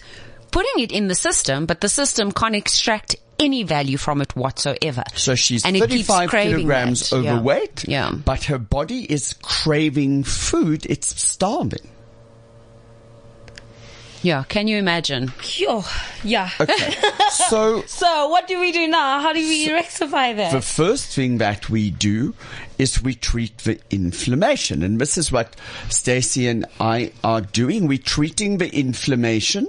putting 0.52 0.84
it 0.84 0.92
in 0.92 1.08
the 1.08 1.16
system, 1.16 1.66
but 1.66 1.82
the 1.82 1.90
system 1.90 2.32
can't 2.32 2.56
extract 2.56 3.16
any 3.38 3.64
value 3.64 3.98
from 3.98 4.22
it 4.22 4.36
whatsoever. 4.36 5.04
So 5.14 5.36
she's 5.36 5.66
And 5.66 5.76
it 5.76 5.90
keeps 5.90 6.08
35 6.08 6.30
craving 6.30 6.56
kilograms 6.56 7.10
that. 7.10 7.22
Yeah. 7.22 7.34
overweight. 7.34 7.88
Yeah. 7.88 8.12
But 8.12 8.46
her 8.46 8.58
body 8.58 9.12
is 9.12 9.34
craving 9.42 10.24
food. 10.24 10.86
It's 10.86 11.22
starving. 11.22 11.90
Yeah. 14.26 14.44
Can 14.50 14.68
you 14.68 14.78
imagine? 14.78 15.32
Yo, 15.56 15.84
yeah. 16.24 16.50
Okay. 16.60 16.96
So 17.30 17.84
So 17.86 18.28
what 18.30 18.48
do 18.48 18.60
we 18.60 18.72
do 18.72 18.88
now? 18.88 19.20
How 19.20 19.34
do 19.34 19.40
we 19.40 19.72
rectify 19.72 20.34
that? 20.34 20.52
the 20.52 20.62
first 20.62 21.14
thing 21.14 21.38
that 21.38 21.70
we 21.70 21.92
do 21.92 22.34
is 22.80 23.04
we 23.04 23.14
treat 23.14 23.60
the 23.60 23.80
inflammation. 23.92 24.82
And 24.82 25.00
this 25.00 25.18
is 25.18 25.32
what 25.32 25.56
Stacy 25.90 26.48
and 26.48 26.66
I 26.80 27.12
are 27.24 27.42
doing. 27.42 27.88
We're 27.88 27.98
treating 28.00 28.58
the 28.58 28.74
inflammation 28.74 29.68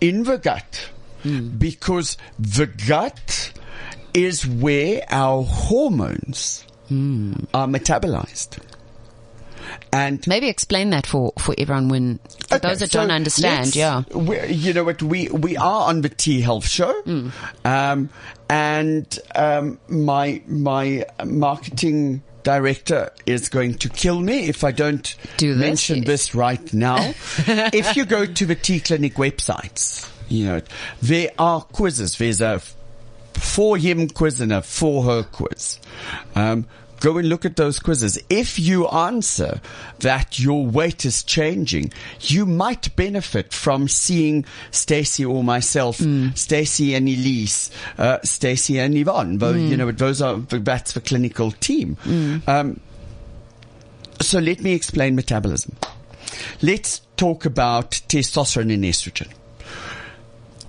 in 0.00 0.24
the 0.24 0.38
gut 0.38 0.90
hmm. 1.22 1.48
because 1.56 2.16
the 2.38 2.66
gut 2.66 3.52
is 4.12 4.44
where 4.46 5.04
our 5.08 5.44
hormones 5.44 6.64
hmm. 6.88 7.34
are 7.52 7.68
metabolized. 7.68 8.58
And 9.92 10.26
Maybe 10.26 10.48
explain 10.48 10.90
that 10.90 11.06
for, 11.06 11.32
for 11.38 11.54
everyone 11.58 11.88
when, 11.88 12.18
for 12.48 12.56
Okay, 12.56 12.68
those 12.68 12.80
that 12.80 12.90
so 12.90 13.00
don't 13.00 13.10
understand. 13.10 13.74
Yeah. 13.76 14.02
you 14.48 14.72
know 14.72 14.84
what? 14.84 15.02
We 15.02 15.28
we 15.28 15.56
are 15.56 15.88
on 15.88 16.00
the 16.02 16.08
T 16.08 16.40
Health 16.40 16.66
Show, 16.68 16.92
Hmm. 17.02 17.28
um, 17.64 18.08
and 18.48 19.18
um, 19.34 19.78
my 19.88 20.42
my 20.46 21.06
marketing 21.24 22.22
director 22.42 23.10
is 23.24 23.48
going 23.48 23.74
to 23.78 23.88
kill 23.88 24.20
me 24.20 24.48
if 24.48 24.64
I 24.64 24.70
don't 24.70 25.14
Do 25.38 25.54
this, 25.54 25.60
mention 25.60 25.96
yes. 25.98 26.06
this 26.06 26.34
right 26.34 26.74
now. 26.74 26.96
if 27.46 27.96
you 27.96 28.04
go 28.04 28.26
to 28.26 28.46
the 28.46 28.54
T 28.54 28.80
Clinic 28.80 29.14
websites, 29.14 30.10
you 30.28 30.44
know 30.46 30.60
there 31.00 31.30
are 31.38 31.62
quizzes. 31.62 32.18
There's 32.18 32.40
a 32.40 32.60
for 33.34 33.76
him 33.76 34.08
quiz 34.08 34.40
and 34.40 34.52
a 34.52 34.62
for 34.62 35.02
her 35.04 35.22
quiz. 35.22 35.78
Um, 36.34 36.66
go 37.04 37.18
and 37.18 37.28
look 37.28 37.44
at 37.44 37.56
those 37.56 37.78
quizzes. 37.78 38.18
If 38.30 38.58
you 38.58 38.88
answer 38.88 39.60
that 40.00 40.38
your 40.38 40.64
weight 40.64 41.04
is 41.04 41.22
changing, 41.22 41.92
you 42.20 42.46
might 42.46 42.96
benefit 42.96 43.52
from 43.52 43.88
seeing 43.88 44.44
Stacy 44.70 45.24
or 45.24 45.44
myself, 45.44 46.00
Stacy 46.34 46.94
and 46.94 47.06
Elise, 47.06 47.70
uh, 47.98 48.18
Stacy 48.24 48.78
and 48.80 48.96
Yvonne. 48.96 49.38
Tho- 49.38 49.52
You 49.54 49.76
know, 49.76 49.92
those 49.92 50.22
are, 50.22 50.36
that's 50.38 50.92
the 50.92 51.00
clinical 51.02 51.50
team. 51.52 51.96
Um, 52.46 52.80
so 54.20 54.38
let 54.38 54.60
me 54.62 54.72
explain 54.72 55.14
metabolism. 55.14 55.76
Let's 56.62 57.02
talk 57.16 57.44
about 57.44 57.90
testosterone 58.08 58.72
and 58.72 58.84
estrogen 58.84 59.28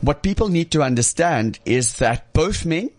what 0.01 0.21
people 0.21 0.49
need 0.49 0.69
to 0.71 0.83
understand 0.83 1.57
is 1.65 1.93
that 1.97 2.31
both 2.33 2.63
men 2.65 2.91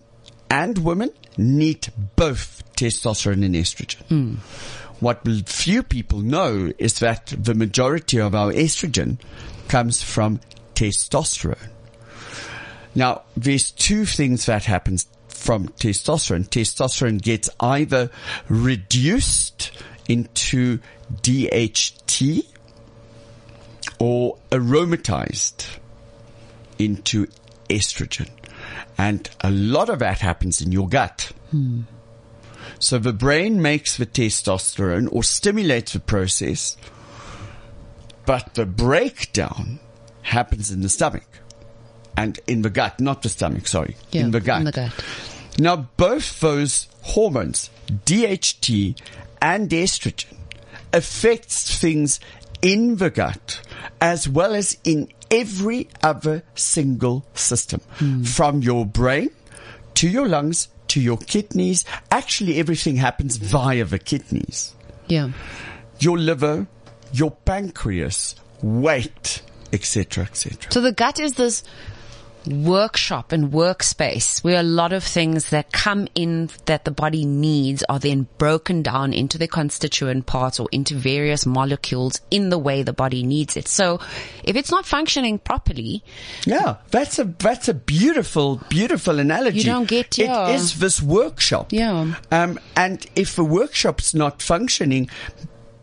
and 0.51 0.79
women 0.79 1.11
need 1.37 1.89
both 2.17 2.63
testosterone 2.77 3.45
and 3.45 3.55
estrogen. 3.55 4.03
Hmm. 4.07 4.35
What 5.01 5.27
few 5.49 5.83
people 5.83 6.21
know 6.21 6.73
is 6.79 7.01
that 7.01 7.27
the 7.27 7.55
majority 7.55 8.19
of 8.19 8.35
our 8.35 8.53
estrogen 8.53 9.19
comes 9.69 10.03
from 10.03 10.41
testosterone. 10.75 11.71
Now, 12.95 13.23
there's 13.37 13.73
two 13.73 14.07
things 14.07 14.47
that 14.47 14.65
happens 14.65 15.07
from 15.29 15.69
testosterone. 15.69 16.49
Testosterone 16.49 17.21
gets 17.21 17.51
either 17.61 18.11
reduced 18.49 19.71
into 20.09 20.79
DHT 21.23 22.47
or 23.99 24.39
aromatized 24.51 25.67
into 26.79 27.27
estrogen. 27.69 28.31
And 28.99 29.29
a 29.41 29.51
lot 29.51 29.89
of 29.91 29.99
that 30.01 30.21
happens 30.21 30.61
in 30.61 30.73
your 30.73 30.89
gut. 30.89 31.33
So 32.79 32.99
the 32.99 33.13
brain 33.13 33.63
makes 33.63 33.97
the 33.97 34.07
testosterone 34.07 35.09
or 35.13 35.23
stimulates 35.25 35.93
the 35.95 36.01
process, 36.01 36.77
but 38.27 38.55
the 38.55 38.67
breakdown 38.67 39.79
happens 40.23 40.71
in 40.71 40.83
the 40.83 40.89
stomach 40.89 41.27
and 42.17 42.39
in 42.47 42.63
the 42.63 42.71
gut, 42.71 43.01
not 43.01 43.23
the 43.23 43.29
stomach, 43.29 43.67
sorry, 43.69 43.97
Yeah, 44.11 44.23
in 44.23 44.31
the 44.33 44.41
gut. 44.41 44.59
in 44.59 44.65
the 44.65 44.73
gut. 44.73 44.93
Now, 45.59 45.89
both 45.97 46.41
those 46.41 46.89
hormones, 47.03 47.71
DHT 48.05 48.99
and 49.41 49.71
estrogen, 49.71 50.35
affects 50.93 51.79
things 51.79 52.21
in 52.63 52.97
the 52.97 53.11
gut 53.11 53.61
as 54.01 54.29
well 54.29 54.55
as 54.55 54.77
in 54.85 55.09
every 55.31 55.89
other 56.03 56.43
single 56.55 57.25
system, 57.35 57.81
from 58.25 58.61
your 58.63 58.87
brain 58.87 59.31
to 59.95 60.09
your 60.09 60.29
lungs 60.29 60.69
to 60.89 61.01
your 61.01 61.17
kidneys. 61.19 61.85
Actually, 62.11 62.59
everything 62.59 62.97
happens 62.97 63.37
via 63.39 63.85
the 63.85 63.99
kidneys 63.99 64.73
Yeah. 65.09 65.31
your 65.99 66.19
liver, 66.19 66.67
your 67.13 67.31
pancreas, 67.33 68.37
weight, 68.63 69.43
etc., 69.73 70.25
etc. 70.25 70.71
So 70.71 70.81
the 70.81 70.93
gut 70.93 71.19
is 71.19 71.33
this 71.33 71.65
workshop 72.47 73.33
and 73.33 73.53
workspace 73.53 74.43
where 74.45 74.61
a 74.61 74.63
lot 74.63 74.93
of 74.93 75.03
things 75.05 75.51
that 75.51 75.73
come 75.73 76.07
in 76.15 76.49
that 76.67 76.85
the 76.85 76.91
body 76.91 77.25
needs 77.25 77.83
are 77.89 77.99
then 77.99 78.27
broken 78.39 78.83
down 78.83 79.13
into 79.13 79.39
the 79.39 79.49
constituent 79.49 80.27
parts 80.27 80.61
or 80.61 80.69
into 80.73 80.95
various 80.95 81.45
molecules 81.47 82.21
in 82.31 82.49
the 82.51 82.59
way 82.59 82.83
the 82.83 82.93
body 82.93 83.23
needs 83.23 83.57
it. 83.57 83.69
So 83.69 84.01
if 84.45 84.57
it's 84.57 84.71
not 84.71 84.87
functioning 84.87 85.39
properly, 85.39 86.03
Yeah, 86.45 86.77
that's 86.91 87.19
a 87.19 87.25
that's 87.25 87.69
a 87.69 87.75
beautiful, 87.75 88.61
beautiful 88.69 89.19
analogy. 89.19 89.59
You 89.59 89.65
don't 89.65 89.89
get- 89.89 90.17
yeah. 90.19 90.49
It 90.49 90.55
is 90.57 90.79
this 90.79 91.03
workshop. 91.03 91.73
Yeah. 91.73 92.15
Um, 92.31 92.59
and 92.77 93.05
if 93.17 93.37
the 93.37 93.45
workshop's 93.45 94.15
not 94.15 94.41
functioning, 94.43 95.09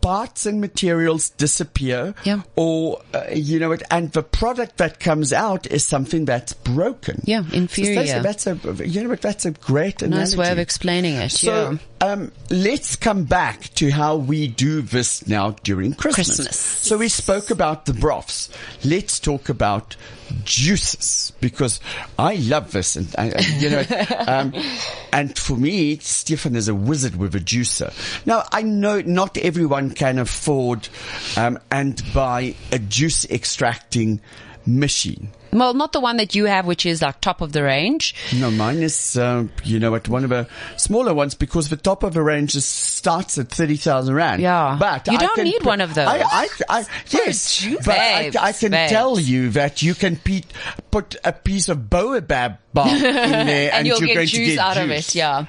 parts 0.04 0.44
and 0.44 0.60
materials 0.60 1.30
disappear. 1.30 2.14
Yeah. 2.24 2.42
Or 2.56 3.00
uh, 3.14 3.24
you 3.32 3.58
know, 3.58 3.72
it, 3.72 3.82
and 3.90 4.12
the 4.12 4.22
product 4.22 4.76
that 4.76 5.00
comes 5.00 5.32
out 5.32 5.66
is 5.66 5.86
something 5.86 6.26
that's 6.26 6.52
broken. 6.52 7.22
Yeah, 7.24 7.42
So 7.44 7.56
inferior. 7.56 8.22
that's, 8.22 8.46
a, 8.46 8.54
that's 8.54 8.80
a 8.80 8.88
you 8.88 9.02
know 9.08 9.14
that's 9.14 9.46
a 9.46 9.52
great 9.52 10.02
analogy. 10.02 10.20
nice 10.20 10.36
way 10.36 10.52
of 10.52 10.58
explaining 10.58 11.14
it. 11.14 11.30
So, 11.30 11.78
yeah. 12.02 12.06
um, 12.06 12.32
let's 12.50 12.96
come 12.96 13.24
back 13.24 13.62
to 13.76 13.90
how 13.90 14.16
we 14.16 14.46
do 14.46 14.82
this 14.82 15.26
now 15.26 15.56
during 15.62 15.94
Christmas. 15.94 16.36
Christmas. 16.36 16.56
So 16.58 16.98
we 16.98 17.08
spoke 17.08 17.50
about 17.50 17.86
the 17.86 17.94
broths. 17.94 18.50
Let's 18.84 19.18
talk 19.18 19.48
about 19.48 19.96
juices 20.44 21.32
because 21.40 21.80
I 22.18 22.36
love 22.36 22.72
this, 22.72 22.96
and 22.96 23.14
I, 23.16 23.32
you 23.58 23.70
know, 23.70 23.84
um, 24.26 24.54
and 25.12 25.36
for 25.38 25.56
me, 25.56 25.98
Stefan 25.98 26.56
is 26.56 26.68
a 26.68 26.74
wizard 26.74 27.16
with 27.16 27.34
a 27.34 27.40
juicer. 27.40 27.92
Now 28.26 28.44
I 28.52 28.62
know 28.62 29.00
not 29.00 29.36
everyone 29.38 29.90
can 29.90 30.18
afford 30.18 30.88
um, 31.36 31.58
and 31.70 32.02
buy 32.12 32.54
a 32.72 32.78
juice 32.78 33.24
extracting 33.30 34.20
machine. 34.66 35.30
Well, 35.54 35.72
not 35.72 35.92
the 35.92 36.00
one 36.00 36.16
that 36.18 36.34
you 36.34 36.44
have, 36.46 36.66
which 36.66 36.84
is 36.84 37.00
like 37.00 37.20
top 37.20 37.40
of 37.40 37.52
the 37.52 37.62
range. 37.62 38.14
No, 38.36 38.50
mine 38.50 38.82
is, 38.82 39.16
uh, 39.16 39.46
you 39.64 39.78
know, 39.78 39.94
at 39.94 40.08
one 40.08 40.24
of 40.24 40.30
the 40.30 40.48
smaller 40.76 41.14
ones 41.14 41.34
because 41.34 41.68
the 41.68 41.76
top 41.76 42.02
of 42.02 42.12
the 42.12 42.22
range 42.22 42.54
is, 42.56 42.64
starts 42.64 43.38
at 43.38 43.48
30,000 43.50 44.14
Rand. 44.14 44.42
Yeah. 44.42 44.76
But 44.78 45.06
You 45.06 45.14
I 45.14 45.20
don't 45.20 45.44
need 45.44 45.58
put- 45.58 45.66
one 45.66 45.80
of 45.80 45.94
those. 45.94 46.08
I, 46.08 46.18
I, 46.20 46.48
I, 46.68 46.84
yes. 47.10 47.66
But 47.84 47.88
I, 47.98 48.22
Babes, 48.24 48.36
I 48.36 48.52
can 48.52 48.70
babes. 48.72 48.92
tell 48.92 49.18
you 49.20 49.50
that 49.50 49.80
you 49.82 49.94
can 49.94 50.16
pe- 50.16 50.42
put 50.90 51.16
a 51.24 51.32
piece 51.32 51.68
of 51.68 51.88
baobab 51.88 52.58
bark 52.74 52.88
in 52.92 53.00
there 53.00 53.12
and, 53.30 53.46
and 53.72 53.86
you'll 53.86 53.98
you're 54.00 54.08
get 54.08 54.14
going 54.16 54.26
juice 54.26 54.48
to 54.50 54.54
get 54.56 54.58
out 54.58 54.74
juice. 54.74 54.84
of 54.84 54.90
it. 54.90 55.14
Yeah, 55.14 55.46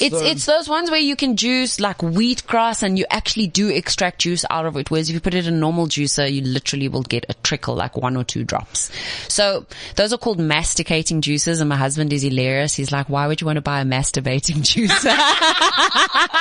it's 0.00 0.18
So- 0.18 0.24
it's 0.26 0.44
those 0.46 0.68
ones 0.68 0.90
where 0.90 1.00
you 1.00 1.16
can 1.16 1.36
juice 1.36 1.78
like 1.80 1.98
wheatgrass, 1.98 2.82
and 2.82 2.98
you 2.98 3.06
actually 3.08 3.46
do 3.46 3.68
extract 3.68 4.18
juice 4.20 4.44
out 4.50 4.66
of 4.66 4.76
it. 4.76 4.90
Whereas 4.90 5.08
if 5.08 5.14
you 5.14 5.20
put 5.20 5.34
it 5.34 5.46
in 5.46 5.54
a 5.54 5.56
normal 5.56 5.86
juicer, 5.86 6.30
you 6.30 6.42
literally 6.42 6.88
will 6.88 7.02
get 7.04 7.24
a 7.28 7.34
trickle, 7.34 7.74
like 7.76 7.96
one 7.96 8.16
or 8.16 8.24
two 8.24 8.44
drops. 8.44 8.90
So 9.28 9.64
those 9.96 10.12
are 10.12 10.18
called 10.18 10.38
masticating 10.40 11.20
juices. 11.22 11.60
And 11.60 11.68
my 11.68 11.76
husband 11.76 12.12
is 12.12 12.22
hilarious. 12.22 12.74
He's 12.74 12.90
like, 12.92 13.08
"Why 13.08 13.26
would 13.26 13.40
you 13.40 13.46
want 13.46 13.56
to 13.58 13.62
buy 13.62 13.80
a 13.80 13.84
masturbating 13.84 14.56
juicer?" 14.64 15.16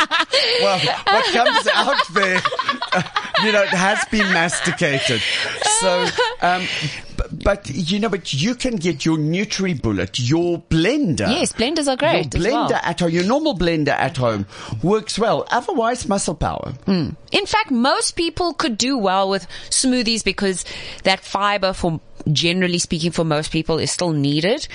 Well, 0.61 0.79
what 0.79 1.25
comes 1.33 1.67
out 1.73 1.97
there, 2.13 2.41
uh, 2.93 3.01
you 3.43 3.51
know, 3.51 3.61
it 3.63 3.69
has 3.69 4.03
been 4.11 4.31
masticated. 4.33 5.21
So, 5.79 6.05
um, 6.41 6.65
but, 7.19 7.43
but 7.43 7.69
you 7.69 7.99
know, 7.99 8.07
but 8.07 8.33
you 8.33 8.55
can 8.55 8.77
get 8.77 9.03
your 9.03 9.17
NutriBullet, 9.17 10.29
your 10.29 10.59
blender. 10.69 11.27
yes, 11.29 11.51
blenders 11.51 11.87
are 11.87 11.97
great. 11.97 12.33
Your 12.33 12.45
as 12.45 12.51
well. 12.51 12.69
blender 12.69 12.79
at 12.81 12.99
home, 13.01 13.09
your 13.09 13.25
normal 13.25 13.57
blender 13.57 13.89
at 13.89 14.15
home 14.15 14.45
works 14.81 15.19
well. 15.19 15.45
Otherwise, 15.51 16.07
muscle 16.07 16.35
power. 16.35 16.73
Hmm. 16.85 17.09
In 17.31 17.45
fact, 17.45 17.71
most 17.71 18.15
people 18.15 18.53
could 18.53 18.77
do 18.77 18.97
well 18.97 19.29
with 19.29 19.45
smoothies 19.69 20.23
because 20.23 20.63
that 21.03 21.19
fiber 21.19 21.73
for 21.73 21.99
generally 22.35 22.79
speaking 22.79 23.11
for 23.11 23.23
most 23.23 23.51
people 23.51 23.79
is 23.79 23.91
still 23.91 24.11
needed. 24.11 24.67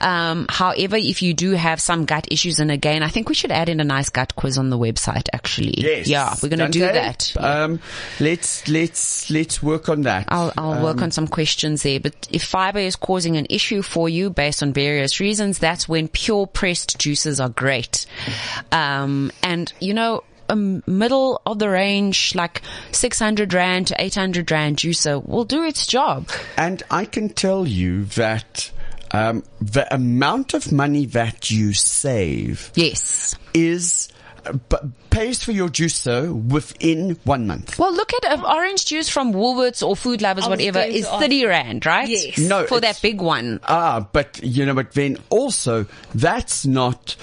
Um, 0.00 0.46
however, 0.48 0.96
if 0.96 1.22
you 1.22 1.34
do 1.34 1.52
have 1.52 1.80
some 1.80 2.04
gut 2.04 2.28
issues, 2.30 2.60
and 2.60 2.70
again, 2.70 3.02
I 3.02 3.08
think 3.08 3.28
we 3.28 3.34
should 3.34 3.52
add 3.52 3.68
in 3.68 3.80
a 3.80 3.84
nice 3.84 4.08
gut 4.08 4.34
quiz 4.36 4.58
on 4.58 4.70
the 4.70 4.78
website 4.78 5.28
actually. 5.32 5.74
Yes. 5.76 6.08
Yeah, 6.08 6.34
we're 6.42 6.48
going 6.48 6.58
to 6.60 6.68
do 6.68 6.80
that. 6.80 7.34
Um, 7.38 7.80
let's, 8.20 8.68
let's, 8.68 9.30
let's 9.30 9.62
work 9.62 9.88
on 9.88 10.02
that. 10.02 10.26
I'll, 10.28 10.52
I'll 10.56 10.82
work 10.82 11.02
on 11.02 11.10
some 11.10 11.28
questions 11.28 11.82
there. 11.82 12.00
But 12.00 12.28
if 12.30 12.44
fiber 12.44 12.78
is 12.78 12.96
causing 12.96 13.36
an 13.36 13.46
issue 13.50 13.82
for 13.82 14.08
you 14.08 14.30
based 14.30 14.62
on 14.62 14.72
various 14.72 15.20
reasons, 15.20 15.58
that's 15.58 15.88
when 15.88 16.08
pure 16.08 16.46
pressed 16.46 16.98
juices 16.98 17.40
are 17.40 17.48
great. 17.48 18.06
Um, 18.72 19.30
and 19.42 19.72
you 19.80 19.94
know, 19.94 20.24
a 20.48 20.56
middle 20.56 21.40
of 21.46 21.58
the 21.58 21.68
range, 21.68 22.34
like 22.34 22.62
600 22.92 23.52
rand 23.54 23.88
to 23.88 23.96
800 24.02 24.50
rand 24.50 24.76
juicer 24.78 25.24
will 25.26 25.44
do 25.44 25.62
its 25.62 25.86
job. 25.86 26.28
And 26.56 26.82
I 26.90 27.04
can 27.04 27.28
tell 27.28 27.66
you 27.66 28.04
that, 28.16 28.70
um, 29.12 29.42
the 29.60 29.92
amount 29.94 30.54
of 30.54 30.70
money 30.72 31.06
that 31.06 31.50
you 31.50 31.72
save 31.72 32.70
Yes. 32.74 33.34
is, 33.54 34.08
uh, 34.48 34.52
b- 34.52 34.76
pays 35.10 35.42
for 35.42 35.52
your 35.52 35.68
juice 35.68 35.88
juicer 35.88 36.32
within 36.50 37.18
one 37.24 37.46
month. 37.46 37.78
Well, 37.78 37.92
look 37.94 38.12
at 38.14 38.38
uh, 38.38 38.42
orange 38.46 38.84
juice 38.86 39.08
from 39.08 39.32
Woolworths 39.32 39.86
or 39.86 39.96
Food 39.96 40.20
Lovers, 40.22 40.44
I 40.44 40.50
whatever, 40.50 40.80
is 40.80 41.06
ask. 41.06 41.20
30 41.20 41.46
rand, 41.46 41.86
right? 41.86 42.08
Yes. 42.08 42.38
No, 42.38 42.66
For 42.66 42.80
that 42.80 43.00
big 43.02 43.20
one. 43.20 43.60
Ah, 43.64 44.06
but 44.12 44.40
you 44.42 44.66
know, 44.66 44.74
but 44.74 44.92
then 44.92 45.16
also 45.30 45.86
that's 46.14 46.66
not. 46.66 47.16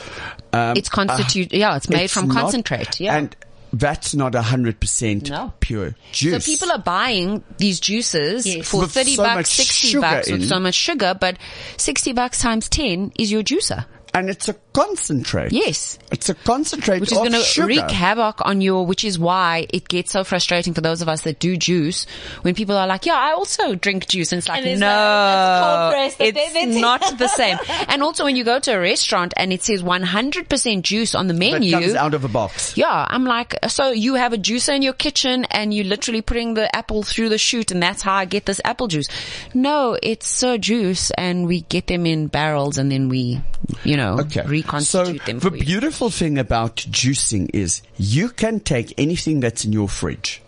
Um, 0.53 0.75
It's 0.77 0.89
constitute, 0.89 1.53
yeah, 1.53 1.75
it's 1.75 1.89
made 1.89 2.05
it's 2.05 2.13
from 2.13 2.27
not- 2.27 2.41
concentrate. 2.41 2.99
Yeah. 2.99 3.17
and 3.17 3.35
that's 3.73 4.15
not 4.15 4.35
a 4.35 4.41
hundred 4.41 4.79
percent 4.79 5.29
pure 5.59 5.95
juice. 6.13 6.45
So 6.45 6.51
people 6.51 6.71
are 6.71 6.79
buying 6.81 7.43
these 7.57 7.79
juices 7.81 8.45
Yes. 8.47 8.67
for 8.69 8.81
With 8.81 8.91
30 8.93 9.15
so 9.15 9.23
bucks, 9.23 9.49
60 9.51 9.99
bucks 9.99 10.27
in. 10.27 10.39
with 10.39 10.47
so 10.47 10.59
much 10.59 10.75
sugar, 10.75 11.13
but 11.19 11.37
60 11.77 12.13
bucks 12.13 12.39
times 12.39 12.69
10 12.69 13.11
is 13.19 13.31
your 13.31 13.43
juicer. 13.43 13.85
and 14.13 14.29
it's 14.29 14.47
a 14.47 14.55
concentrate. 14.75 15.51
Yes. 15.51 15.97
it's 16.11 16.29
a 16.29 16.35
concentrate 16.35 16.99
Which 16.99 17.11
is 17.11 17.17
going 17.17 17.31
to 17.31 17.65
wreak 17.65 17.89
havoc 17.89 18.45
on 18.45 18.61
your, 18.61 18.85
which 18.85 19.03
is 19.05 19.17
why 19.17 19.67
it 19.69 19.87
gets 19.87 20.11
so 20.11 20.23
frustrating 20.23 20.73
for 20.73 20.81
those 20.81 21.01
of 21.01 21.07
us 21.09 21.21
that 21.21 21.39
do 21.39 21.55
juice 21.55 22.05
when 22.41 22.55
people 22.55 22.75
are 22.75 22.85
like, 22.85 23.05
yeah, 23.05 23.15
I 23.15 23.31
also 23.31 23.75
drink 23.75 24.07
juice. 24.07 24.31
And 24.31 24.39
it's 24.39 24.49
like, 24.49 24.59
And 24.59 24.67
it's 24.67 24.79
no, 24.81 24.87
like, 24.87 24.95
oh, 24.95 25.91
that's 25.91 26.15
cold 26.15 26.33
it's 26.35 26.77
not 26.77 27.01
the 27.17 27.27
same. 27.29 27.57
And 27.87 28.03
also 28.03 28.25
when 28.25 28.35
you 28.35 28.43
go 28.43 28.59
to 28.59 28.71
a 28.71 28.79
restaurant 28.79 29.33
and 29.37 29.53
it 29.53 29.63
says 29.63 29.81
100% 29.81 30.81
juice 30.81 31.15
on 31.15 31.27
the 31.27 31.33
menu. 31.33 31.51
that 31.71 31.77
menu. 31.77 31.87
comes 31.87 31.95
out 31.95 32.13
of 32.13 32.25
a 32.25 32.29
box. 32.29 32.77
Yeah, 32.77 33.05
I'm 33.09 33.23
like, 33.23 33.55
so 33.67 33.91
you 33.91 34.15
have 34.15 34.33
a 34.33 34.37
juicer 34.37 34.75
in 34.75 34.81
your 34.81 34.93
kitchen 34.93 35.45
and 35.51 35.73
you're 35.73 35.85
literally 35.85 36.21
putting 36.21 36.53
the 36.53 36.73
apple 36.75 37.03
through 37.03 37.29
the 37.29 37.37
chute 37.37 37.71
and 37.71 37.81
that's 37.81 38.01
how 38.01 38.15
I 38.15 38.25
get 38.25 38.45
this 38.45 38.59
apple 38.65 38.87
juice. 38.87 39.07
No, 39.53 39.97
it's 40.01 40.27
so 40.27 40.57
juice 40.57 41.11
and 41.11 41.47
we 41.47 41.61
get 41.61 41.87
them 41.87 42.05
in 42.05 42.27
barrels 42.27 42.77
and 42.77 42.91
then 42.91 43.07
we, 43.09 43.41
you 43.83 43.95
know, 43.97 44.19
Okay. 44.19 44.41
Reconstitute 44.65 45.21
so 45.21 45.25
them 45.25 45.39
the 45.39 45.51
beautiful 45.51 46.09
thing 46.09 46.37
about 46.37 46.75
juicing 46.77 47.49
is 47.53 47.81
you 47.97 48.29
can 48.29 48.59
take 48.59 48.93
anything 48.97 49.39
that's 49.39 49.65
in 49.65 49.73
your 49.73 49.87
fridge 49.89 50.41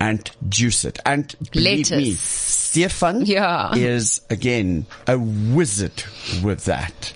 and 0.00 0.30
juice 0.48 0.84
it. 0.84 0.98
And 1.06 1.34
believe 1.52 1.90
me, 1.90 1.96
Mm. 1.96 2.04
Lettuce. 2.06 2.20
Stefan 2.20 3.26
Yeah. 3.26 3.74
is 3.74 4.20
again 4.28 4.86
a 5.06 5.16
wizard 5.18 6.04
with 6.42 6.64
that. 6.66 7.12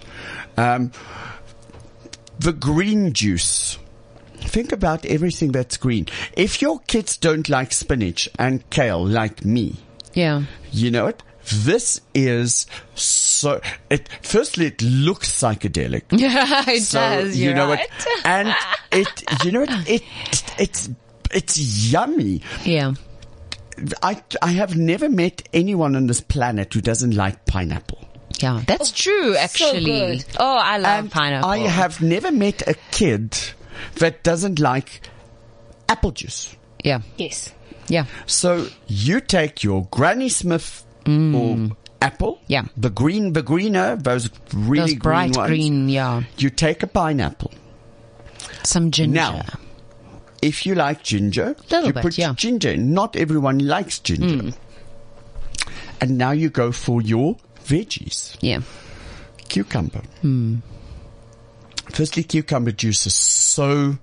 Um, 0.57 0.93
the 2.39 2.53
green 2.53 3.13
juice. 3.13 3.79
Think 4.41 4.73
about 4.73 5.05
everything 5.05 5.51
that's 5.53 5.77
green. 5.77 6.07
If 6.37 6.63
your 6.63 6.79
kids 6.87 7.17
don't 7.17 7.49
like 7.49 7.73
spinach 7.73 8.29
and 8.39 8.69
kale 8.71 9.05
like 9.05 9.45
me, 9.45 9.77
Yeah. 10.15 10.45
you 10.71 10.91
know 10.93 11.07
what? 11.07 11.23
This 11.53 12.01
is 12.15 12.67
so, 12.95 13.61
it, 13.91 14.09
firstly, 14.23 14.67
it 14.67 14.83
looks 14.83 15.31
psychedelic. 15.31 16.03
Yeah, 16.19 16.65
it 16.69 16.83
So, 16.83 16.99
does. 17.01 17.37
you 17.37 17.47
You're 17.47 17.55
know 17.55 17.69
right. 17.69 17.89
what? 17.91 18.07
And 18.25 18.55
it, 18.93 19.45
you 19.45 19.53
know 19.53 19.61
what? 19.61 19.89
It, 19.89 20.03
it's, 20.59 20.89
it's 21.33 21.59
yummy. 21.93 22.43
Yeah. 22.65 22.93
I, 24.03 24.23
I 24.43 24.51
have 24.53 24.77
never 24.77 25.09
met 25.09 25.49
anyone 25.53 25.95
on 25.95 26.07
this 26.09 26.21
planet 26.21 26.75
who 26.75 26.81
doesn't 26.81 27.15
like 27.15 27.47
pineapple. 27.47 28.05
Yeah. 28.41 28.63
That's 28.67 28.91
oh, 28.91 28.95
true, 28.95 29.37
actually. 29.37 29.85
good. 29.85 30.25
Oh, 30.39 30.57
I 30.59 30.79
love 30.79 30.99
And 30.99 31.11
pineapple. 31.13 31.49
I 31.51 31.59
have 31.59 32.01
never 32.03 32.31
met 32.33 32.67
a 32.67 32.75
kid 32.91 33.37
that 33.97 34.23
doesn't 34.25 34.59
like 34.59 35.03
apple 35.89 36.11
juice. 36.11 36.55
Yeah. 36.85 37.01
Yes. 37.17 37.53
Yeah. 37.89 38.05
So 38.27 38.67
you 38.87 39.21
take 39.21 39.63
your 39.63 39.87
Granny 39.91 40.29
Smith 40.29 40.85
or 41.09 41.77
apple, 42.03 42.37
Mm. 42.37 42.45
Yeah. 42.49 42.65
the 42.77 42.91
green, 42.91 43.33
the 43.33 43.43
greener, 43.43 43.97
those 43.97 44.31
really 44.55 44.93
Those 44.95 45.03
bright 45.03 45.33
green 45.33 45.47
green, 45.49 45.89
yeah. 45.89 46.23
You 46.37 46.51
take 46.51 46.83
a 46.83 46.87
pineapple. 46.87 47.53
Some 48.63 48.91
ginger. 48.91 49.15
Now, 49.15 49.45
if 50.43 50.65
you 50.67 50.75
like 50.75 51.03
ginger, 51.03 51.57
Little 51.71 51.87
you 51.89 51.93
bit, 51.93 52.03
put 52.03 52.19
yeah. 52.19 52.35
ginger. 52.37 52.71
in. 52.73 52.93
Not 52.95 53.17
everyone 53.17 53.59
likes 53.59 53.99
ginger. 53.99 54.45
Mm. 54.45 54.55
And 56.01 56.17
now 56.19 56.31
you 56.31 56.51
go 56.51 56.71
for 56.71 57.03
your 57.03 57.37
veggies. 57.65 58.37
Yeah. 58.41 58.61
Cucumber. 59.49 60.03
Hmm. 60.21 60.57
Firstly, 61.91 62.23
cucumber 62.23 62.71
juice 62.71 63.07
is 63.07 63.15
so 63.15 63.97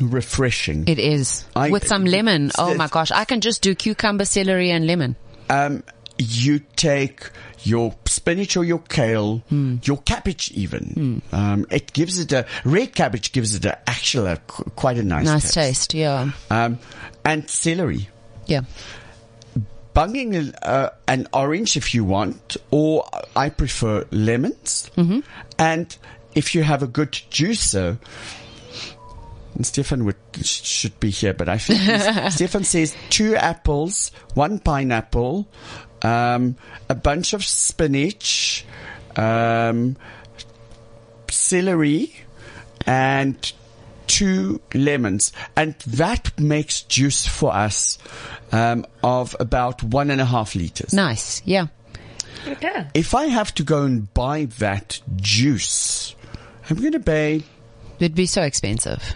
refreshing. 0.00 0.84
It 0.88 0.98
is. 0.98 1.44
I- 1.54 1.70
With 1.70 1.86
some 1.86 2.04
lemon. 2.04 2.50
Oh 2.58 2.74
my 2.74 2.86
gosh. 2.88 3.10
I 3.10 3.24
can 3.24 3.40
just 3.40 3.62
do 3.62 3.74
cucumber, 3.74 4.24
celery 4.24 4.70
and 4.70 4.86
lemon. 4.86 5.16
Um, 5.50 5.82
you 6.18 6.60
take 6.76 7.30
your 7.64 7.94
spinach 8.06 8.56
or 8.56 8.64
your 8.64 8.78
kale, 8.80 9.38
Hmm. 9.48 9.76
your 9.84 9.98
cabbage 9.98 10.50
even. 10.52 11.22
Um, 11.32 11.66
it 11.70 11.92
gives 11.92 12.18
it 12.18 12.32
a 12.32 12.46
red 12.64 12.94
cabbage 12.94 13.32
gives 13.32 13.54
it 13.54 13.64
a 13.64 13.78
actual 13.88 14.26
a, 14.26 14.36
quite 14.36 14.98
a 14.98 15.02
nice, 15.02 15.26
Nice 15.26 15.52
taste. 15.54 15.94
Yeah. 15.94 16.30
Um, 16.50 16.78
and 17.24 17.48
celery. 17.48 18.08
Yeah. 18.46 18.62
Bunging 19.94 20.54
uh, 20.62 20.88
an 21.06 21.28
orange 21.34 21.76
if 21.76 21.92
you 21.94 22.02
want, 22.04 22.56
or 22.70 23.06
I 23.36 23.50
prefer 23.50 24.06
lemons. 24.10 24.90
Mm-hmm. 24.96 25.20
And 25.58 25.94
if 26.34 26.54
you 26.54 26.62
have 26.62 26.82
a 26.82 26.86
good 26.86 27.12
juicer, 27.12 27.98
and 29.54 29.66
Stefan 29.66 30.04
would 30.04 30.16
should 30.42 30.98
be 31.00 31.10
here, 31.10 31.34
but 31.34 31.48
I 31.48 31.58
think 31.58 31.80
he's- 31.80 32.34
Stefan 32.36 32.64
says 32.64 32.94
two 33.10 33.36
apples, 33.36 34.10
one 34.34 34.58
pineapple, 34.58 35.46
um, 36.02 36.56
a 36.88 36.94
bunch 36.94 37.32
of 37.32 37.44
spinach, 37.44 38.64
um, 39.16 39.96
celery, 41.30 42.14
and 42.86 43.52
two 44.06 44.60
lemons, 44.74 45.32
and 45.56 45.74
that 45.86 46.38
makes 46.38 46.82
juice 46.82 47.26
for 47.26 47.52
us 47.54 47.98
um, 48.50 48.84
of 49.02 49.34
about 49.40 49.82
one 49.82 50.10
and 50.10 50.20
a 50.20 50.24
half 50.24 50.54
liters. 50.54 50.92
Nice. 50.92 51.40
Yeah. 51.44 51.66
Okay. 52.46 52.86
If 52.94 53.14
I 53.14 53.26
have 53.26 53.54
to 53.54 53.62
go 53.62 53.84
and 53.84 54.12
buy 54.12 54.46
that 54.58 55.00
juice, 55.16 56.14
I'm 56.68 56.76
going 56.78 56.92
to 56.92 57.00
pay 57.00 57.42
It'd 58.00 58.16
be 58.16 58.26
so 58.26 58.42
expensive. 58.42 59.14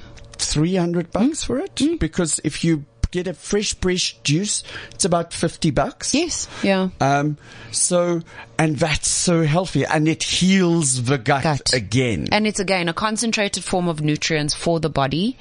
300 0.57 1.13
bucks 1.13 1.45
for 1.45 1.59
it 1.59 1.79
because 2.01 2.41
if 2.43 2.65
you 2.65 2.87
get 3.11 3.29
a 3.29 3.35
fresh 3.35 3.77
fresh 3.79 4.17
juice 4.25 4.65
it's 4.93 5.05
about 5.05 5.33
50 5.35 5.71
bucks 5.71 6.15
Yes. 6.15 6.49
Yeah. 6.63 6.89
um 7.01 7.37
so 7.73 8.23
and 8.59 8.77
that's 8.77 9.09
so 9.09 9.43
healthy 9.43 9.85
and 9.85 10.09
it 10.09 10.23
heals 10.23 11.05
the 11.05 11.19
gut, 11.19 11.43
Gut. 11.43 11.73
again 11.73 12.29
And 12.33 12.47
it's 12.47 12.61
again 12.61 12.89
a 12.89 12.95
concentrated 12.95 13.65
form 13.65 13.89
of 13.89 14.01
nutrients 14.01 14.55
for 14.55 14.81
the 14.81 14.89
body. 14.89 15.37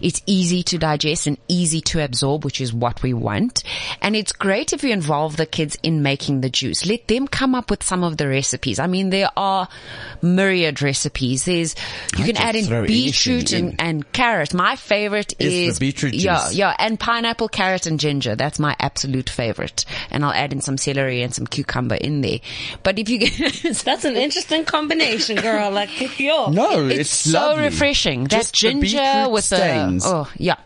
It's 0.00 0.22
easy 0.26 0.62
to 0.64 0.78
digest 0.78 1.26
and 1.26 1.38
easy 1.48 1.80
to 1.82 2.02
absorb, 2.02 2.44
which 2.44 2.60
is 2.60 2.72
what 2.72 3.02
we 3.02 3.14
want. 3.14 3.62
And 4.00 4.16
it's 4.16 4.32
great 4.32 4.72
if 4.72 4.82
you 4.82 4.92
involve 4.92 5.36
the 5.36 5.46
kids 5.46 5.76
in 5.82 6.02
making 6.02 6.40
the 6.40 6.50
juice. 6.50 6.86
Let 6.86 7.08
them 7.08 7.28
come 7.28 7.54
up 7.54 7.70
with 7.70 7.82
some 7.82 8.02
of 8.04 8.16
the 8.16 8.28
recipes. 8.28 8.78
I 8.78 8.86
mean, 8.86 9.10
there 9.10 9.30
are 9.36 9.68
myriad 10.22 10.82
recipes. 10.82 11.44
There's, 11.44 11.74
you 12.16 12.24
I 12.24 12.26
can 12.26 12.36
add 12.36 12.56
in 12.56 12.86
beetroot 12.86 13.52
anything 13.52 13.76
and, 13.78 13.80
and 13.80 14.12
carrot. 14.12 14.54
My 14.54 14.76
favorite 14.76 15.34
Is 15.38 15.52
the 15.52 15.66
is, 15.66 15.78
beetroot 15.78 16.14
Yeah, 16.14 16.50
yeah. 16.50 16.74
And 16.78 16.98
pineapple, 16.98 17.48
carrot 17.48 17.86
and 17.86 18.00
ginger. 18.00 18.36
That's 18.36 18.58
my 18.58 18.74
absolute 18.78 19.30
favorite. 19.30 19.84
And 20.10 20.24
I'll 20.24 20.32
add 20.32 20.52
in 20.52 20.60
some 20.60 20.78
celery 20.78 21.22
and 21.22 21.34
some 21.34 21.46
cucumber 21.46 21.96
in 21.96 22.20
there. 22.20 22.38
But 22.82 22.98
if 22.98 23.08
you 23.08 23.18
get, 23.18 23.82
That's 23.84 24.04
an 24.04 24.16
interesting 24.16 24.64
combination, 24.64 25.36
girl. 25.36 25.70
Like, 25.70 26.18
yo. 26.20 26.50
no 26.50 26.86
it's, 26.88 27.00
it's, 27.00 27.10
so 27.10 27.38
lovely. 27.38 27.64
refreshing. 27.64 28.24
That 28.24 28.30
Just 28.30 28.52
the 28.52 28.56
ginger 28.56 29.28
with 29.30 29.44
stains. 29.44 30.04
the 30.04 30.10
oh 30.10 30.30
yeah. 30.36 30.56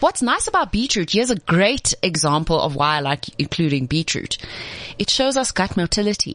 What's 0.00 0.20
nice 0.20 0.48
about 0.48 0.72
beetroot? 0.72 1.12
Here's 1.12 1.30
a 1.30 1.36
great 1.36 1.94
example 2.02 2.60
of 2.60 2.74
why 2.74 2.96
I 2.96 3.00
like 3.00 3.26
including 3.38 3.86
beetroot. 3.86 4.38
It 4.98 5.10
shows 5.10 5.36
us 5.36 5.52
gut 5.52 5.76
motility. 5.76 6.34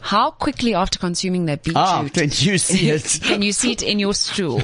How 0.00 0.30
quickly 0.30 0.74
after 0.74 0.98
consuming 0.98 1.46
that 1.46 1.64
beetroot 1.64 1.76
ah 1.84 2.08
can 2.12 2.30
you 2.32 2.58
see 2.58 2.90
it 2.90 3.18
can 3.22 3.42
you 3.42 3.52
see 3.52 3.72
it 3.72 3.82
in 3.82 3.98
your 3.98 4.14
stool? 4.14 4.62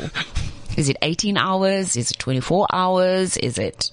Is 0.76 0.88
it 0.88 0.96
18 1.02 1.36
hours? 1.36 1.96
Is 1.96 2.10
it 2.12 2.18
24 2.18 2.66
hours? 2.72 3.36
Is 3.36 3.58
it 3.58 3.90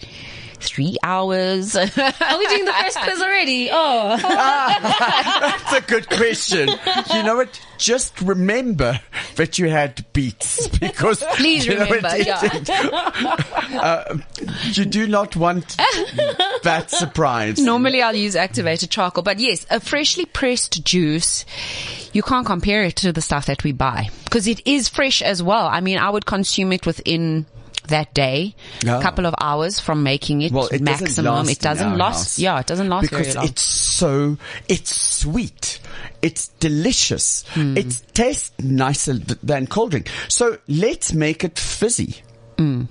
three 0.60 0.98
hours? 1.04 1.76
Are 1.76 1.84
we 1.86 2.48
doing 2.48 2.66
the 2.66 2.74
first 2.82 3.00
quiz 3.00 3.22
already? 3.22 3.70
Oh. 3.72 4.18
That's 4.18 5.74
a 5.74 5.82
good 5.82 6.08
question. 6.10 6.70
You 7.14 7.24
know 7.24 7.38
what? 7.38 7.60
Just 7.78 8.20
remember 8.22 9.00
that 9.36 9.58
you 9.58 9.70
had 9.70 10.06
beets 10.12 10.68
because 10.80 11.24
Please 11.36 11.66
you 11.66 11.76
know 11.76 11.86
remember, 11.86 12.10
it- 12.12 12.28
yeah. 12.28 13.80
uh, 13.80 14.18
you 14.74 14.86
do 14.86 15.08
not 15.08 15.36
want 15.36 15.78
that 16.64 16.88
surprise. 16.90 17.58
Normally 17.60 18.02
I'll 18.02 18.16
use 18.16 18.36
activated 18.36 18.90
charcoal, 18.90 19.24
but 19.24 19.40
yes, 19.40 19.66
a 19.70 19.80
freshly 19.80 20.26
pressed 20.26 20.84
juice, 20.84 21.46
you 22.12 22.22
can't 22.22 22.46
compare 22.46 22.84
it 22.84 22.98
to 22.98 23.14
the 23.14 23.22
stuff 23.22 23.46
that 23.46 23.64
we 23.64 23.72
buy 23.72 24.10
because 24.26 24.46
it 24.48 24.66
is 24.68 24.90
fresh 24.90 25.22
as 25.22 25.42
well. 25.42 25.66
I 25.68 25.80
mean, 25.80 25.98
I 26.00 26.10
would 26.10 26.26
consume 26.26 26.74
it 26.74 26.86
within 26.86 27.46
that 27.90 28.14
day, 28.14 28.56
a 28.86 28.98
Oh. 28.98 29.02
couple 29.02 29.26
of 29.26 29.36
hours 29.40 29.80
from 29.80 30.02
making 30.04 30.42
it, 30.42 30.52
Well, 30.52 30.68
it 30.68 30.84
doesn't 30.84 31.06
maximum. 31.08 31.34
last 31.36 31.50
it 31.52 31.60
doesn't 31.60 31.98
last. 31.98 32.40
Yeah, 32.40 32.60
it 32.60 32.66
doesn't 32.68 32.90
last 32.90 33.02
because 33.10 33.28
very 33.28 33.36
long. 33.36 33.46
it's 33.46 33.62
so 33.62 34.38
it's 34.68 34.96
sweet. 34.96 35.80
It's 36.22 36.48
delicious. 36.60 37.44
Hmm. 37.54 37.78
It 37.78 38.02
tastes 38.14 38.52
nicer 38.60 39.14
th- 39.20 39.40
than 39.44 39.68
cold 39.68 39.92
drink. 39.92 40.10
So 40.28 40.58
let's 40.68 41.14
make 41.14 41.44
it 41.44 41.58
fizzy. 41.60 42.18
Hmm. 42.58 42.84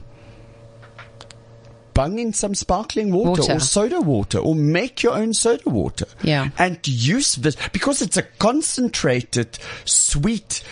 Bung 1.95 2.19
in 2.21 2.33
some 2.33 2.55
sparkling 2.55 3.11
water, 3.13 3.43
Water. 3.43 3.55
or 3.55 3.61
soda 3.61 4.01
water 4.01 4.39
or 4.39 4.55
make 4.55 5.03
your 5.03 5.15
own 5.15 5.35
soda 5.35 5.69
water. 5.69 6.07
Yeah. 6.23 6.51
And 6.57 6.79
use 6.87 7.35
this 7.35 7.57
because 7.73 8.03
it's 8.03 8.17
a 8.17 8.23
concentrated, 8.23 9.59
sweet, 9.85 10.63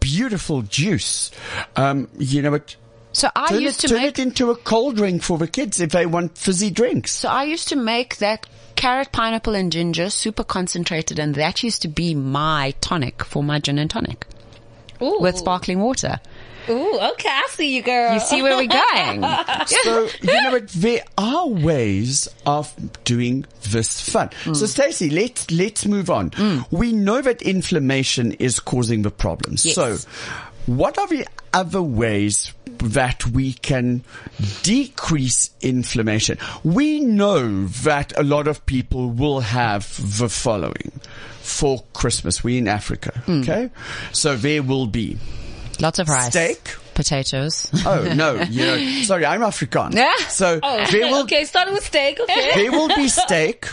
beautiful 0.00 0.62
juice. 0.62 1.30
Um, 1.76 2.08
you 2.18 2.40
know 2.40 2.52
what? 2.52 2.76
So 3.12 3.28
I 3.34 3.48
Turn, 3.48 3.58
it, 3.58 3.62
used 3.62 3.80
to 3.80 3.88
turn 3.88 3.98
make 3.98 4.18
it 4.18 4.22
into 4.22 4.50
a 4.50 4.56
cold 4.56 4.96
drink 4.96 5.22
for 5.22 5.38
the 5.38 5.48
kids 5.48 5.80
if 5.80 5.90
they 5.90 6.06
want 6.06 6.38
fizzy 6.38 6.70
drinks. 6.70 7.12
So 7.12 7.28
I 7.28 7.44
used 7.44 7.68
to 7.68 7.76
make 7.76 8.16
that 8.18 8.46
carrot, 8.76 9.12
pineapple 9.12 9.54
and 9.54 9.72
ginger 9.72 10.10
super 10.10 10.44
concentrated 10.44 11.18
and 11.18 11.34
that 11.34 11.62
used 11.62 11.82
to 11.82 11.88
be 11.88 12.14
my 12.14 12.74
tonic 12.80 13.24
for 13.24 13.42
my 13.42 13.58
gin 13.58 13.78
and 13.78 13.90
tonic 13.90 14.26
Ooh. 15.02 15.18
with 15.20 15.36
sparkling 15.36 15.80
water. 15.80 16.20
Ooh, 16.68 16.98
okay. 17.12 17.28
I 17.28 17.46
see 17.50 17.74
you, 17.74 17.82
girl. 17.82 18.14
You 18.14 18.20
see 18.20 18.42
where 18.42 18.56
we're 18.56 18.68
going? 18.68 19.24
So, 19.66 20.08
you 20.22 20.42
know 20.42 20.52
what? 20.52 20.68
There 20.68 21.02
are 21.16 21.48
ways 21.48 22.28
of 22.46 22.72
doing 23.04 23.44
this 23.70 24.08
fun. 24.08 24.28
Mm. 24.44 24.56
So, 24.56 24.66
Stacey, 24.66 25.10
let's, 25.10 25.50
let's 25.50 25.86
move 25.86 26.10
on. 26.10 26.32
We 26.70 26.92
know 26.92 27.22
that 27.22 27.42
inflammation 27.42 28.32
is 28.32 28.60
causing 28.60 29.02
the 29.02 29.10
problems. 29.10 29.64
Yes. 29.64 29.74
So, 29.74 29.96
what 30.66 30.98
are 30.98 31.08
the 31.08 31.26
other 31.52 31.82
ways 31.82 32.52
that 32.80 33.26
we 33.26 33.52
can 33.54 34.02
decrease 34.62 35.50
inflammation? 35.60 36.38
We 36.64 37.00
know 37.00 37.66
that 37.66 38.12
a 38.18 38.22
lot 38.22 38.48
of 38.48 38.64
people 38.66 39.08
will 39.10 39.40
have 39.40 40.18
the 40.18 40.28
following 40.28 40.92
for 41.40 41.82
Christmas. 41.92 42.42
We 42.44 42.58
in 42.58 42.68
Africa. 42.68 43.12
Hmm. 43.26 43.40
Okay. 43.42 43.70
So 44.12 44.36
there 44.36 44.62
will 44.62 44.86
be 44.86 45.18
Lots 45.80 45.98
of 45.98 46.08
rice. 46.08 46.30
steak. 46.30 46.76
Potatoes. 46.94 47.70
Oh 47.86 48.12
no, 48.14 48.34
you 48.50 48.66
know, 48.66 49.02
sorry, 49.04 49.24
I'm 49.24 49.40
Afrikaans. 49.40 49.94
Yeah. 49.94 50.14
So 50.28 50.60
Oh, 50.62 50.84
there 50.90 51.06
will 51.10 51.22
okay. 51.22 51.44
Starting 51.46 51.72
with 51.72 51.84
steak. 51.84 52.20
Okay. 52.20 52.50
there 52.54 52.72
will 52.72 52.88
be 52.88 53.08
steak, 53.08 53.66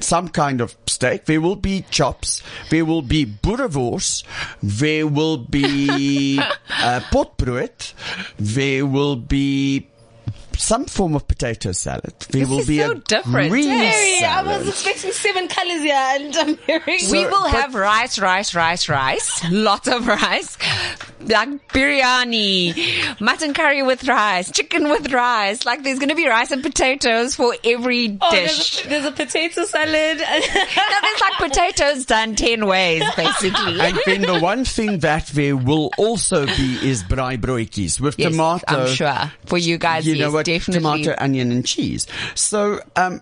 some 0.00 0.28
kind 0.28 0.60
of 0.60 0.76
steak. 0.86 1.24
There 1.26 1.40
will 1.40 1.56
be 1.56 1.84
chops. 1.90 2.42
There 2.70 2.84
will 2.84 3.02
be 3.02 3.26
boerewors. 3.26 4.24
There 4.62 5.06
will 5.06 5.38
be 5.38 6.38
uh, 6.82 7.00
potbrood. 7.10 7.92
There 8.38 8.86
will 8.86 9.16
be 9.16 9.88
some 10.58 10.84
form 10.86 11.14
of 11.14 11.26
potato 11.28 11.72
salad. 11.72 12.14
There 12.30 12.40
This 12.42 12.48
will 12.48 12.58
is 12.60 12.66
be 12.68 12.78
so 12.78 12.90
a 12.92 12.94
different. 12.96 13.50
green 13.50 13.68
Hey, 13.68 14.20
I 14.24 14.42
was 14.42 14.68
expecting 14.68 15.12
seven 15.12 15.48
colors 15.48 15.82
here, 15.82 15.94
and 15.94 16.36
I'm 16.36 16.56
hearing. 16.58 17.10
we 17.10 17.26
will 17.26 17.46
have 17.48 17.74
rice, 17.74 18.18
rice, 18.18 18.54
rice, 18.54 18.88
rice, 18.88 19.42
lot 19.50 19.88
of 19.88 20.06
rice, 20.06 20.56
like 21.20 21.48
biryani, 21.68 23.20
mutton 23.20 23.54
curry 23.54 23.82
with 23.82 24.06
rice, 24.06 24.50
chicken 24.50 24.88
with 24.88 25.12
rice. 25.12 25.64
Like 25.64 25.82
there's 25.82 25.98
going 25.98 26.08
to 26.10 26.14
be 26.14 26.26
rice 26.28 26.50
and 26.50 26.62
potatoes 26.62 27.34
for 27.34 27.54
every 27.64 28.18
Oh, 28.20 28.30
dish. 28.30 28.82
there's 28.82 28.84
a, 28.84 28.88
there's 28.88 29.04
a 29.06 29.12
potato 29.12 29.64
salad. 29.64 30.22
No, 30.74 31.00
there's 31.02 31.20
like 31.20 31.50
potatoes 31.50 32.04
done 32.06 32.34
10 32.36 32.66
ways, 32.66 33.02
basically. 33.16 33.80
And 33.84 33.98
then 34.06 34.20
the 34.22 34.38
one 34.40 34.64
thing 34.64 35.00
that 35.00 35.26
there 35.28 35.56
will 35.56 35.90
also 35.98 36.46
be 36.46 36.78
is 36.88 37.02
braaibroodjies 37.04 38.00
with 38.00 38.18
Yes, 38.18 38.30
tomato. 38.32 38.64
I'm 38.68 38.86
sure. 38.88 39.32
For 39.54 39.58
you 39.58 39.78
guys, 39.78 40.04
you 40.04 40.16
know 40.16 40.32
what? 40.32 40.46
definitely. 40.46 41.04
Tomato, 41.04 41.14
onion, 41.16 41.52
and 41.52 41.64
cheese. 41.64 42.08
So, 42.34 42.80
um, 42.96 43.20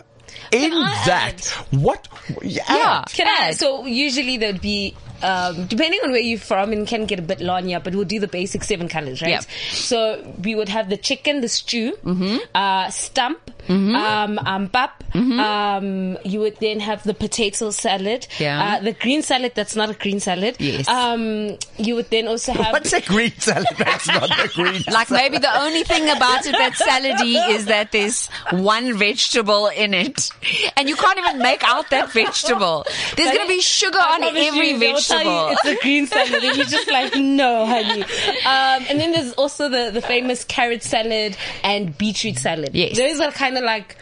in 0.51 0.72
I 0.72 1.03
that, 1.05 1.45
what? 1.72 2.09
Yeah. 2.41 2.64
Yeah. 2.70 3.05
Can 3.09 3.28
I? 3.28 3.51
So 3.53 3.85
usually 3.85 4.39
there'd 4.39 4.62
be. 4.62 4.97
Um, 5.23 5.66
depending 5.66 6.01
on 6.05 6.11
where 6.11 6.20
you're 6.20 6.39
from, 6.39 6.73
and 6.73 6.87
can 6.87 7.07
get 7.07 7.18
a 7.18 7.23
bit 7.23 7.41
long 7.41 7.62
but 7.85 7.95
we'll 7.95 8.05
do 8.05 8.18
the 8.20 8.29
basic 8.29 8.64
seven 8.64 8.89
colors, 8.89 9.23
right? 9.23 9.31
Yep. 9.31 9.45
So 9.70 10.35
we 10.43 10.55
would 10.55 10.68
have 10.68 10.89
the 10.89 10.97
chicken, 10.97 11.41
the 11.41 11.49
stew, 11.49 11.93
Mm-hmm. 12.05 12.37
uh, 12.55 12.91
stump, 12.91 13.39
um, 13.68 14.39
um, 14.39 14.68
pap. 14.68 15.03
Um, 15.14 16.18
you 16.25 16.41
would 16.41 16.57
then 16.59 16.81
have 16.81 17.03
the 17.05 17.14
potato 17.14 17.70
salad, 17.70 18.27
Yeah. 18.39 18.79
uh, 18.81 18.81
the 18.83 18.93
green 18.93 19.23
salad. 19.23 19.53
That's 19.55 19.77
not 19.77 19.91
a 19.91 19.95
green 19.95 20.20
salad. 20.20 20.57
Yes. 20.59 20.89
Um, 20.89 21.57
you 21.79 21.95
would 21.97 22.11
then 22.11 22.29
also 22.29 22.53
have. 22.53 22.73
What's 22.73 22.93
a 22.93 23.01
green 23.01 23.33
salad? 23.39 23.66
That's 23.79 24.07
not 24.09 24.29
the 24.29 24.51
green. 24.55 24.83
Like 24.93 25.11
maybe 25.11 25.39
the 25.39 25.55
only 25.61 25.85
thing 25.85 26.09
about 26.11 26.45
it 26.47 26.53
that's 26.53 26.83
salady 26.83 27.37
is 27.51 27.66
that 27.66 27.93
there's 27.93 28.27
one 28.51 28.95
vegetable 28.97 29.68
in 29.68 29.95
it. 29.95 30.31
And 30.77 30.89
you 30.89 30.97
can't 30.97 31.18
even 31.18 31.39
make 31.39 31.62
out 31.64 31.89
that 31.91 32.11
vegetable. 32.12 32.85
There's 33.16 33.31
going 33.37 33.47
to 33.47 33.55
be 33.55 33.61
sugar 33.61 33.99
I 34.01 34.14
on 34.16 34.23
every 34.25 34.43
you, 34.70 34.79
they'll 34.79 34.97
tell 34.97 34.99
you 34.99 35.12
vegetable. 35.13 35.49
It's 35.51 35.65
a 35.65 35.83
green 35.83 36.07
salad, 36.07 36.45
and 36.45 36.57
you're 36.57 36.67
just 36.67 36.91
like, 36.91 37.15
no, 37.17 37.67
honey. 37.67 38.03
Um, 38.03 38.87
and 38.89 39.01
then 39.01 39.13
there's 39.13 39.33
also 39.35 39.69
the, 39.69 39.91
the 39.93 40.03
famous 40.03 40.45
carrot 40.45 40.83
salad 40.83 41.37
and 41.63 41.97
beetroot 41.97 42.39
salad. 42.39 42.71
Yes. 42.75 42.97
Those 42.97 43.21
are 43.21 43.31
kind 43.33 43.57
of 43.57 43.65
like 43.65 43.97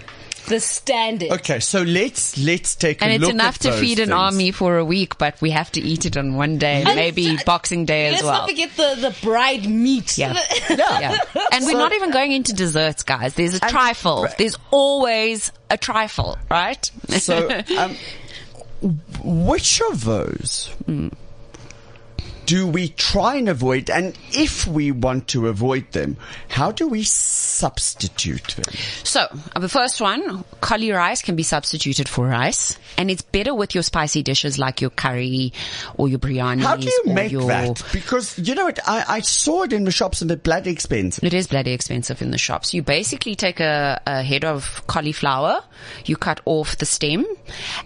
the 0.47 0.59
standard. 0.61 1.31
Okay, 1.31 1.61
so 1.61 1.83
let's 1.83 2.37
let's 2.39 2.75
take 2.75 3.03
And 3.03 3.13
a 3.13 3.15
it's 3.17 3.29
enough 3.29 3.57
at 3.57 3.61
to 3.63 3.71
those 3.71 3.81
feed 3.81 3.99
an 4.01 4.13
army 4.13 4.51
for 4.51 4.79
a 4.79 4.85
week, 4.85 5.17
but 5.19 5.41
we 5.41 5.51
have 5.51 5.71
to 5.73 5.81
eat 5.81 6.07
it 6.07 6.17
on 6.17 6.35
one 6.35 6.59
day, 6.59 6.83
And 6.85 6.97
maybe 6.97 7.37
t- 7.37 7.43
Boxing 7.45 7.85
Day 7.85 8.07
as 8.09 8.23
well. 8.23 8.33
Let's 8.47 8.57
well. 8.57 8.67
not 8.67 8.77
forget 8.77 9.01
the, 9.03 9.09
the 9.09 9.15
braai 9.27 9.69
meat. 9.69 10.19
Yeah. 10.19 10.33
Yeah. 10.69 10.77
Yeah. 11.01 11.17
And 11.53 11.65
we're 11.65 11.79
not 11.79 11.93
even 11.93 12.11
going 12.11 12.33
into 12.33 12.53
desserts, 12.53 13.03
guys. 13.05 13.35
There's 13.35 13.55
a 13.55 13.61
trifle. 13.61 14.25
right. 14.25 14.37
There's 14.39 14.57
always 14.71 15.53
a 15.71 15.77
trifle, 15.77 16.37
right? 16.51 16.85
So, 17.09 17.49
um, 17.79 17.97
which 19.23 19.81
of 19.91 20.05
those 20.05 20.73
hmm. 20.87 21.09
Do 22.51 22.67
we 22.67 22.89
try 22.89 23.37
and 23.37 23.49
avoid? 23.49 23.91
And 23.91 24.19
if 24.33 24.67
we 24.67 24.91
want 24.91 25.29
to 25.29 25.47
avoid 25.47 25.93
them, 25.93 26.17
how 26.49 26.73
do 26.73 26.89
we 26.89 27.05
substitute 27.05 28.57
them? 28.57 28.75
So, 29.05 29.29
the 29.55 29.69
first 29.69 30.01
one, 30.01 30.43
cauli 30.61 30.91
rice 30.91 31.23
can 31.23 31.37
be 31.37 31.45
substituted 31.45 32.09
for 32.09 32.27
rice, 32.27 32.77
and 32.99 33.09
it's 33.09 33.23
better 33.23 33.55
with 33.55 33.77
your 33.77 33.85
spicy 33.85 34.25
dishes 34.25 34.59
like 34.59 34.81
your 34.81 34.91
curry 34.91 35.53
or 35.95 36.09
your 36.09 36.19
biryani. 36.19 36.63
How 36.63 36.75
do 36.75 36.89
you 36.89 37.15
make 37.15 37.31
your, 37.31 37.47
that? 37.47 37.87
Because 37.93 38.37
you 38.41 38.57
know 38.57 38.65
what, 38.65 38.81
I, 38.85 39.05
I 39.07 39.21
saw 39.21 39.63
it 39.63 39.73
in 39.73 39.85
the 39.85 39.93
shops 39.93 40.21
and 40.21 40.29
they're 40.29 40.37
bloody 40.37 40.73
expensive. 40.73 41.23
It 41.23 41.35
is 41.35 41.47
bloody 41.47 41.71
expensive 41.71 42.21
in 42.21 42.33
the 42.33 42.39
shops. 42.39 42.75
You 42.75 42.83
basically 42.83 43.37
take 43.37 43.61
a, 43.61 44.03
a 44.09 44.25
head 44.25 44.45
of 44.45 44.83
cauliflower, 44.89 45.63
you 46.05 46.17
cut 46.17 46.41
off 46.47 46.79
the 46.79 46.87
stem, 46.87 47.25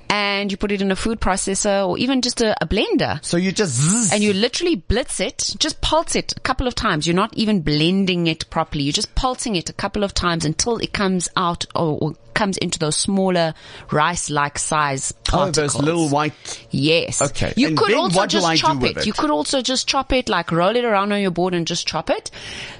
and 0.09 0.51
you 0.51 0.57
put 0.57 0.73
it 0.73 0.81
in 0.81 0.91
a 0.91 0.97
food 0.97 1.21
processor 1.21 1.87
or 1.87 1.99
even 1.99 2.23
just 2.23 2.41
a, 2.41 2.57
a 2.65 2.67
blender. 2.67 3.23
So 3.23 3.37
you 3.37 3.53
just 3.53 3.73
zzz. 3.73 4.11
and 4.11 4.23
you 4.23 4.33
literally 4.33 4.54
blitz 4.63 5.21
it, 5.21 5.55
just 5.59 5.81
pulse 5.81 6.15
it 6.15 6.33
a 6.37 6.41
couple 6.41 6.67
of 6.67 6.75
times. 6.75 7.07
You're 7.07 7.17
not 7.17 7.35
even 7.35 7.63
blending 7.63 8.27
it 8.27 8.49
properly. 8.51 8.85
You're 8.85 8.93
just 8.93 9.15
pulsing 9.15 9.57
it 9.57 9.69
a 9.69 9.73
couple 9.73 10.05
of 10.05 10.15
times 10.15 10.45
until 10.45 10.79
it 10.79 10.93
comes 10.93 11.29
out 11.37 11.65
or, 11.75 11.99
or 12.01 12.15
comes 12.35 12.57
into 12.59 12.79
those 12.79 12.97
smaller 12.97 13.55
rice-like 13.91 14.59
size 14.59 15.15
oh, 15.29 15.31
particles. 15.31 15.75
those 15.75 15.83
little 15.83 16.09
white. 16.09 16.67
Yes. 16.71 17.23
Okay. 17.23 17.53
You 17.57 17.69
And 17.69 17.79
could 17.79 17.91
then 17.91 17.99
also 17.99 18.27
just 18.27 18.57
chop 18.57 18.83
it. 18.83 18.97
it? 18.99 19.07
You 19.07 19.13
could 19.13 19.31
also 19.31 19.63
just 19.63 19.89
chop 19.89 20.13
it, 20.13 20.29
like 20.29 20.53
roll 20.53 20.77
it 20.77 20.85
around 20.85 21.13
on 21.13 21.21
your 21.21 21.31
board 21.31 21.55
and 21.55 21.67
just 21.67 21.87
chop 21.87 22.11
it. 22.11 22.31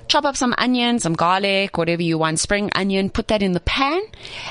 Chop 0.09 0.25
up 0.25 0.37
some 0.37 0.55
onion, 0.59 0.99
some 0.99 1.15
garlic, 1.15 1.79
whatever 1.79 2.03
you 2.03 2.19
want, 2.19 2.39
spring 2.39 2.71
onion, 2.75 3.11
put 3.11 3.29
that 3.29 3.43
in 3.43 3.53
the 3.53 3.61
pan 3.61 4.03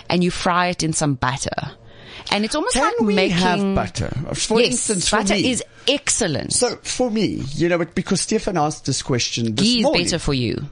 and 0.09 0.23
you 0.23 0.31
fry 0.31 0.67
it 0.67 0.83
in 0.83 0.93
some 0.93 1.13
butter. 1.15 1.71
And 2.31 2.45
it's 2.45 2.55
almost 2.55 2.73
Can 2.73 2.91
like 2.99 2.99
we 3.07 3.15
making 3.15 3.37
have 3.37 3.75
butter? 3.75 4.09
For 4.33 4.59
yes, 4.59 4.71
instance, 4.71 5.09
for 5.09 5.17
butter 5.17 5.33
me. 5.35 5.51
is 5.51 5.63
excellent. 5.87 6.53
So 6.53 6.77
for 6.77 7.11
me, 7.11 7.43
you 7.55 7.69
know, 7.69 7.83
because 7.83 8.21
Stefan 8.21 8.57
asked 8.57 8.85
this 8.85 9.01
question 9.01 9.55
this 9.55 9.65
Ghee 9.65 9.77
is 9.79 9.83
morning. 9.83 10.03
better 10.03 10.19
for 10.19 10.33
you. 10.33 10.65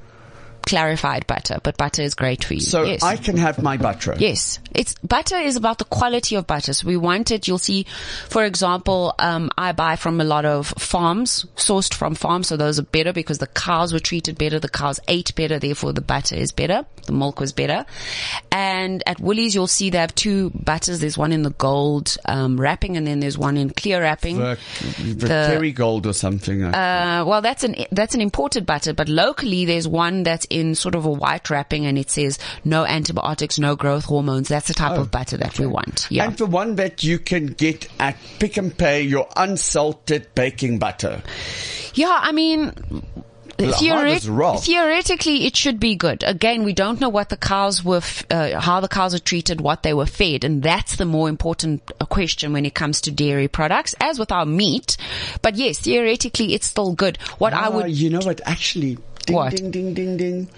Clarified 0.63 1.25
butter, 1.25 1.59
but 1.63 1.75
butter 1.75 2.03
is 2.03 2.13
great 2.13 2.43
for 2.43 2.53
you. 2.53 2.59
So 2.61 2.83
yes. 2.83 3.01
I 3.01 3.17
can 3.17 3.35
have 3.35 3.61
my 3.61 3.77
butter. 3.77 4.15
Yes, 4.19 4.59
it's 4.73 4.93
butter 4.99 5.37
is 5.37 5.55
about 5.55 5.79
the 5.79 5.85
quality 5.85 6.35
of 6.35 6.45
butter. 6.45 6.73
So 6.73 6.87
we 6.87 6.95
want 6.97 7.31
it. 7.31 7.47
You'll 7.47 7.57
see, 7.57 7.87
for 8.29 8.45
example, 8.45 9.15
um, 9.17 9.49
I 9.57 9.71
buy 9.71 9.95
from 9.95 10.21
a 10.21 10.23
lot 10.23 10.45
of 10.45 10.67
farms, 10.67 11.45
sourced 11.55 11.93
from 11.93 12.13
farms. 12.13 12.47
So 12.47 12.57
those 12.57 12.79
are 12.79 12.83
better 12.83 13.11
because 13.11 13.39
the 13.39 13.47
cows 13.47 13.91
were 13.91 13.99
treated 13.99 14.37
better. 14.37 14.59
The 14.59 14.69
cows 14.69 14.99
ate 15.07 15.33
better. 15.35 15.57
Therefore, 15.57 15.93
the 15.93 16.01
butter 16.01 16.35
is 16.35 16.51
better. 16.51 16.85
The 17.05 17.13
milk 17.13 17.39
was 17.39 17.53
better. 17.53 17.85
And 18.51 19.03
at 19.05 19.19
Woolies, 19.19 19.55
you'll 19.55 19.67
see 19.67 19.89
they 19.89 19.97
have 19.97 20.15
two 20.15 20.49
butters. 20.51 20.99
There's 20.99 21.17
one 21.17 21.31
in 21.31 21.43
the 21.43 21.51
gold 21.51 22.17
um, 22.25 22.59
wrapping, 22.59 22.97
and 22.97 23.05
then 23.05 23.19
there's 23.19 23.37
one 23.37 23.57
in 23.57 23.69
clear 23.69 24.01
wrapping. 24.01 24.37
The, 24.37 24.57
the, 24.97 25.27
Kerrygold 25.27 26.05
or 26.05 26.13
something. 26.13 26.63
Uh, 26.63 27.23
well, 27.25 27.41
that's 27.41 27.63
an 27.63 27.75
that's 27.91 28.15
an 28.15 28.21
imported 28.21 28.65
butter, 28.65 28.93
but 28.93 29.09
locally 29.09 29.65
there's 29.65 29.87
one 29.87 30.23
that's 30.23 30.45
in 30.49 30.75
sort 30.75 30.95
of 30.95 31.05
a 31.05 31.11
white 31.11 31.49
wrapping, 31.49 31.85
and 31.85 31.97
it 31.97 32.09
says 32.09 32.39
no 32.63 32.85
antibiotics, 32.85 33.59
no 33.59 33.75
growth 33.75 34.05
hormones. 34.05 34.47
That's 34.47 34.67
the 34.67 34.73
type 34.73 34.97
of 34.97 35.11
butter 35.11 35.37
that 35.37 35.57
we 35.59 35.65
want. 35.65 36.07
Yeah. 36.09 36.25
And 36.25 36.37
the 36.37 36.45
one 36.45 36.75
that 36.75 37.03
you 37.03 37.19
can 37.19 37.47
get 37.47 37.87
at 37.99 38.17
Pick 38.39 38.57
n 38.57 38.71
Pay, 38.71 39.03
your 39.03 39.27
unsalted 39.35 40.33
baking 40.35 40.79
butter. 40.79 41.21
Yeah, 41.93 42.17
I 42.21 42.31
mean, 42.31 42.73
Theoretically, 44.57 45.45
it 45.45 45.55
should 45.55 45.79
be 45.79 45.95
good. 45.95 46.23
Again, 46.23 46.63
we 46.63 46.73
don't 46.73 46.99
know 46.99 47.09
what 47.09 47.29
the 47.29 47.37
cows 47.37 47.83
were, 47.83 47.97
f- 47.97 48.25
uh, 48.31 48.59
how 48.59 48.79
the 48.79 48.87
cows 48.87 49.13
are 49.13 49.19
treated, 49.19 49.61
what 49.61 49.83
they 49.83 49.93
were 49.93 50.05
fed, 50.05 50.43
and 50.43 50.63
that's 50.63 50.95
the 50.95 51.05
more 51.05 51.29
important 51.29 51.81
uh, 51.99 52.05
question 52.05 52.53
when 52.53 52.65
it 52.65 52.73
comes 52.73 53.01
to 53.01 53.11
dairy 53.11 53.47
products, 53.47 53.95
as 53.99 54.17
with 54.19 54.31
our 54.31 54.45
meat. 54.45 54.97
But 55.41 55.55
yes, 55.55 55.79
theoretically, 55.79 56.53
it's 56.53 56.67
still 56.67 56.93
good. 56.93 57.17
What 57.37 57.53
I 57.53 57.67
Ah, 57.67 57.69
would, 57.71 57.91
you 57.91 58.09
know 58.09 58.19
what? 58.19 58.41
Actually, 58.45 58.97
ding, 59.25 59.35
What? 59.35 59.55
ding, 59.55 59.71
ding, 59.71 59.93
ding, 59.93 60.17
ding. 60.17 60.49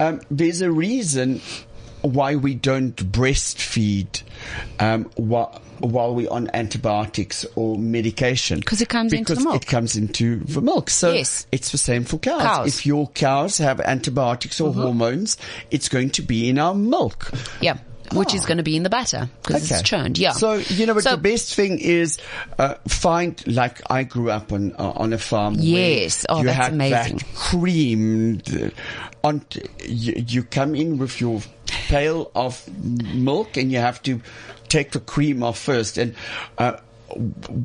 Um, 0.00 0.20
there's 0.30 0.60
a 0.60 0.70
reason 0.70 1.40
why 2.02 2.36
we 2.36 2.54
don't 2.54 2.94
breastfeed 2.94 4.22
um, 4.80 5.04
while, 5.16 5.60
while 5.78 6.14
we're 6.14 6.30
on 6.30 6.50
antibiotics 6.54 7.44
or 7.54 7.78
medication. 7.78 8.60
Because 8.60 8.80
it 8.82 8.88
comes 8.88 9.12
into 9.12 9.34
the 9.34 9.40
milk. 9.42 9.56
it 9.62 9.66
comes 9.66 9.96
into 9.96 10.40
the 10.40 10.60
milk. 10.60 10.90
So 10.90 11.12
Yes. 11.12 11.46
it's 11.52 11.70
the 11.72 11.78
same 11.78 12.04
for 12.04 12.18
cows. 12.18 12.42
Cows. 12.42 12.66
If 12.68 12.86
your 12.86 13.08
cows 13.08 13.58
have 13.58 13.80
antibiotics 13.80 14.60
or 14.60 14.72
hormones, 14.72 15.36
it's 15.70 15.88
going 15.88 16.10
to 16.10 16.22
be 16.22 16.48
in 16.48 16.58
our 16.58 16.74
milk. 16.74 17.30
yeah, 17.60 17.78
which 18.12 18.34
is 18.34 18.46
going 18.46 18.56
to 18.56 18.62
be 18.62 18.74
in 18.74 18.82
the 18.84 18.88
batter 18.90 19.28
because 19.42 19.70
it's 19.70 19.82
churned. 19.82 20.16
Yeah. 20.18 20.32
So 20.32 20.54
you 20.54 20.86
know 20.86 20.94
what 20.94 21.04
So- 21.04 21.10
the 21.10 21.16
best 21.22 21.54
thing 21.54 21.78
is 21.78 22.18
uh, 22.58 22.74
find 22.88 23.40
like 23.46 23.80
I 23.90 24.02
grew 24.04 24.30
up 24.30 24.50
on 24.52 24.72
uh, 24.78 24.92
on 24.96 25.12
a 25.12 25.18
farm. 25.18 25.54
where 25.56 25.64
Yes. 25.64 26.24
Oh, 26.28 26.38
you 26.38 26.44
that's 26.44 26.56
had 26.56 26.72
amazing. 26.72 27.18
That 27.18 27.26
cream 27.34 28.40
uh, 29.28 29.30
on 29.30 29.40
t- 29.40 29.62
you, 29.84 30.24
you 30.26 30.42
come 30.42 30.74
in 30.74 30.98
with 30.98 31.20
your 31.20 31.40
pail 31.66 32.30
of 32.34 32.66
milk 33.14 33.56
and 33.56 33.70
you 33.72 33.78
have 33.78 34.02
to 34.04 34.20
take 34.68 34.90
the 34.92 35.00
cream 35.00 35.42
off 35.42 35.58
first 35.58 35.98
and. 35.98 36.14
Uh, 36.58 36.78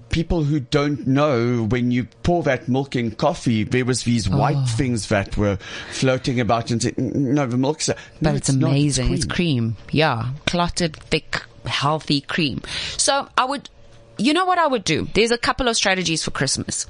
People 0.10 0.46
who 0.46 0.62
don't 0.62 1.06
know 1.06 1.66
when 1.66 1.92
you 1.92 2.06
pour 2.24 2.44
that 2.44 2.70
milk 2.70 2.96
in 2.96 3.12
coffee, 3.12 3.66
there 3.66 3.84
was 3.84 4.04
these 4.04 4.30
white 4.30 4.56
Oh. 4.58 4.66
things 4.78 5.10
that 5.10 5.36
were 5.36 5.58
floating 5.92 6.40
about 6.40 6.72
and 6.72 6.82
said, 6.82 6.98
no, 6.98 7.46
the 7.46 7.58
milk's, 7.58 7.90
a-" 7.90 7.96
but 8.22 8.32
no, 8.32 8.36
it's, 8.36 8.50
not, 8.54 8.70
amazing. 8.72 9.14
It's 9.14 9.26
cream. 9.26 9.76
Yeah. 9.92 10.30
Clotted, 10.46 10.96
thick, 10.96 11.44
healthy 11.66 12.22
cream. 12.22 12.62
So 12.96 13.28
I 13.38 13.44
would, 13.44 13.70
you 14.18 14.32
know 14.32 14.46
what 14.46 14.60
I 14.60 14.68
would 14.68 14.86
do? 14.86 15.10
There's 15.14 15.32
a 15.32 15.38
couple 15.38 15.68
of 15.68 15.76
strategies 15.76 16.24
for 16.24 16.32
Christmas. 16.32 16.88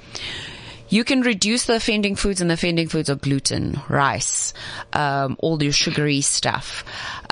You 0.94 1.02
can 1.02 1.22
reduce 1.22 1.64
the 1.64 1.74
offending 1.74 2.14
foods, 2.14 2.40
and 2.40 2.48
the 2.48 2.54
offending 2.54 2.86
foods 2.86 3.10
are 3.10 3.16
gluten, 3.16 3.80
rice, 3.88 4.54
um, 4.92 5.34
all 5.40 5.60
your 5.60 5.72
sugary 5.72 6.20
stuff. 6.20 6.84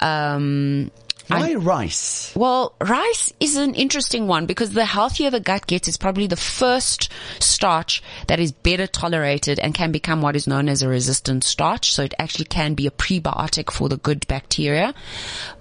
Um, 0.02 0.90
Why 1.28 1.54
rice? 1.54 2.32
Well, 2.34 2.74
rice 2.80 3.32
is 3.38 3.54
an 3.54 3.76
interesting 3.76 4.26
one 4.26 4.46
because 4.46 4.72
the 4.72 4.84
healthier 4.84 5.30
the 5.30 5.38
gut 5.38 5.68
gets, 5.68 5.86
it's 5.86 5.96
probably 5.96 6.26
the 6.26 6.34
first 6.34 7.08
starch 7.38 8.02
that 8.26 8.40
is 8.40 8.50
better 8.50 8.88
tolerated 8.88 9.60
and 9.60 9.72
can 9.72 9.92
become 9.92 10.22
what 10.22 10.34
is 10.34 10.48
known 10.48 10.68
as 10.68 10.82
a 10.82 10.88
resistant 10.88 11.44
starch. 11.44 11.94
So 11.94 12.02
it 12.02 12.14
actually 12.18 12.46
can 12.46 12.74
be 12.74 12.88
a 12.88 12.90
prebiotic 12.90 13.70
for 13.70 13.88
the 13.88 13.96
good 13.96 14.26
bacteria. 14.26 14.92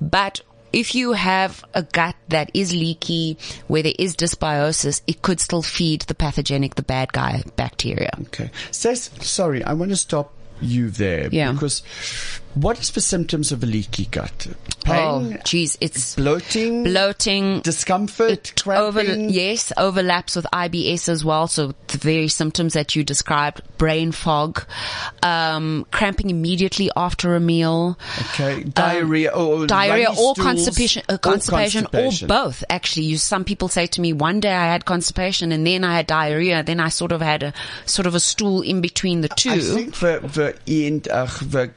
But 0.01 0.41
if 0.74 0.95
you 0.95 1.13
have 1.13 1.63
a 1.74 1.84
gut 1.84 2.15
that 2.30 2.51
is 2.53 2.74
leaky, 2.74 3.38
where 3.67 3.84
there 3.84 3.93
is 3.97 4.15
dysbiosis, 4.15 5.01
it 5.07 5.22
could 5.22 5.39
still 5.39 5.61
feed 5.61 6.01
the 6.01 6.15
pathogenic, 6.15 6.76
the 6.76 6.84
bad 6.84 7.13
guy 7.13 7.43
bacteria. 7.55 8.11
Okay. 8.22 8.51
Says, 8.72 9.09
sorry, 9.22 9.63
I 9.63 9.74
want 9.74 9.91
to 9.91 9.97
stop 9.97 10.34
you 10.61 10.89
there. 10.89 11.28
Yeah. 11.32 11.51
Because 11.51 11.82
what 12.55 12.79
is 12.79 12.91
the 12.91 13.01
symptoms 13.01 13.51
of 13.51 13.63
a 13.63 13.65
leaky 13.65 14.05
gut? 14.05 14.47
Oh, 14.49 14.53
Pain, 14.83 15.39
geez, 15.45 15.77
it's 15.79 16.15
bloating, 16.15 16.83
bloating, 16.83 17.61
discomfort, 17.61 18.53
over, 18.67 19.03
cramping. 19.03 19.29
yes, 19.29 19.71
overlaps 19.77 20.35
with 20.35 20.45
IBS 20.51 21.07
as 21.07 21.23
well. 21.23 21.47
So 21.47 21.73
the 21.87 21.97
very 21.97 22.27
symptoms 22.27 22.73
that 22.73 22.95
you 22.95 23.03
described, 23.03 23.61
brain 23.77 24.11
fog, 24.11 24.63
um, 25.23 25.85
cramping 25.91 26.29
immediately 26.29 26.89
after 26.95 27.35
a 27.35 27.39
meal, 27.39 27.97
Okay. 28.33 28.63
Diarrhea 28.63 29.29
or 29.31 29.61
Um, 29.61 29.67
diarrhea 29.67 30.07
runny 30.07 30.17
or 30.19 30.33
stools, 30.35 30.37
constipation, 30.47 31.03
uh, 31.09 31.13
or 31.13 31.17
constipation, 31.19 31.85
constipation. 31.85 32.25
or 32.25 32.27
both. 32.45 32.63
Actually, 32.69 33.05
you, 33.05 33.17
some 33.17 33.43
people 33.43 33.67
say 33.67 33.85
to 33.87 34.01
me, 34.01 34.13
one 34.13 34.39
day 34.39 34.53
I 34.53 34.65
had 34.71 34.85
constipation 34.85 35.51
and 35.51 35.65
then 35.65 35.83
I 35.83 35.95
had 35.95 36.07
diarrhea. 36.07 36.63
Then 36.63 36.79
I 36.79 36.89
sort 36.89 37.11
of 37.11 37.21
had 37.21 37.43
a 37.43 37.53
sort 37.85 38.05
of 38.07 38.15
a 38.15 38.19
stool 38.19 38.61
in 38.61 38.81
between 38.81 39.21
the 39.21 39.29
two. 39.29 39.51
I 39.51 39.59
think 39.59 39.95
the, 39.99 40.55
the, 40.65 40.85
end, 40.87 41.07
uh, 41.07 41.25
the 41.41 41.71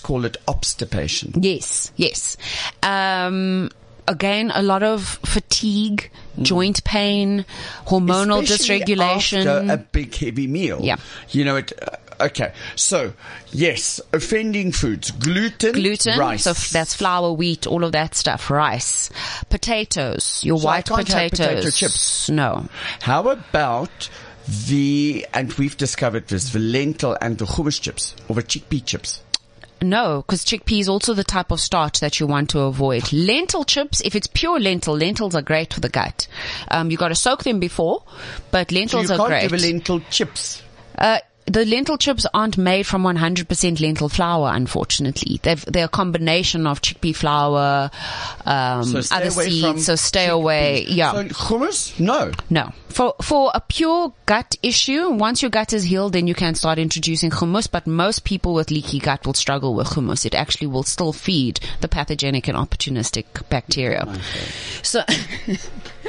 call 0.00 0.24
it 0.24 0.36
obstipation. 0.48 1.32
Yes, 1.42 1.92
yes. 1.96 2.36
Um, 2.82 3.70
again, 4.08 4.50
a 4.54 4.62
lot 4.62 4.82
of 4.82 5.04
fatigue, 5.24 6.10
joint 6.40 6.82
pain, 6.84 7.44
hormonal 7.86 8.42
Especially 8.42 8.80
dysregulation. 8.80 9.72
A 9.72 9.76
big 9.76 10.14
heavy 10.14 10.46
meal. 10.46 10.80
Yeah. 10.82 10.96
You 11.30 11.44
know 11.44 11.56
it. 11.56 11.72
Uh, 11.80 12.24
okay. 12.24 12.52
So 12.76 13.12
yes, 13.52 14.00
offending 14.12 14.72
foods, 14.72 15.10
gluten, 15.12 15.72
gluten, 15.72 16.18
rice. 16.18 16.44
so 16.44 16.50
f- 16.50 16.70
that's 16.70 16.94
flour, 16.94 17.32
wheat, 17.32 17.66
all 17.66 17.84
of 17.84 17.92
that 17.92 18.14
stuff, 18.14 18.50
rice, 18.50 19.10
potatoes, 19.48 20.42
your 20.44 20.58
So 20.58 20.64
white 20.66 20.86
potatoes. 20.86 21.30
potato 21.30 21.70
chips. 21.70 22.28
No. 22.30 22.68
How 23.00 23.28
about 23.28 24.08
the 24.66 25.24
and 25.32 25.52
we've 25.52 25.76
discovered 25.76 26.26
this 26.26 26.50
the 26.50 26.58
lentil 26.58 27.16
and 27.20 27.38
the 27.38 27.44
hummus 27.44 27.80
chips 27.80 28.16
or 28.28 28.34
the 28.34 28.42
chickpea 28.42 28.84
chips. 28.84 29.22
No, 29.82 30.22
because 30.22 30.44
chickpea 30.44 30.80
is 30.80 30.88
also 30.88 31.14
the 31.14 31.24
type 31.24 31.50
of 31.50 31.58
starch 31.60 32.00
that 32.00 32.20
you 32.20 32.26
want 32.26 32.50
to 32.50 32.60
avoid. 32.60 33.12
Lentil 33.12 33.64
chips, 33.64 34.00
if 34.02 34.14
it's 34.14 34.26
pure 34.26 34.60
lentil, 34.60 34.94
lentils 34.94 35.34
are 35.34 35.42
great 35.42 35.72
for 35.72 35.80
the 35.80 35.88
gut. 35.88 36.28
Um, 36.70 36.90
you 36.90 36.96
got 36.98 37.08
to 37.08 37.14
soak 37.14 37.44
them 37.44 37.60
before, 37.60 38.02
but 38.50 38.70
So 38.70 38.74
you 38.76 38.80
lentils 38.80 39.10
are 39.10 39.16
can't 39.16 39.28
great. 39.28 39.42
give 39.42 39.52
a 39.54 39.56
lentil 39.56 40.00
chips. 40.10 40.62
Uh, 40.98 41.18
the 41.50 41.64
lentil 41.64 41.98
chips 41.98 42.26
aren't 42.32 42.56
made 42.56 42.86
from 42.86 43.02
100% 43.02 43.80
lentil 43.80 44.08
flour, 44.08 44.50
unfortunately. 44.54 45.40
They've, 45.42 45.64
they're 45.66 45.86
a 45.86 45.88
combination 45.88 46.66
of 46.66 46.80
chickpea 46.80 47.16
flour, 47.16 47.90
um, 48.46 48.84
So 48.84 49.14
other 49.14 49.30
seeds, 49.30 49.86
so 49.86 49.96
stay 49.96 50.28
away. 50.28 50.84
Yeah. 50.88 51.12
So 51.12 51.24
hummus? 51.24 51.98
No. 51.98 52.30
No. 52.50 52.72
For, 52.88 53.14
for 53.22 53.50
a 53.54 53.60
pure 53.60 54.12
gut 54.26 54.56
issue, 54.62 55.10
once 55.10 55.42
your 55.42 55.50
gut 55.50 55.72
is 55.72 55.84
healed, 55.84 56.12
then 56.12 56.26
you 56.26 56.34
can 56.34 56.54
start 56.54 56.78
introducing 56.78 57.30
hummus, 57.30 57.68
but 57.70 57.86
most 57.86 58.24
people 58.24 58.54
with 58.54 58.70
leaky 58.70 59.00
gut 59.00 59.26
will 59.26 59.34
struggle 59.34 59.74
with 59.74 59.88
hummus. 59.88 60.24
It 60.24 60.34
actually 60.34 60.68
will 60.68 60.82
still 60.84 61.12
feed 61.12 61.60
the 61.80 61.88
pathogenic 61.88 62.46
and 62.48 62.56
opportunistic 62.56 63.24
bacteria. 63.48 64.06
So, 64.82 65.02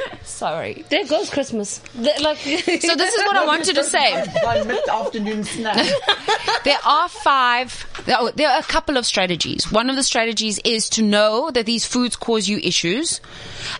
sorry. 0.41 0.83
There 0.89 1.05
goes 1.05 1.29
Christmas. 1.29 1.77
The- 1.93 2.19
like, 2.23 2.37
So 2.89 2.95
this 2.95 3.13
is 3.13 3.23
what 3.25 3.37
I 3.37 3.45
wanted 3.45 3.75
to 3.75 3.83
say. 3.83 4.25
My 4.43 4.63
mid-afternoon 4.63 5.43
snack. 5.43 5.87
There 6.63 6.77
are 6.85 7.09
five, 7.09 7.87
oh, 8.07 8.31
there 8.35 8.47
are 8.47 8.59
a 8.59 8.63
couple 8.63 8.97
of 8.97 9.05
strategies. 9.05 9.71
One 9.71 9.89
of 9.89 9.95
the 9.95 10.03
strategies 10.03 10.59
is 10.63 10.89
to 10.91 11.01
know 11.01 11.49
that 11.49 11.65
these 11.65 11.87
foods 11.87 12.15
cause 12.15 12.47
you 12.47 12.59
issues. 12.59 13.19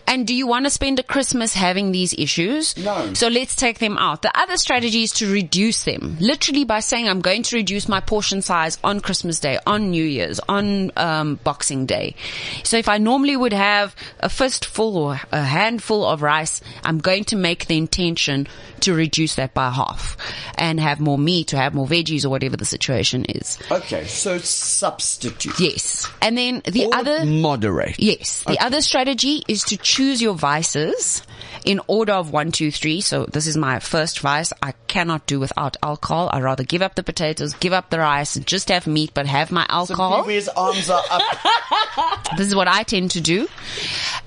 And 0.08 0.26
do 0.26 0.34
you 0.34 0.48
want 0.48 0.66
to 0.66 0.70
spend 0.70 0.98
a 0.98 1.04
Christmas 1.04 1.54
having 1.54 1.92
these 1.92 2.12
issues? 2.12 2.76
No. 2.76 3.14
So 3.14 3.28
let's 3.28 3.54
take 3.54 3.78
them 3.78 3.96
out. 3.98 4.22
The 4.22 4.36
other 4.36 4.56
strategy 4.56 5.04
is 5.04 5.12
to 5.14 5.32
reduce 5.32 5.84
them. 5.84 6.16
Literally 6.18 6.64
by 6.64 6.80
saying 6.80 7.08
I'm 7.08 7.20
going 7.20 7.44
to 7.44 7.56
reduce 7.56 7.88
my 7.88 8.00
portion 8.00 8.42
size 8.42 8.78
on 8.82 8.98
Christmas 8.98 9.38
Day, 9.38 9.60
on 9.64 9.90
New 9.90 10.04
Year's, 10.04 10.40
on 10.48 10.90
um, 10.96 11.36
Boxing 11.44 11.86
Day. 11.86 12.16
So 12.64 12.78
if 12.78 12.88
I 12.88 12.98
normally 12.98 13.36
would 13.36 13.52
have 13.52 13.94
a 14.18 14.28
fistful 14.28 14.96
or 14.96 15.20
a 15.30 15.42
handful 15.42 16.04
of 16.04 16.20
rice, 16.20 16.51
I'm 16.84 16.98
going 16.98 17.24
to 17.24 17.36
make 17.36 17.66
the 17.66 17.76
intention 17.78 18.48
to 18.80 18.92
reduce 18.94 19.36
that 19.36 19.54
by 19.54 19.70
half 19.70 20.16
and 20.56 20.78
have 20.80 21.00
more 21.00 21.16
meat 21.18 21.54
or 21.54 21.56
have 21.56 21.72
more 21.74 21.86
veggies 21.86 22.24
or 22.24 22.28
whatever 22.28 22.56
the 22.56 22.64
situation 22.64 23.24
is. 23.26 23.58
okay, 23.70 24.04
so 24.06 24.38
substitute. 24.38 25.58
Yes. 25.58 26.08
And 26.20 26.36
then 26.36 26.62
the 26.64 26.86
Or 26.86 26.94
other 26.96 27.24
moderate. 27.24 27.98
Yes. 27.98 28.42
The 28.46 28.58
other 28.58 28.80
strategy 28.80 29.42
is 29.48 29.62
to 29.64 29.76
choose 29.76 30.20
your 30.20 30.34
vices 30.34 31.22
in 31.64 31.80
order 31.86 32.12
of 32.12 32.32
one, 32.32 32.52
two, 32.52 32.70
three. 32.70 33.00
So 33.00 33.26
this 33.26 33.46
is 33.46 33.56
my 33.56 33.78
first 33.78 34.20
vice. 34.20 34.52
I 34.62 34.72
cannot 34.88 35.26
do 35.26 35.40
without 35.40 35.76
alcohol. 35.82 36.28
I 36.32 36.40
rather 36.40 36.64
give 36.64 36.82
up 36.82 36.94
the 36.94 37.02
potatoes, 37.02 37.54
give 37.54 37.72
up 37.72 37.90
the 37.90 37.98
rice, 37.98 38.36
and 38.36 38.46
just 38.46 38.68
have 38.68 38.86
meat, 38.86 39.12
but 39.14 39.26
have 39.26 39.52
my 39.52 39.64
So 39.64 39.74
alcohol. 39.74 40.24
Vivi's 40.24 40.48
arms 40.48 40.90
are 40.90 41.02
up. 41.10 41.22
This 42.36 42.46
is 42.46 42.54
what 42.54 42.68
I 42.68 42.82
tend 42.82 43.10
to 43.12 43.20
do. 43.20 43.46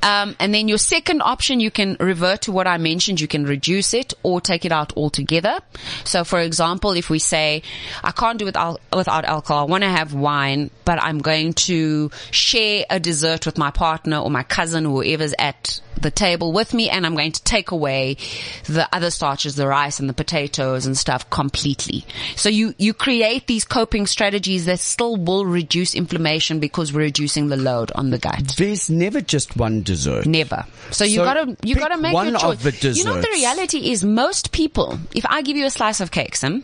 Um, 0.04 0.36
and 0.40 0.54
then 0.54 0.68
your 0.68 0.78
second 0.78 1.22
option, 1.22 1.60
you 1.60 1.72
can 1.72 1.98
revert 2.00 2.44
to 2.44 2.52
what 2.52 2.68
I 2.68 2.78
mentioned. 2.78 3.20
You 3.20 3.28
can 3.28 3.46
reduce 3.46 3.94
it 3.94 4.14
or 4.22 4.40
take 4.40 4.66
it 4.66 4.72
out 4.72 4.96
altogether. 4.96 5.60
So, 6.04 6.24
for 6.24 6.40
example, 6.40 6.92
if 6.92 7.10
we 7.10 7.18
say, 7.18 7.64
I 8.04 8.12
can't 8.12 8.38
do 8.38 8.46
without, 8.46 8.82
without 8.96 9.26
alcohol, 9.26 9.68
I 9.68 9.72
want 9.72 9.84
to 9.84 9.90
have 9.90 10.14
wine, 10.14 10.70
but 10.86 11.02
I'm 11.02 11.20
going 11.20 11.54
to 11.54 12.12
share 12.30 12.86
a 12.90 13.00
dessert 13.00 13.46
with 13.48 13.58
my 13.58 13.72
partner 13.72 14.18
or 14.20 14.30
my 14.30 14.44
cousin, 14.44 14.86
or 14.86 15.04
whoever's 15.04 15.34
at 15.40 15.82
the 16.00 16.12
table 16.12 16.52
with 16.52 16.74
me, 16.74 16.90
and 16.90 17.06
I'm 17.06 17.16
going 17.16 17.25
to 17.34 17.44
take 17.44 17.72
away 17.72 18.18
the 18.66 18.88
other 18.94 19.10
starches, 19.12 19.56
the 19.56 19.68
rice 19.68 20.00
and 20.00 20.10
the 20.10 20.14
potatoes 20.14 20.86
and 20.86 20.98
stuff 20.98 21.30
completely. 21.30 22.06
So 22.36 22.50
you, 22.50 22.74
you 22.78 22.94
create 22.94 23.48
these 23.48 23.66
coping 23.66 24.08
strategies 24.08 24.66
that 24.66 24.80
still 24.80 25.16
will 25.16 25.46
reduce 25.46 25.96
inflammation 25.96 26.60
because 26.60 26.94
we're 26.94 27.02
reducing 27.02 27.50
the 27.50 27.58
load 27.58 27.92
on 27.96 28.10
the 28.10 28.18
gut. 28.18 28.56
There's 28.58 28.90
never 28.90 29.22
just 29.22 29.56
one 29.58 29.84
dessert. 29.84 30.26
Never. 30.26 30.66
So 30.92 31.04
you 31.04 31.18
So 31.18 31.24
gotta, 31.26 31.58
you 31.64 31.76
gotta 31.76 31.98
make 31.98 32.14
one 32.14 32.30
your 32.30 32.40
choice. 32.40 32.66
of 32.66 32.82
the 32.82 32.94
you 32.96 33.04
know 33.06 33.20
the 33.20 33.30
reality 33.32 33.92
is 33.92 34.04
most 34.04 34.52
people, 34.52 35.00
if 35.14 35.26
I 35.26 35.42
give 35.42 35.58
you 35.58 35.66
a 35.66 35.70
slice 35.70 36.02
of 36.02 36.12
cake, 36.12 36.36
Sim, 36.36 36.64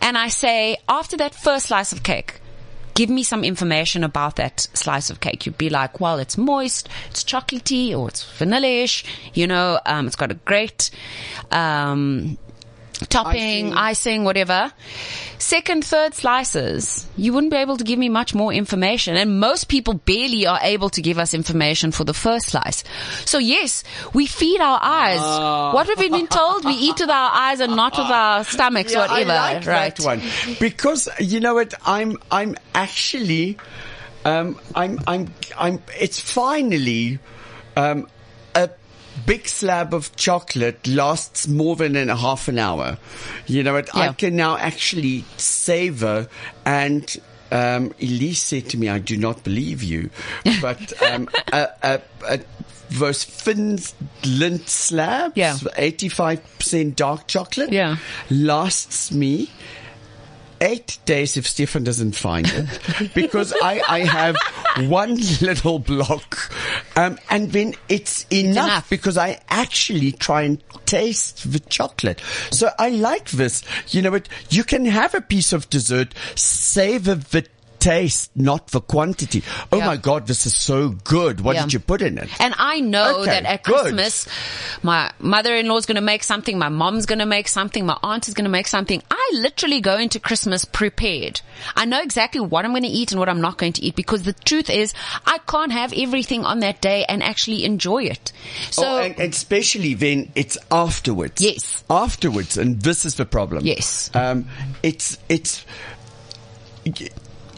and 0.00 0.16
I 0.16 0.28
say, 0.28 0.78
after 0.88 1.16
that 1.18 1.34
first 1.34 1.66
slice 1.66 1.92
of 1.92 2.02
cake, 2.02 2.40
give 2.96 3.10
me 3.10 3.22
some 3.22 3.44
information 3.44 4.02
about 4.02 4.36
that 4.36 4.60
slice 4.72 5.10
of 5.10 5.20
cake. 5.20 5.46
You'd 5.46 5.58
be 5.58 5.68
like, 5.68 6.00
well, 6.00 6.18
it's 6.18 6.36
moist, 6.36 6.88
it's 7.10 7.22
chocolatey, 7.22 7.96
or 7.96 8.08
it's 8.08 8.24
vanilla-ish, 8.24 9.04
you 9.34 9.46
know, 9.46 9.78
um, 9.86 10.06
it's 10.06 10.16
got 10.16 10.32
a 10.32 10.34
great, 10.34 10.90
um, 11.52 12.38
topping, 12.98 13.66
Icing. 13.68 13.72
icing, 13.74 14.24
whatever. 14.24 14.72
Second, 15.38 15.84
third 15.84 16.14
slices, 16.14 17.06
you 17.16 17.32
wouldn't 17.32 17.50
be 17.50 17.58
able 17.58 17.76
to 17.76 17.84
give 17.84 17.98
me 17.98 18.08
much 18.08 18.34
more 18.34 18.52
information. 18.52 19.16
And 19.16 19.38
most 19.38 19.68
people 19.68 19.94
barely 19.94 20.46
are 20.46 20.58
able 20.62 20.88
to 20.90 21.02
give 21.02 21.18
us 21.18 21.34
information 21.34 21.92
for 21.92 22.04
the 22.04 22.14
first 22.14 22.46
slice. 22.48 22.84
So 23.24 23.38
yes, 23.38 23.84
we 24.14 24.26
feed 24.26 24.60
our 24.60 24.78
eyes. 24.82 25.18
Ah. 25.20 25.72
What 25.74 25.88
have 25.88 25.98
we 25.98 26.08
been 26.08 26.26
told? 26.26 26.64
We 26.64 26.72
eat 26.72 26.98
with 26.98 27.10
our 27.10 27.30
eyes 27.32 27.60
and 27.60 27.76
not 27.76 27.92
with 27.98 28.06
our 28.10 28.44
stomachs, 28.44 28.92
Yeah, 28.92 29.00
whatever. 29.06 29.32
I 29.32 29.54
like 29.54 29.66
right. 29.66 29.96
that 29.96 30.04
one 30.04 30.22
because 30.58 31.08
you 31.20 31.40
know 31.40 31.54
what? 31.54 31.74
I'm 31.84 32.16
I'm 32.30 32.56
actually 32.74 33.58
um, 34.24 34.58
I'm 34.74 34.98
I'm 35.06 35.32
I'm. 35.56 35.82
It's 36.00 36.18
finally 36.18 37.18
um, 37.76 38.08
big 39.24 39.48
slab 39.48 39.94
of 39.94 40.14
chocolate 40.16 40.86
lasts 40.86 41.48
more 41.48 41.76
than 41.76 41.96
a 41.96 42.16
half 42.16 42.48
an 42.48 42.58
hour. 42.58 42.98
You 43.46 43.62
know 43.62 43.72
what? 43.74 43.94
I 43.96 44.12
can 44.12 44.36
now 44.36 44.56
actually 44.56 45.24
savor 45.36 46.28
and. 46.64 47.16
Um, 47.52 47.92
Elise 48.02 48.42
said 48.42 48.70
to 48.70 48.76
me, 48.76 48.88
"I 48.88 48.98
do 48.98 49.16
not 49.16 49.44
believe 49.44 49.80
you," 49.80 50.10
but 50.60 51.00
um, 51.00 51.28
a, 51.52 51.68
a, 51.80 52.00
a, 52.28 52.40
those 52.90 53.22
thin 53.22 53.76
Lindt 54.22 54.68
slabs, 54.68 55.36
Yeah. 55.36 55.56
eighty-five 55.76 56.40
percent 56.58 56.96
dark 56.96 57.28
chocolate, 57.28 57.70
Yeah. 57.70 57.98
lasts 58.30 59.12
me 59.12 59.48
eight 60.60 60.98
days 61.04 61.36
if 61.36 61.46
Stefan 61.46 61.84
doesn't 61.84 62.16
find 62.16 62.46
it 62.46 63.12
because 63.14 63.52
I, 63.62 63.82
I 63.88 64.00
have 64.00 64.36
one 64.88 65.16
little 65.40 65.78
block 65.78 66.50
um, 66.96 67.18
and 67.30 67.52
then 67.52 67.74
it's 67.88 68.26
enough, 68.30 68.66
enough. 68.66 68.90
because 68.90 69.18
I 69.18 69.40
actually 69.48 70.12
try 70.12 70.42
and 70.42 70.62
taste 70.86 71.50
the 71.50 71.60
chocolate. 71.60 72.20
So 72.50 72.70
I 72.78 72.90
like 72.90 73.30
this. 73.30 73.62
You 73.88 74.02
know 74.02 74.10
what? 74.12 74.28
You 74.50 74.64
can 74.64 74.86
have 74.86 75.14
a 75.14 75.20
piece 75.20 75.52
of 75.52 75.68
dessert, 75.70 76.14
savor 76.34 77.16
the 77.16 77.46
taste, 77.78 78.30
not 78.36 78.70
for 78.70 78.80
quantity. 78.80 79.42
Oh 79.72 79.78
Yeah. 79.78 79.86
my 79.86 79.96
God, 79.96 80.26
this 80.26 80.46
is 80.46 80.54
so 80.54 80.88
good. 80.90 81.40
What 81.40 81.54
Yeah. 81.56 81.62
did 81.62 81.72
you 81.72 81.80
put 81.80 82.02
in 82.02 82.18
it? 82.18 82.28
And 82.40 82.54
I 82.58 82.80
know 82.80 83.20
Okay, 83.20 83.30
that 83.30 83.44
at 83.44 83.62
good. 83.62 83.74
Christmas, 83.94 84.26
my 84.82 85.10
mother-in-law 85.18 85.76
is 85.76 85.86
going 85.86 85.96
to 85.96 86.00
make 86.02 86.22
something, 86.24 86.58
my 86.58 86.68
mom's 86.68 87.06
going 87.06 87.18
to 87.20 87.26
make 87.26 87.48
something, 87.48 87.86
my 87.86 87.96
aunt 88.02 88.28
is 88.28 88.34
going 88.34 88.44
to 88.44 88.50
make 88.50 88.66
something. 88.68 89.02
I 89.10 89.30
literally 89.34 89.80
go 89.80 89.96
into 89.96 90.18
Christmas 90.20 90.64
prepared. 90.64 91.40
I 91.74 91.84
know 91.84 92.00
exactly 92.02 92.40
what 92.40 92.64
I'm 92.64 92.72
going 92.72 92.82
to 92.82 92.88
eat 92.88 93.12
and 93.12 93.18
what 93.18 93.28
I'm 93.28 93.40
not 93.40 93.58
going 93.58 93.72
to 93.74 93.82
eat 93.82 93.96
because 93.96 94.22
the 94.22 94.32
truth 94.32 94.70
is 94.70 94.94
I 95.26 95.38
can't 95.38 95.72
have 95.72 95.92
everything 95.96 96.44
on 96.44 96.60
that 96.60 96.80
day 96.80 97.04
and 97.08 97.22
actually 97.22 97.64
enjoy 97.64 98.04
it. 98.04 98.32
So, 98.70 98.82
oh, 98.84 98.98
and, 98.98 99.18
and 99.18 99.32
especially 99.32 99.94
when 99.94 100.32
it's 100.34 100.58
afterwards. 100.70 101.40
Yes. 101.40 101.84
Afterwards, 101.90 102.56
and 102.58 102.80
this 102.80 103.04
is 103.04 103.14
the 103.16 103.24
problem. 103.26 103.64
Yes. 103.64 104.10
Um, 104.14 104.46
it's 104.82 105.18
it's. 105.28 105.64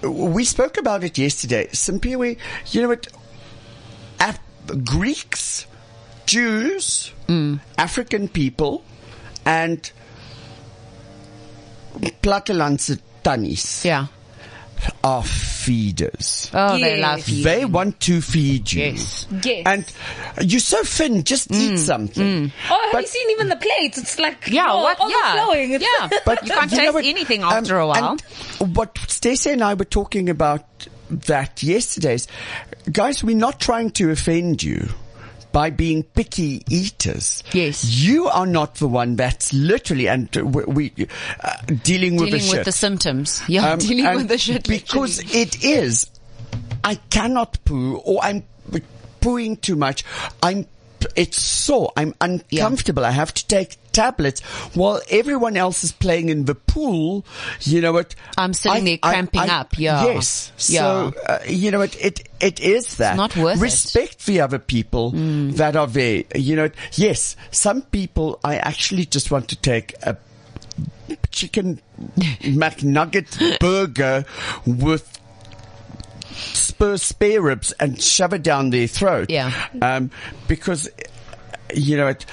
We 0.03 0.45
spoke 0.45 0.77
about 0.79 1.03
it 1.05 1.19
yesterday. 1.19 1.67
Simpiwe, 1.73 2.37
you 2.73 2.83
know 2.83 2.89
what? 2.89 3.09
Af- 4.21 4.39
Greeks, 4.85 5.67
Jews, 6.27 7.13
Mm. 7.29 7.61
African 7.77 8.29
people, 8.29 8.83
and 9.45 9.91
Platelanse 12.23 12.99
Tanis 13.25 13.85
yeah. 13.85 14.07
Are 15.05 15.23
feeders. 15.23 16.51
Oh, 16.55 16.79
they 16.79 17.01
love 17.01 17.29
you. 17.29 17.45
They 17.45 17.65
want 17.65 18.01
to 18.01 18.21
feed 18.21 18.73
you. 18.73 18.83
Yes. 18.85 19.27
Yes. 19.43 19.63
And 19.67 20.51
you're 20.51 20.61
so 20.61 20.83
thin, 20.83 21.25
just 21.25 21.49
Mm, 21.51 21.61
eat 21.73 21.77
something. 21.79 22.53
oh, 22.71 22.81
have 22.83 22.93
but- 22.93 23.03
you 23.03 23.07
seen 23.09 23.31
even 23.31 23.49
the 23.49 23.57
plates? 23.57 23.99
It's 23.99 24.19
like 24.19 24.49
Yeah, 24.49 24.67
oh, 24.71 24.83
what? 24.83 24.99
Yeah, 25.01 25.43
overflowing. 25.43 25.73
It's 25.73 25.85
yeah. 25.85 26.09
But 26.25 26.47
you 26.47 26.53
can't 26.53 26.71
you 26.73 26.79
taste 26.79 26.95
what, 26.95 27.05
anything 27.05 27.45
um, 27.45 27.53
after 27.53 27.79
a 27.79 27.87
while. 27.87 28.17
and 28.61 28.77
what 28.77 28.97
Stacey 29.09 29.51
and 29.51 29.63
I 29.63 29.75
were 29.75 29.85
talking 29.85 30.29
about 30.31 30.65
that 31.11 31.63
yesterday 31.63 32.15
is, 32.15 32.29
guys, 32.93 33.25
we're 33.25 33.37
not 33.37 33.61
trying 33.61 33.91
to 33.93 34.11
offend 34.11 34.63
you 34.63 34.89
by 35.53 35.71
being 35.71 36.03
picky 36.03 36.63
eaters. 36.71 37.43
Yes. 37.53 37.85
You 37.85 38.27
are 38.29 38.47
not 38.47 38.77
the 38.77 38.89
one 38.89 39.17
that's 39.17 39.53
literally, 39.53 40.09
and 40.09 40.29
we, 40.37 40.65
we 40.65 41.07
uh, 41.43 41.57
dealing 41.83 42.17
with 42.17 42.27
dealing 42.29 42.31
the 42.31 42.37
with 42.37 42.43
shit. 42.45 42.65
the 42.65 42.73
symptoms. 42.73 43.43
Yeah, 43.49 43.73
Um, 43.73 43.79
dealing 43.79 44.15
with 44.17 44.29
the 44.29 44.39
shit. 44.39 44.69
because 44.69 45.19
literally. 45.25 45.43
it 45.43 45.65
is. 45.65 46.11
I 46.85 46.97
cannot 47.11 47.59
poo, 47.65 47.97
or 47.97 48.23
I'm 48.23 48.45
pooing 49.21 49.61
too 49.61 49.77
much. 49.77 50.05
I'm. 50.43 50.67
It's 51.15 51.41
sore. 51.41 51.93
I'm 51.97 52.13
uncomfortable. 52.21 53.05
I 53.05 53.13
have 53.13 53.33
to 53.35 53.47
take 53.47 53.77
tablets 53.99 54.41
while 54.75 55.01
everyone 55.11 55.57
else 55.57 55.83
is 55.83 55.91
playing 55.93 56.29
in 56.29 56.45
the 56.45 56.55
pool. 56.55 57.27
You 57.63 57.81
know 57.81 57.93
what? 57.93 58.15
I'm 58.37 58.55
sitting 58.55 58.85
there 58.85 58.99
cramping 58.99 59.51
up, 59.51 59.77
yeah. 59.79 60.05
Yes. 60.05 60.53
Yeah. 60.69 60.81
So 60.81 61.15
uh, 61.27 61.39
you 61.49 61.71
know 61.71 61.81
what? 61.81 61.97
It 62.01 62.29
it 62.41 62.61
is 62.61 62.99
that. 62.99 63.17
not 63.17 63.37
worth 63.37 63.57
it. 63.57 63.59
Mm. 63.59 63.63
Respect 63.63 64.27
the 64.27 64.41
other 64.41 64.59
people 64.61 65.11
that 65.11 65.75
are 65.75 65.87
there. 65.89 66.23
You 66.35 66.57
know. 66.57 66.71
Yes. 66.93 67.37
Some 67.51 67.83
people 67.83 68.39
I 68.45 68.57
actually 68.57 69.07
just 69.07 69.31
want 69.31 69.49
to 69.49 69.57
take 69.57 69.95
a 70.03 70.17
chicken 71.31 71.81
McNugget 72.43 73.59
burger 73.59 74.25
with 74.67 75.19
spur 76.31 76.97
spare 76.97 77.43
ribs 77.43 77.73
and 77.73 78.01
shove 78.01 78.33
it 78.33 78.43
down 78.43 78.71
their 78.71 78.87
throat. 78.87 79.31
Yeah. 79.31 79.51
Um, 79.83 80.11
because, 80.47 80.89
you 81.75 81.97
know, 81.97 82.09
it, 82.09 82.25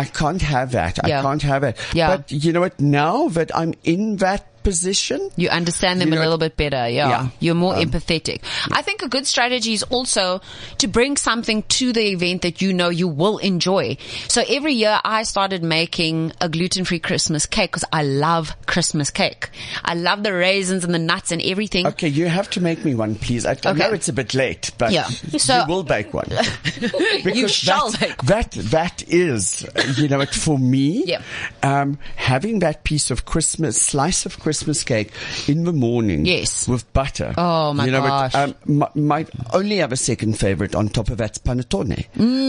I 0.00 0.04
can't 0.04 0.42
have 0.42 0.72
that. 0.72 0.98
Yeah. 1.06 1.20
I 1.20 1.22
can't 1.22 1.42
have 1.42 1.62
it. 1.62 1.76
Yeah. 1.92 2.16
But 2.16 2.32
you 2.32 2.52
know 2.52 2.60
what? 2.60 2.80
Now 2.80 3.28
that 3.28 3.54
I'm 3.54 3.74
in 3.84 4.16
that 4.16 4.49
position, 4.62 5.30
You 5.36 5.48
understand 5.48 6.00
them 6.00 6.12
You 6.12 6.18
a 6.18 6.20
little 6.20 6.38
bit 6.38 6.56
better. 6.56 6.88
Yeah. 6.88 7.08
Yeah. 7.08 7.28
You're 7.40 7.54
more 7.54 7.74
Um, 7.76 7.82
empathetic. 7.90 8.42
I 8.72 8.82
think 8.82 9.02
a 9.02 9.08
good 9.08 9.26
strategy 9.26 9.72
is 9.72 9.82
also 9.84 10.40
to 10.78 10.86
bring 10.88 11.16
something 11.16 11.62
to 11.80 11.92
the 11.92 12.02
event 12.12 12.42
that 12.42 12.60
you 12.60 12.72
know 12.72 12.88
you 12.90 13.08
will 13.08 13.38
enjoy. 13.38 13.96
So 14.28 14.42
every 14.48 14.74
year 14.74 15.00
I 15.04 15.22
started 15.24 15.62
making 15.62 16.32
a 16.40 16.48
gluten-free 16.48 17.00
Christmas 17.00 17.46
cake 17.46 17.70
because 17.72 17.84
I 17.92 18.02
love 18.02 18.54
Christmas 18.66 19.10
cake. 19.10 19.48
I 19.84 19.94
love 19.94 20.22
the 20.22 20.32
raisins 20.32 20.84
and 20.84 20.92
the 20.92 20.98
nuts 20.98 21.32
and 21.32 21.40
everything. 21.42 21.86
okay, 21.86 22.08
you 22.08 22.26
have 22.28 22.50
to 22.50 22.60
make 22.60 22.84
me 22.84 22.94
one, 22.94 23.14
please. 23.14 23.46
I, 23.46 23.56
I 23.64 23.72
know 23.72 23.90
it's 23.92 24.08
a 24.08 24.12
bit 24.12 24.34
late, 24.34 24.70
but 24.78 24.92
Yeah. 24.92 25.04
So- 25.38 25.60
you 25.60 25.66
will 25.68 25.84
bake 25.84 26.12
one. 26.12 26.28
Because 27.24 27.50
shall 27.52 27.90
that, 27.92 28.18
that, 28.24 28.50
that 28.70 29.02
is, 29.08 29.64
you 29.96 30.08
know, 30.08 30.18
what 30.18 30.34
for 30.34 30.58
me, 30.58 31.04
Yeah. 31.06 31.22
um, 31.62 31.98
having 32.16 32.58
that 32.60 32.84
piece 32.84 33.10
of 33.10 33.24
Christmas, 33.24 33.80
slice 33.80 34.26
of 34.26 34.34
Christmas 34.34 34.49
cake 34.84 35.12
in 35.48 35.64
the 35.64 35.72
morning. 35.72 36.26
Yes. 36.26 36.68
With 36.68 36.90
butter. 36.92 37.34
Oh, 37.36 37.72
my 37.72 37.86
you 37.86 37.90
know, 37.92 38.02
gosh. 38.02 38.34
What, 38.34 38.48
um, 38.48 38.54
my, 38.66 38.88
my 38.94 39.26
only 39.52 39.82
other 39.82 39.96
second 39.96 40.38
favorite 40.38 40.74
on 40.74 40.88
top 40.88 41.08
of 41.10 41.18
that's 41.18 41.38
panettone, 41.38 42.06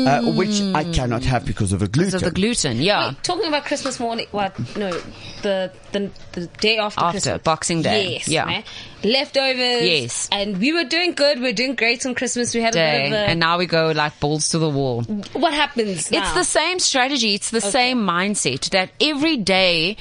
uh, 0.07 0.31
which 0.33 0.61
I 0.75 0.91
cannot 0.91 1.23
have 1.25 1.45
because 1.45 1.73
of 1.73 1.79
the 1.79 1.87
gluten. 1.87 2.11
Because 2.11 2.23
of 2.23 2.33
the 2.33 2.39
gluten. 2.39 2.77
Yeah. 2.77 3.09
Wait, 3.09 3.23
talking 3.23 3.47
about 3.47 3.65
Christmas 3.65 3.99
morning, 3.99 4.27
what? 4.31 4.57
No, 4.75 4.91
the 5.41 5.71
the, 5.91 6.09
the 6.33 6.47
day 6.59 6.77
after, 6.77 7.01
After, 7.01 7.11
Christmas. 7.19 7.41
Boxing 7.43 7.81
Day. 7.81 8.13
Yes. 8.13 8.27
Yeah. 8.27 8.45
man. 8.45 8.63
Leftovers. 9.03 9.83
Yes. 9.83 10.29
And 10.31 10.59
we 10.59 10.73
were 10.73 10.83
doing 10.83 11.13
good. 11.13 11.39
We 11.39 11.49
are 11.49 11.53
doing 11.53 11.75
great 11.75 12.05
on 12.05 12.15
Christmas. 12.15 12.53
We 12.53 12.61
had 12.61 12.75
a 12.75 12.77
Day. 12.77 12.97
bit 12.97 13.05
of 13.07 13.13
a, 13.13 13.29
And 13.29 13.39
now 13.39 13.57
we 13.57 13.65
go 13.65 13.91
like 13.91 14.19
balls 14.19 14.49
to 14.49 14.59
the 14.59 14.69
wall. 14.69 15.01
what 15.33 15.53
happens 15.53 16.11
It's 16.11 16.33
the 16.33 16.43
same 16.43 16.79
strategy. 16.79 17.33
It's 17.33 17.49
the 17.51 17.61
same 17.61 17.97
mindset 17.99 18.69
that 18.71 18.91
every 19.01 19.37
day 19.37 19.97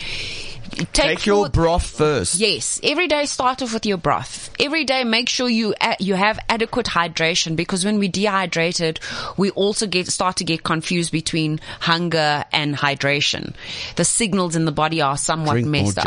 take, 0.86 1.18
Take 1.18 1.26
your 1.26 1.44
food- 1.46 1.52
broth 1.52 1.86
first. 1.86 2.36
Yes, 2.36 2.80
every 2.82 3.06
day 3.08 3.24
start 3.26 3.62
off 3.62 3.74
with 3.74 3.84
your 3.86 3.96
broth. 3.98 4.50
Every 4.58 4.84
day 4.84 5.04
make 5.04 5.28
sure 5.28 5.48
you 5.48 5.74
a- 5.80 5.96
you 6.00 6.14
have 6.14 6.38
adequate 6.48 6.86
hydration 6.86 7.56
because 7.56 7.84
when 7.84 7.98
we 7.98 8.08
dehydrated, 8.08 9.00
we 9.36 9.50
also 9.50 9.86
get 9.86 10.06
start 10.08 10.36
to 10.36 10.44
get 10.44 10.62
confused 10.62 11.12
between 11.12 11.60
hunger 11.80 12.44
and 12.52 12.76
hydration. 12.76 13.54
The 13.96 14.04
signals 14.04 14.56
in 14.56 14.64
the 14.64 14.72
body 14.72 15.02
are 15.02 15.16
somewhat 15.16 15.52
Drink 15.52 15.68
messed 15.68 15.98
up. 15.98 16.06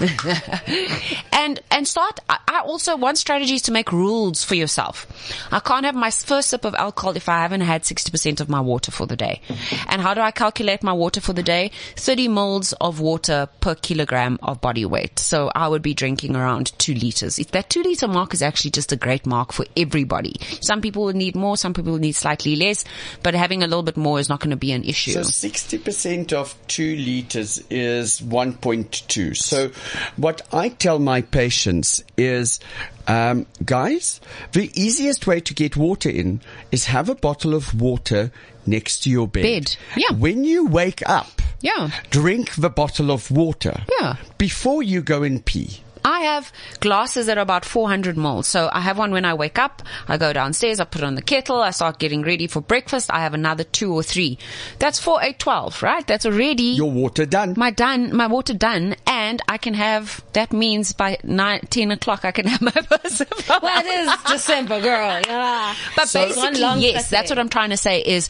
and 1.32 1.60
and 1.70 1.86
start. 1.86 2.20
I, 2.28 2.60
also 2.64 2.96
one 2.96 3.14
strategy 3.16 3.54
is 3.54 3.62
to 3.62 3.72
make 3.72 3.92
rules 3.92 4.42
for 4.44 4.54
yourself. 4.56 5.06
I 5.52 5.60
can't 5.60 5.84
have 5.84 5.94
my 5.94 6.10
first 6.10 6.50
sip 6.50 6.64
of 6.64 6.74
alcohol 6.74 7.16
if 7.16 7.28
I 7.28 7.38
haven't 7.40 7.60
had 7.60 7.84
sixty 7.84 8.10
percent 8.10 8.40
of 8.40 8.48
my 8.48 8.60
water 8.60 8.90
for 8.90 9.06
the 9.06 9.16
day. 9.16 9.40
And 9.86 10.02
how 10.02 10.12
do 10.14 10.20
I 10.20 10.32
calculate 10.32 10.82
my 10.82 10.92
water 10.92 11.20
for 11.20 11.32
the 11.32 11.42
day? 11.42 11.70
Thirty 11.96 12.26
mils 12.28 12.72
of 12.80 12.98
water 13.00 13.48
per 13.60 13.74
kilogram 13.76 14.07
of 14.12 14.60
body 14.60 14.84
weight. 14.84 15.18
So 15.18 15.50
I 15.54 15.68
would 15.68 15.82
be 15.82 15.94
drinking 15.94 16.36
around 16.36 16.78
two 16.78 16.94
liters. 16.94 17.38
If 17.38 17.50
that 17.52 17.70
two 17.70 17.82
liter 17.82 18.08
mark 18.08 18.34
is 18.34 18.42
actually 18.42 18.72
just 18.72 18.92
a 18.92 18.96
great 18.96 19.26
mark 19.26 19.52
for 19.52 19.66
everybody. 19.76 20.36
Some 20.60 20.80
people 20.80 21.04
will 21.04 21.12
need 21.12 21.36
more. 21.36 21.56
Some 21.56 21.74
people 21.74 21.92
will 21.92 21.98
need 21.98 22.12
slightly 22.12 22.56
less. 22.56 22.84
But 23.22 23.34
having 23.34 23.62
a 23.62 23.66
little 23.66 23.82
bit 23.82 23.96
more 23.96 24.18
is 24.18 24.28
not 24.28 24.40
going 24.40 24.50
to 24.50 24.56
be 24.56 24.72
an 24.72 24.84
issue. 24.84 25.12
So 25.12 25.20
60% 25.20 26.32
of 26.32 26.54
2 26.68 26.96
liters 26.96 27.62
is 27.70 28.20
1.2. 28.20 29.36
So 29.36 29.70
what 30.16 30.42
I 30.52 30.70
tell 30.70 30.98
my 30.98 31.22
patients 31.22 32.02
is, 32.16 32.60
um, 33.06 33.46
guys, 33.64 34.20
the 34.52 34.70
easiest 34.74 35.26
way 35.26 35.40
to 35.40 35.54
get 35.54 35.76
water 35.76 36.10
in 36.10 36.40
is 36.72 36.86
have 36.86 37.08
a 37.08 37.14
bottle 37.14 37.54
of 37.54 37.78
water 37.80 38.30
next 38.66 39.02
to 39.04 39.10
your 39.10 39.28
bed. 39.28 39.42
Bed, 39.42 39.76
yeah. 39.96 40.16
When 40.16 40.44
you 40.44 40.66
wake 40.66 41.02
up, 41.08 41.40
Yeah. 41.60 41.90
drink 42.10 42.54
the 42.54 42.70
bottle 42.70 43.10
of 43.10 43.30
water. 43.30 43.82
Yeah. 44.00 44.16
Before 44.38 44.82
you 44.82 45.02
go 45.02 45.22
and 45.22 45.44
pee. 45.44 45.80
I 46.04 46.20
have 46.20 46.52
glasses 46.80 47.26
that 47.26 47.38
are 47.38 47.42
about 47.42 47.64
400 47.64 48.16
mils. 48.16 48.46
So 48.46 48.68
I 48.72 48.80
have 48.80 48.98
one 48.98 49.10
when 49.10 49.24
I 49.24 49.34
wake 49.34 49.58
up. 49.58 49.82
I 50.06 50.16
go 50.16 50.32
downstairs. 50.32 50.80
I 50.80 50.84
put 50.84 51.02
on 51.02 51.14
the 51.14 51.22
kettle. 51.22 51.60
I 51.60 51.70
start 51.70 51.98
getting 51.98 52.22
ready 52.22 52.46
for 52.46 52.60
breakfast. 52.60 53.10
I 53.10 53.20
have 53.20 53.34
another 53.34 53.64
two 53.64 53.92
or 53.94 54.02
three. 54.02 54.38
That's 54.78 54.98
four, 54.98 55.22
eight, 55.22 55.38
twelve, 55.38 55.82
right? 55.82 56.06
That's 56.06 56.26
already 56.26 56.74
Your 56.74 56.90
water 56.90 57.26
done. 57.26 57.54
my 57.56 57.70
done, 57.70 58.14
my 58.16 58.26
water 58.26 58.54
done. 58.54 58.96
And 59.06 59.40
I 59.48 59.58
can 59.58 59.74
have, 59.74 60.22
that 60.32 60.52
means 60.52 60.92
by 60.92 61.18
nine, 61.22 61.60
10 61.70 61.90
o'clock, 61.92 62.24
I 62.24 62.32
can 62.32 62.46
have 62.46 62.60
my 62.62 62.70
first. 62.70 63.22
well, 63.48 63.60
it 63.84 63.86
is 63.86 64.10
December, 64.30 64.80
girl. 64.80 65.20
Yeah. 65.26 65.74
But 65.96 66.08
So- 66.08 66.26
basically, 66.26 66.60
long 66.60 66.80
yes, 66.80 67.08
Saturday. 67.08 67.16
that's 67.16 67.30
what 67.30 67.38
I'm 67.38 67.48
trying 67.48 67.70
to 67.70 67.76
say 67.76 68.00
is 68.02 68.28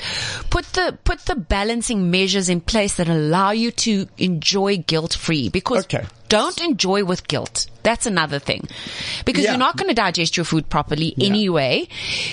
put 0.51 0.64
the, 0.73 0.97
put 1.05 1.21
the 1.27 1.35
balancing 1.37 2.11
measures 2.11 2.49
in 2.49 2.61
place 2.61 2.97
that 2.97 3.09
allow 3.09 3.51
you 3.53 3.71
to 3.71 4.07
enjoy 4.19 4.77
guilt 4.79 5.14
free 5.14 5.49
because 5.49 5.85
Okay. 5.85 6.05
Don't 6.29 6.61
enjoy 6.61 7.05
with 7.05 7.26
guilt. 7.26 7.66
That's 7.89 8.05
another 8.05 8.39
thing 8.39 8.68
because 9.24 9.45
Yeah. 9.45 9.53
you're 9.53 9.59
not 9.59 9.78
going 9.78 9.89
to 9.89 9.95
digest 9.95 10.36
your 10.36 10.45
food 10.45 10.68
properly 10.68 11.14
anyway. 11.18 11.89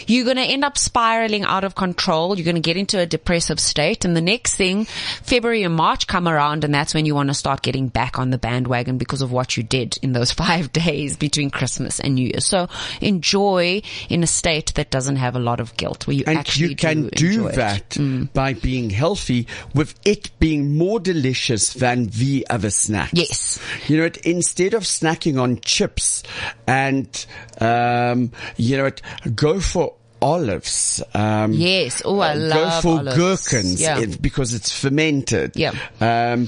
You're 0.06 0.26
going 0.26 0.36
to 0.36 0.44
end 0.44 0.66
up 0.66 0.78
spiraling 0.78 1.46
out 1.46 1.64
of 1.64 1.76
control. 1.76 2.38
You're 2.38 2.44
going 2.44 2.62
to 2.62 2.62
get 2.62 2.76
into 2.76 3.00
a 3.00 3.06
depressive 3.06 3.62
state. 3.62 4.04
And 4.04 4.18
the 4.18 4.22
next 4.22 4.56
thing, 4.56 4.84
February 4.84 5.64
and 5.64 5.74
March 5.74 6.08
come 6.08 6.28
around 6.28 6.66
and 6.66 6.74
that's 6.74 6.94
when 6.94 7.06
you 7.06 7.16
want 7.16 7.30
to 7.30 7.34
start 7.34 7.62
getting 7.62 7.88
back 7.88 8.20
on 8.20 8.32
the 8.32 8.38
bandwagon 8.38 8.98
because 8.98 9.22
of 9.22 9.32
what 9.32 9.56
you 9.56 9.64
did 9.64 9.98
in 10.02 10.12
those 10.12 10.30
five 10.44 10.74
days 10.74 11.16
between 11.16 11.50
Christmas 11.50 12.02
and 12.02 12.16
New 12.16 12.28
Year. 12.28 12.42
So 12.42 12.68
enjoy 13.00 13.82
in 14.10 14.24
a 14.24 14.28
state 14.28 14.74
that 14.76 14.92
doesn't 14.92 15.16
have 15.16 15.38
a 15.38 15.40
lot 15.40 15.62
of 15.62 15.78
guilt 15.78 16.06
where 16.06 16.18
you 16.18 16.26
And 16.28 16.38
actually 16.38 16.72
you 16.72 16.76
can 16.76 17.08
do, 17.08 17.32
do, 17.32 17.50
that 17.52 17.92
mm. 17.92 18.28
by 18.34 18.52
being 18.56 18.90
healthy 18.90 19.48
with 19.74 19.96
it 20.04 20.38
being 20.40 20.78
more 20.78 21.00
delicious 21.00 21.72
than 21.76 22.08
the 22.08 22.46
other 22.50 22.72
snacks. 22.72 23.14
Yes. 23.14 23.60
You 23.88 24.00
know, 24.00 24.06
it, 24.06 24.18
instead 24.18 24.74
of 24.74 24.84
snacking 24.84 25.40
on 25.40 25.45
chips 25.62 26.24
and, 26.68 27.26
um, 27.60 28.32
you 28.58 28.78
know, 28.78 28.92
go 29.36 29.60
for 29.60 29.94
olives. 30.22 31.04
Um, 31.14 31.54
Yes. 31.54 32.02
Oh, 32.04 32.20
I 32.20 32.32
uh, 32.32 32.36
love 32.38 32.84
Go 32.84 32.90
for 32.90 33.00
olives. 33.00 33.18
gherkins 33.18 33.82
Yeah. 33.82 34.06
because 34.22 34.54
it's 34.54 34.72
fermented. 34.72 35.52
Yeah. 35.56 35.74
Um, 36.02 36.48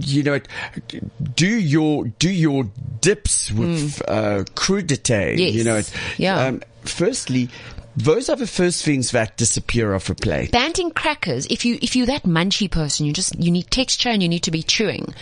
you 0.00 0.22
know, 0.22 0.40
do 1.34 1.46
your, 1.48 2.04
do 2.18 2.30
your 2.30 2.64
dips 3.00 3.50
with, 3.52 4.02
uh, 4.06 4.44
crudité. 4.54 5.34
Mm. 5.34 5.38
Yes. 5.38 5.54
You 5.54 5.64
know, 5.64 5.80
Yeah. 6.18 6.46
um, 6.46 6.62
firstly, 6.82 7.48
those 7.96 8.28
are 8.28 8.36
the 8.36 8.46
first 8.46 8.84
things 8.84 9.10
that 9.10 9.36
disappear 9.36 9.94
off 9.94 10.10
a 10.10 10.14
plate. 10.14 10.52
Banting 10.52 10.90
crackers, 10.90 11.46
if 11.46 11.64
you, 11.64 11.78
if 11.82 11.96
you're 11.96 12.06
that 12.06 12.22
munchy 12.22 12.70
person, 12.70 13.06
you 13.06 13.12
just, 13.12 13.38
you 13.38 13.50
need 13.50 13.70
texture 13.70 14.08
and 14.08 14.22
you 14.22 14.28
need 14.28 14.44
to 14.44 14.50
be 14.50 14.62
chewing. 14.62 15.14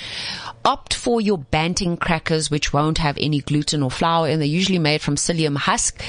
Opt 0.65 0.95
for 0.95 1.21
your 1.21 1.39
banting 1.39 1.97
crackers, 1.97 2.51
which 2.51 2.73
won't 2.73 2.99
have 2.99 3.17
any 3.19 3.41
gluten 3.41 3.83
or 3.83 3.91
flour 3.91 4.29
and 4.29 4.41
they're 4.41 4.49
usually 4.49 4.79
made 4.79 5.01
from 5.01 5.17
psyllium 5.17 5.57
husk. 5.57 6.03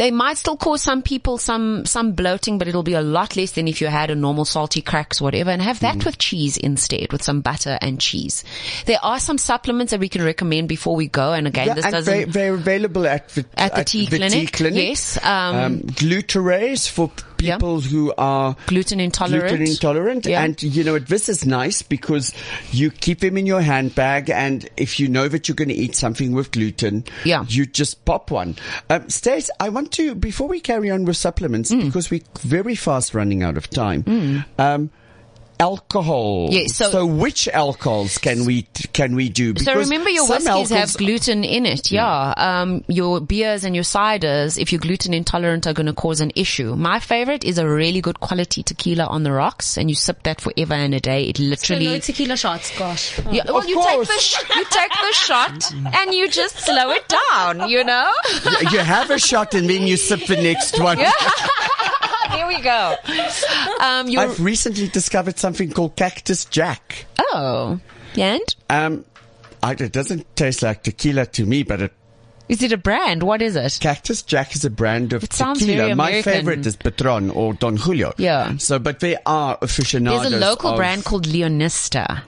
They 0.00 0.10
might 0.10 0.38
still 0.38 0.56
cause 0.56 0.80
some 0.80 1.02
people 1.02 1.36
some, 1.36 1.84
some 1.84 2.12
bloating, 2.12 2.56
but 2.56 2.66
it'll 2.68 2.82
be 2.82 2.94
a 2.94 3.02
lot 3.02 3.36
less 3.36 3.52
than 3.52 3.68
if 3.68 3.82
you 3.82 3.88
had 3.88 4.10
a 4.10 4.14
normal 4.14 4.46
salty 4.46 4.80
cracks, 4.80 5.20
whatever, 5.20 5.50
and 5.50 5.60
have 5.60 5.80
that 5.80 5.96
Mm. 5.98 6.06
with 6.06 6.16
cheese 6.16 6.56
instead, 6.56 7.12
with 7.12 7.22
some 7.22 7.42
butter 7.42 7.76
and 7.82 8.00
cheese. 8.00 8.42
There 8.86 8.98
are 9.02 9.20
some 9.20 9.36
supplements 9.36 9.90
that 9.90 10.00
we 10.00 10.08
can 10.08 10.24
recommend 10.24 10.68
before 10.68 10.96
we 10.96 11.06
go, 11.06 11.34
and 11.34 11.46
again, 11.46 11.66
Yeah, 11.66 11.74
this 11.74 11.84
and 11.84 11.92
doesn't, 11.92 12.14
they, 12.14 12.24
they're 12.24 12.54
available 12.54 13.06
at 13.06 13.28
the, 13.28 13.44
At 13.58 13.74
the 13.74 13.84
T 13.84 14.06
Clinic, 14.06 14.58
yes, 14.58 15.22
um, 15.22 15.56
um, 15.56 15.80
glutarase 15.80 16.88
for 16.88 17.10
Yeah. 17.40 17.56
people 17.56 17.80
who 17.80 18.12
are 18.18 18.56
gluten 18.66 19.00
intolerant. 19.00 19.48
gluten 19.48 19.66
intolerant. 19.66 20.26
Yeah. 20.26 20.42
And 20.42 20.62
you 20.62 20.84
know, 20.84 20.98
this 20.98 21.28
is 21.28 21.44
nice 21.46 21.82
because 21.82 22.32
you 22.72 22.90
keep 22.90 23.20
them 23.20 23.36
in 23.36 23.46
your 23.46 23.60
handbag, 23.60 24.30
and 24.30 24.68
if 24.76 25.00
you 25.00 25.08
know 25.08 25.28
that 25.28 25.48
you're 25.48 25.54
going 25.56 25.68
to 25.68 25.74
eat 25.74 25.94
something 25.96 26.32
with 26.32 26.50
gluten, 26.52 27.04
Yeah. 27.24 27.44
you 27.48 27.66
just 27.66 28.04
pop 28.04 28.30
one. 28.30 28.56
Um, 28.88 29.08
Stace, 29.08 29.50
I 29.60 29.68
want 29.70 29.92
to 29.92 30.14
before 30.14 30.48
we 30.48 30.60
carry 30.60 30.90
on 30.90 31.04
with 31.04 31.16
supplements 31.16 31.70
Mm. 31.70 31.84
because 31.86 32.10
we're 32.10 32.20
very 32.40 32.74
fast 32.74 33.14
running 33.14 33.42
out 33.42 33.56
of 33.56 33.68
time. 33.70 34.44
Um, 34.58 34.90
alcohol. 35.60 36.48
Yes, 36.50 36.74
so- 36.76 37.06
which 37.06 37.46
alcohols 37.48 38.18
can 38.18 38.44
we 38.46 38.62
can 38.92 39.14
we 39.14 39.28
do? 39.28 39.54
So 39.56 39.74
remember 39.74 40.10
your 40.10 40.26
some 40.26 40.42
whiskies 40.42 40.70
have 40.70 40.96
gluten 40.96 41.44
in 41.44 41.66
it. 41.66 41.90
Yeah. 41.92 42.32
Um, 42.36 42.82
your 42.88 43.20
beers 43.20 43.62
and 43.64 43.74
your 43.74 43.84
ciders, 43.84 44.58
if 44.58 44.72
you're 44.72 44.80
gluten 44.80 45.14
intolerant, 45.14 45.66
are 45.66 45.72
going 45.72 45.86
to 45.86 45.92
cause 45.92 46.20
an 46.20 46.32
issue. 46.34 46.74
My 46.74 46.98
favorite 46.98 47.44
is 47.44 47.58
a 47.58 47.68
really 47.68 48.00
good 48.00 48.18
quality 48.20 48.62
tequila 48.62 49.04
on 49.06 49.22
the 49.22 49.32
rocks 49.32 49.76
and 49.76 49.88
you 49.90 49.94
sip 49.94 50.22
that 50.24 50.40
forever 50.40 50.74
and 50.74 50.94
a 50.94 51.00
day. 51.00 51.24
It 51.28 51.36
So 51.36 51.42
literally. 51.44 51.86
no 51.86 51.98
tequila 51.98 52.36
shots, 52.36 52.76
gosh. 52.78 53.18
Oh. 53.18 53.30
yeah, 53.30 53.44
well, 53.46 53.58
Of 53.58 53.68
you 53.68 53.76
take 53.76 53.94
course. 53.94 54.08
the 54.08 54.18
sh- 54.18 54.42
you 54.56 54.64
take 54.70 54.90
the 54.92 55.12
shot 55.12 55.72
and 55.94 56.14
you 56.14 56.28
just 56.28 56.58
slow 56.58 56.90
it 56.90 57.06
down. 57.08 57.68
You 57.68 57.84
know. 57.84 58.10
you 58.72 58.78
have 58.78 59.10
a 59.10 59.18
shot 59.18 59.54
and 59.54 59.68
then 59.68 59.86
you 59.86 59.96
sip 59.96 60.24
the 60.26 60.36
next 60.36 60.80
one. 60.80 60.98
Here 62.32 62.46
we 62.46 62.60
go. 62.60 62.96
Um, 63.80 64.08
I've 64.18 64.40
recently 64.40 64.88
discovered 64.88 65.38
something 65.38 65.70
called 65.70 65.96
Cactus 65.96 66.44
Jack. 66.44 67.06
oh, 67.18 67.80
and 68.16 68.54
Um, 68.68 69.04
I, 69.62 69.72
it 69.72 69.92
doesn't 69.92 70.34
taste 70.36 70.62
like 70.62 70.82
tequila 70.82 71.26
to 71.26 71.44
me, 71.46 71.62
but 71.62 71.82
it, 71.82 71.92
is 72.50 72.62
it 72.62 72.72
a 72.72 72.76
brand? 72.76 73.22
What 73.22 73.40
is 73.42 73.56
it? 73.56 73.78
Cactus 73.80 74.22
Jack 74.22 74.54
is 74.54 74.64
a 74.64 74.70
brand 74.70 75.12
of 75.12 75.22
It 75.24 75.30
tequila. 75.30 75.94
My 75.94 76.20
favorite 76.22 76.66
is 76.66 76.76
Patron 76.76 77.30
or 77.30 77.54
Don 77.54 77.76
Julio. 77.76 78.12
Yeah. 78.18 78.56
So, 78.58 78.78
but 78.78 79.00
they 79.00 79.16
are 79.24 79.56
aficionados. 79.62 80.22
There's 80.30 80.42
a 80.42 80.46
local 80.46 80.76
brand 80.76 81.04
called 81.04 81.26
Leonista. 81.26 82.22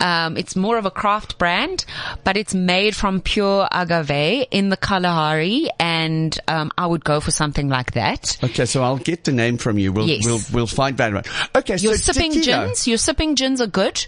Um, 0.00 0.36
it's 0.36 0.56
more 0.56 0.78
of 0.78 0.86
a 0.86 0.90
craft 0.90 1.38
brand, 1.38 1.84
but 2.24 2.36
it's 2.36 2.54
made 2.54 2.96
from 2.96 3.20
pure 3.20 3.68
agave 3.70 4.46
in 4.50 4.68
the 4.70 4.76
Kalahari, 4.76 5.68
and 5.78 6.38
um, 6.48 6.70
I 6.76 6.86
would 6.86 7.04
go 7.04 7.20
for 7.20 7.30
something 7.30 7.68
like 7.68 7.92
that. 7.92 8.36
Okay, 8.42 8.66
so 8.66 8.82
I'll 8.82 8.98
get 8.98 9.24
the 9.24 9.32
name 9.32 9.58
from 9.58 9.78
you. 9.78 9.92
We'll 9.92 10.08
Yes. 10.08 10.24
we'll 10.24 10.40
we'll 10.52 10.66
find 10.66 10.96
that 10.98 11.12
one. 11.12 11.24
Okay, 11.54 11.76
Your 11.76 11.94
so 11.96 12.12
sipping 12.12 12.32
tequila. 12.32 12.66
gins, 12.66 12.88
your 12.88 12.98
sipping 12.98 13.34
gins 13.36 13.60
are 13.60 13.66
good, 13.66 14.06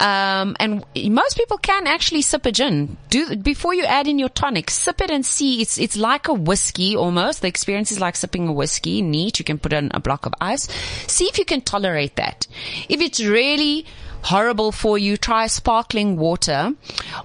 um, 0.00 0.56
and 0.58 0.84
most 1.10 1.36
people 1.36 1.58
can 1.58 1.86
actually 1.86 2.22
sip 2.22 2.46
a 2.46 2.52
gin. 2.52 2.96
Do 3.10 3.36
before 3.36 3.74
you 3.74 3.84
add 3.84 4.08
in 4.08 4.18
your 4.18 4.28
tonic, 4.30 4.70
sip 4.70 5.00
it 5.04 5.10
and 5.10 5.24
see. 5.24 5.60
It's 5.62 5.78
it's 5.78 5.96
like 5.96 6.28
a 6.28 6.34
whiskey 6.34 6.96
almost. 6.96 7.42
The 7.42 7.48
experience 7.48 7.92
is 7.92 8.00
like 8.00 8.16
sipping 8.16 8.48
a 8.48 8.52
whiskey. 8.52 9.02
Neat. 9.02 9.38
You 9.38 9.44
can 9.44 9.58
put 9.58 9.72
in 9.72 9.90
a 9.94 10.00
block 10.00 10.26
of 10.26 10.34
ice. 10.40 10.68
See 11.06 11.26
if 11.26 11.38
you 11.38 11.44
can 11.44 11.60
tolerate 11.60 12.16
that. 12.16 12.46
If 12.88 13.00
it's 13.00 13.22
really 13.22 13.86
horrible 14.22 14.72
for 14.72 14.96
you, 14.96 15.16
try 15.18 15.46
sparkling 15.46 16.16
water 16.16 16.72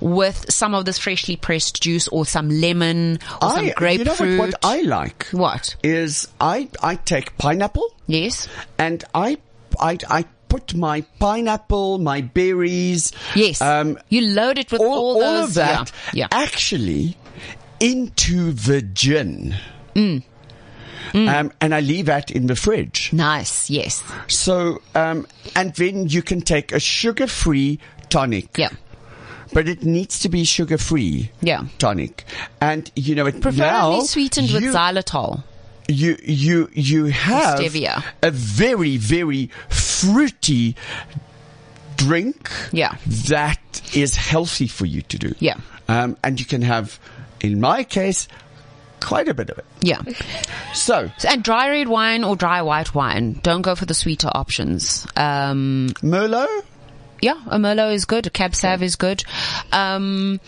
with 0.02 0.46
some 0.52 0.76
of 0.76 0.84
this 0.86 0.98
freshly 0.98 1.36
pressed 1.38 1.82
juice 1.82 2.08
or 2.10 2.26
some 2.26 2.50
lemon 2.50 3.20
or 3.42 3.52
some 3.52 3.70
grapefruit. 3.76 4.20
You 4.20 4.26
know 4.36 4.38
what, 4.42 4.52
what 4.54 4.66
I 4.66 4.82
like 4.82 5.28
What? 5.32 5.76
is 5.84 6.28
I 6.42 6.68
I 6.84 6.96
take 6.96 7.38
pineapple 7.38 7.88
Yes. 8.08 8.48
and 8.78 9.04
I 9.14 9.38
I 9.80 9.98
I 10.10 10.26
put 10.50 10.74
my 10.74 11.02
pineapple, 11.20 12.00
my 12.00 12.22
berries, 12.22 13.12
Yes. 13.36 13.62
um, 13.62 14.00
you 14.10 14.22
load 14.22 14.58
it 14.58 14.72
with 14.72 14.82
all, 14.82 14.88
all, 14.88 15.14
all 15.14 15.20
those. 15.42 15.50
of 15.50 15.54
that 15.56 15.92
Yeah. 16.12 16.28
yeah. 16.32 16.38
actually 16.44 17.16
into 17.80 18.52
the 18.52 18.82
gin. 18.82 19.56
Mm. 19.96 20.24
Um, 21.14 21.52
and 21.60 21.74
I 21.74 21.80
leave 21.80 22.06
that 22.06 22.30
in 22.30 22.46
the 22.48 22.56
fridge. 22.56 23.12
Nice. 23.14 23.70
Yes. 23.70 24.04
So, 24.28 24.82
um, 24.94 25.26
and 25.56 25.74
then 25.76 26.08
you 26.08 26.22
can 26.22 26.42
take 26.42 26.72
a 26.72 26.80
sugar-free 26.80 27.80
tonic. 28.10 28.58
Yeah. 28.58 28.70
But 29.52 29.68
it 29.68 29.84
needs 29.84 30.20
to 30.20 30.30
be 30.30 30.44
sugar-free. 30.44 31.32
Yeah. 31.42 31.66
Tonic. 31.80 32.26
And, 32.62 32.92
you 32.96 33.16
know, 33.16 33.26
it 33.26 33.42
Preferably 33.42 33.62
now 33.62 34.02
sweetened 34.02 34.52
with 34.52 34.64
xylitol. 34.64 35.44
you 35.88 36.16
you 36.24 36.70
you 36.74 37.06
have 37.06 37.58
stevia. 37.60 38.04
a 38.22 38.30
very 38.30 38.98
very 38.98 39.50
fruity 39.70 40.76
drink 41.96 42.52
Yeah. 42.72 42.96
that 43.30 43.82
is 43.96 44.16
healthy 44.16 44.68
for 44.68 44.86
you 44.86 45.02
to 45.02 45.18
do 45.18 45.34
Yeah. 45.40 45.58
um, 45.88 46.16
and 46.24 46.40
you 46.40 46.46
can 46.46 46.62
have 46.62 47.00
in 47.42 47.60
my 47.60 47.84
case 47.84 48.28
quite 49.02 49.30
a 49.30 49.34
bit 49.34 49.50
of 49.50 49.58
it 49.58 49.66
Yeah. 49.82 50.02
so 50.74 51.10
And 51.28 51.42
dry 51.44 51.70
red 51.70 51.88
wine 51.88 52.24
or 52.26 52.36
dry 52.36 52.62
white 52.62 52.94
wine. 52.94 53.40
Don't 53.44 53.62
go 53.62 53.76
for 53.76 53.86
the 53.86 53.94
sweeter 53.94 54.30
options. 54.34 55.08
Um, 55.16 55.90
merlot 56.02 56.64
yeah, 57.22 57.42
a 57.48 57.58
Merlot 57.58 57.94
is 57.94 58.06
good. 58.06 58.28
A 58.28 58.30
Cab 58.30 58.56
Sav 58.56 58.82
is 58.82 58.96
good. 58.96 59.24
Um, 59.74 60.40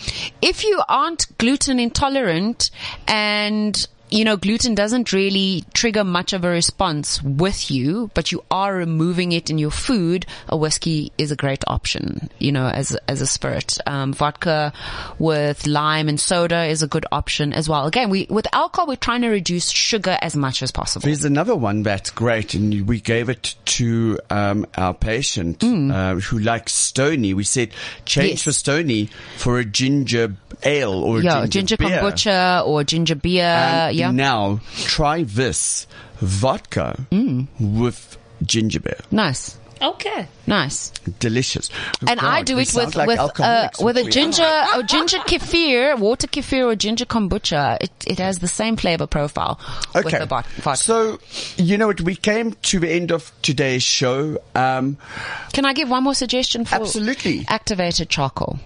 if 0.41 0.63
you 0.63 0.81
aren't 0.87 1.37
gluten 1.37 1.79
intolerant 1.79 2.71
and 3.07 3.87
you 4.11 4.23
know, 4.25 4.35
gluten 4.37 4.75
doesn't 4.75 5.13
really 5.13 5.63
trigger 5.73 6.03
much 6.03 6.33
of 6.33 6.43
a 6.43 6.49
response 6.49 7.21
with 7.23 7.71
you, 7.71 8.11
but 8.13 8.31
you 8.31 8.43
are 8.51 8.75
removing 8.75 9.31
it 9.31 9.49
in 9.49 9.57
your 9.57 9.71
food, 9.71 10.25
a 10.49 10.57
whiskey 10.57 11.11
is 11.17 11.31
a 11.31 11.35
great 11.35 11.63
option, 11.67 12.29
you 12.37 12.51
know, 12.51 12.67
as, 12.67 12.95
as 13.07 13.21
a 13.21 13.27
spirit. 13.27 13.77
Um, 13.87 14.13
vodka 14.13 14.73
with 15.19 15.65
lime 15.67 16.09
and 16.09 16.19
soda 16.19 16.65
is 16.65 16.83
a 16.83 16.87
good 16.87 17.05
option 17.11 17.53
as 17.53 17.69
well. 17.69 17.87
Again, 17.87 18.09
we, 18.09 18.27
with 18.29 18.47
alcohol, 18.53 18.87
we're 18.87 18.95
trying 18.95 19.21
to 19.21 19.29
reduce 19.29 19.69
sugar 19.69 20.17
as 20.21 20.35
much 20.35 20.61
as 20.61 20.71
possible. 20.71 21.05
There's 21.05 21.25
another 21.25 21.55
one 21.55 21.83
that's 21.83 22.09
great, 22.11 22.53
and 22.53 22.87
we 22.87 22.99
gave 22.99 23.29
it 23.29 23.55
to 23.65 24.19
um, 24.29 24.65
our 24.75 24.93
patient 24.93 25.63
uh, 25.63 26.15
who 26.15 26.39
likes 26.39 26.73
Stoney. 26.73 27.33
We 27.33 27.43
said 27.43 27.69
change 28.05 28.21
Mm. 28.21 28.31
Yes. 28.31 28.43
for 28.43 28.51
Stoney 28.51 29.09
for 29.37 29.57
a 29.59 29.65
ginger 29.65 30.35
ale 30.63 30.93
or 30.93 31.19
a 31.19 31.23
Yeah, 31.23 31.45
ginger, 31.47 31.75
ginger 31.75 31.77
kombucha 31.77 32.65
or 32.67 32.83
ginger 32.83 33.15
beer. 33.15 33.43
And 33.43 33.95
yeah. 34.01 34.11
Now 34.11 34.59
try 34.75 35.23
this 35.23 35.87
vodka 36.19 37.05
Mm. 37.11 37.47
with 37.59 38.17
ginger 38.43 38.79
beer. 38.79 38.99
Nice. 39.11 39.57
Okay. 39.81 40.27
Nice. 40.45 40.91
Delicious. 41.19 41.71
And 42.07 42.19
God, 42.19 42.29
I 42.29 42.43
do 42.43 42.59
it 42.59 42.71
with 42.75 42.95
like 42.95 43.07
with 43.07 43.39
uh, 43.39 43.69
with 43.79 43.97
a 43.97 44.03
ginger 44.11 44.43
a 44.75 44.83
ginger 44.83 45.17
kefir, 45.25 45.97
water 45.97 46.27
kefir 46.27 46.67
or 46.71 46.75
ginger 46.75 47.05
kombucha. 47.05 47.77
It 47.81 47.91
it 48.05 48.19
has 48.19 48.37
the 48.37 48.47
same 48.47 48.77
flavor 48.77 49.07
profile 49.07 49.59
with 49.95 50.05
Okay. 50.05 50.19
the 50.19 50.27
vodka. 50.27 50.75
So, 50.77 51.17
you 51.57 51.79
know 51.79 51.87
what? 51.87 51.99
We 52.01 52.13
came 52.15 52.53
to 52.53 52.79
the 52.79 52.91
end 52.91 53.09
of 53.11 53.31
today's 53.41 53.81
show. 53.81 54.37
Um, 54.53 54.97
Can 55.53 55.65
I 55.65 55.73
give 55.73 55.89
one 55.89 56.03
more 56.03 56.13
suggestion 56.13 56.63
for 56.65 56.75
Absolutely. 56.75 57.45
activated 57.47 58.07
charcoal? 58.07 58.59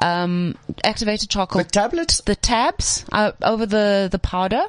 Um, 0.00 0.56
activated 0.84 1.30
charcoal. 1.30 1.62
The 1.62 1.68
tablets? 1.68 2.20
The 2.22 2.36
tabs 2.36 3.04
uh, 3.12 3.32
over 3.42 3.66
the, 3.66 4.08
the 4.10 4.18
powder. 4.18 4.64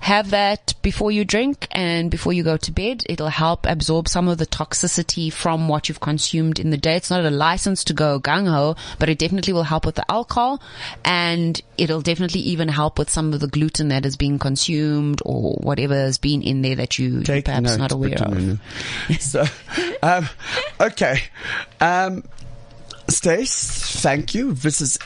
Have 0.00 0.30
that 0.30 0.74
before 0.82 1.10
you 1.10 1.24
drink 1.24 1.66
and 1.70 2.10
before 2.10 2.32
you 2.32 2.42
go 2.42 2.56
to 2.56 2.72
bed. 2.72 3.04
It'll 3.08 3.28
help 3.28 3.66
absorb 3.66 4.08
some 4.08 4.28
of 4.28 4.38
the 4.38 4.46
toxicity 4.46 5.32
from 5.32 5.68
what 5.68 5.88
you've 5.88 6.00
consumed 6.00 6.58
in 6.58 6.70
the 6.70 6.76
day. 6.76 6.96
It's 6.96 7.10
not 7.10 7.24
a 7.24 7.30
license 7.30 7.84
to 7.84 7.92
go 7.92 8.20
gung 8.20 8.48
ho, 8.48 8.76
but 8.98 9.08
it 9.08 9.18
definitely 9.18 9.52
will 9.52 9.62
help 9.62 9.86
with 9.86 9.94
the 9.94 10.10
alcohol 10.10 10.62
and 11.04 11.60
it'll 11.76 12.02
definitely 12.02 12.40
even 12.40 12.68
help 12.68 12.98
with 12.98 13.10
some 13.10 13.32
of 13.32 13.40
the 13.40 13.46
gluten 13.46 13.88
that 13.88 14.04
is 14.04 14.16
being 14.16 14.38
consumed 14.38 15.20
or 15.24 15.54
whatever 15.54 15.94
has 15.94 16.18
been 16.18 16.42
in 16.42 16.62
there 16.62 16.76
that 16.76 16.98
you, 16.98 17.08
you're 17.08 17.22
Take 17.22 17.46
perhaps 17.46 17.70
note, 17.70 17.78
not 17.78 17.92
aware 17.92 18.14
of. 18.22 18.60
So, 19.20 19.44
um, 20.02 20.28
okay. 20.80 21.22
Um, 21.80 22.24
Stace, 23.10 24.00
thank 24.02 24.34
you. 24.34 24.52
This 24.52 24.80
is 24.80 24.98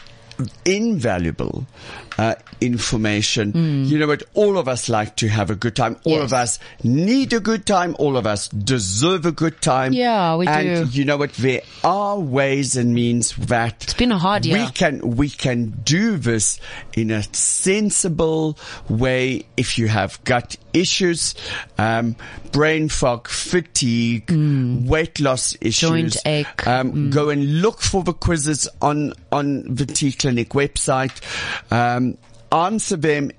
invaluable 0.64 1.66
uh, 2.18 2.34
information. 2.60 3.52
Hmm. 3.52 3.84
You 3.84 3.98
know 3.98 4.06
what? 4.06 4.22
All 4.34 4.58
of 4.58 4.68
us 4.68 4.88
like 4.88 5.16
to 5.16 5.28
have 5.28 5.50
a 5.50 5.54
good 5.54 5.74
time. 5.76 5.96
All 6.04 6.20
of 6.20 6.32
us 6.32 6.58
need 6.82 7.32
a 7.32 7.40
good 7.40 7.66
time. 7.66 7.96
All 7.98 8.16
of 8.16 8.26
us 8.26 8.48
deserve 8.48 9.26
a 9.26 9.32
good 9.32 9.60
time. 9.60 9.92
Yeah, 9.92 10.36
we 10.36 10.46
and 10.46 10.90
do. 10.90 10.98
you 10.98 11.04
know 11.04 11.16
what? 11.16 11.32
There 11.34 11.62
are 11.82 12.18
ways 12.18 12.76
and 12.76 12.94
means 12.94 13.34
that 13.36 13.82
It's 13.84 13.94
been 13.94 14.12
a 14.12 14.18
hard 14.18 14.46
year. 14.46 14.64
we 14.64 14.70
can 14.70 15.16
we 15.16 15.28
can 15.28 15.70
do 15.84 16.16
this 16.16 16.60
in 16.96 17.10
a 17.10 17.22
sensible 17.34 18.58
way 18.88 19.44
if 19.56 19.78
you 19.78 19.88
have 19.88 20.22
gut 20.24 20.56
issues, 20.72 21.34
um, 21.78 22.16
brain 22.52 22.88
fog, 22.88 23.28
fatigue, 23.28 24.30
weight 24.86 25.20
loss 25.20 25.56
issues. 25.60 25.90
Mm. 25.90 25.92
Joint 25.92 26.16
ache. 26.26 26.46
Mm. 26.58 26.80
Um, 26.80 27.10
Go 27.10 27.30
and 27.30 27.62
look 27.62 27.80
for 27.80 28.02
the 28.02 28.12
quizzes 28.12 28.68
on 28.82 29.12
on 29.34 29.74
the 29.74 29.84
T 29.84 30.12
Clinic 30.12 30.50
website. 30.50 31.20
Um, 31.70 32.16
answer 32.52 32.96
them. 32.96 33.32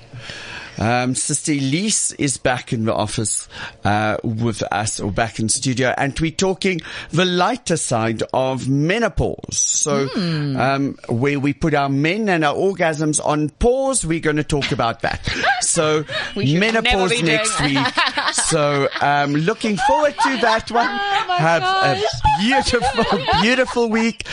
Um, 0.80 1.16
Sister 1.16 1.52
Elise 1.52 2.12
is 2.14 2.38
back 2.38 2.74
in 2.74 2.86
the 2.86 2.94
office 2.94 3.48
uh, 3.84 4.18
with 4.24 4.64
us, 4.72 5.00
or 5.00 5.12
back 5.12 5.40
in 5.40 5.50
studio, 5.50 5.94
and 5.98 6.18
we're 6.20 6.32
talking 6.32 6.82
the 7.12 7.26
lighter 7.26 7.78
side 7.78 8.24
of 8.34 8.68
menopause. 8.68 9.58
So, 9.58 10.08
Hmm. 10.08 10.58
um, 10.58 10.98
where 11.10 11.40
we 11.40 11.54
put 11.54 11.74
our 11.74 11.90
men 11.90 12.30
and 12.30 12.44
our 12.44 12.56
orgasms 12.56 13.24
on 13.24 13.50
pause, 13.50 14.06
we're 14.06 14.20
going 14.20 14.38
to 14.38 14.44
talk 14.44 14.72
about 14.72 15.02
that. 15.02 15.28
So, 15.64 16.04
menopause 16.36 17.24
next 17.24 17.60
week. 17.62 17.78
So, 18.34 18.90
um, 19.02 19.34
looking 19.34 19.78
forward 19.88 20.14
to 20.24 20.38
that 20.42 20.70
one. 20.72 20.90
Oh 21.34 21.38
Have 21.38 21.64
a 21.64 22.00
beautiful, 22.42 23.20
beautiful 23.42 23.90
week. 23.90 24.28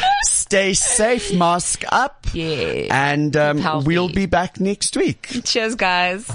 Stay 0.51 0.75
safe, 0.75 1.33
mask 1.33 1.85
up, 1.93 2.27
Yeah. 2.33 2.89
and 2.91 3.37
um, 3.37 3.85
we'll 3.85 4.09
be 4.09 4.27
back 4.27 4.59
next 4.59 4.97
week. 4.97 5.29
Cheers, 5.45 5.77
guys. 5.77 6.27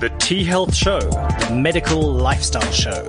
The 0.00 0.10
T 0.18 0.42
Health 0.42 0.74
Show, 0.74 0.98
the 1.00 1.50
medical 1.54 2.00
lifestyle 2.00 2.72
show. 2.72 3.06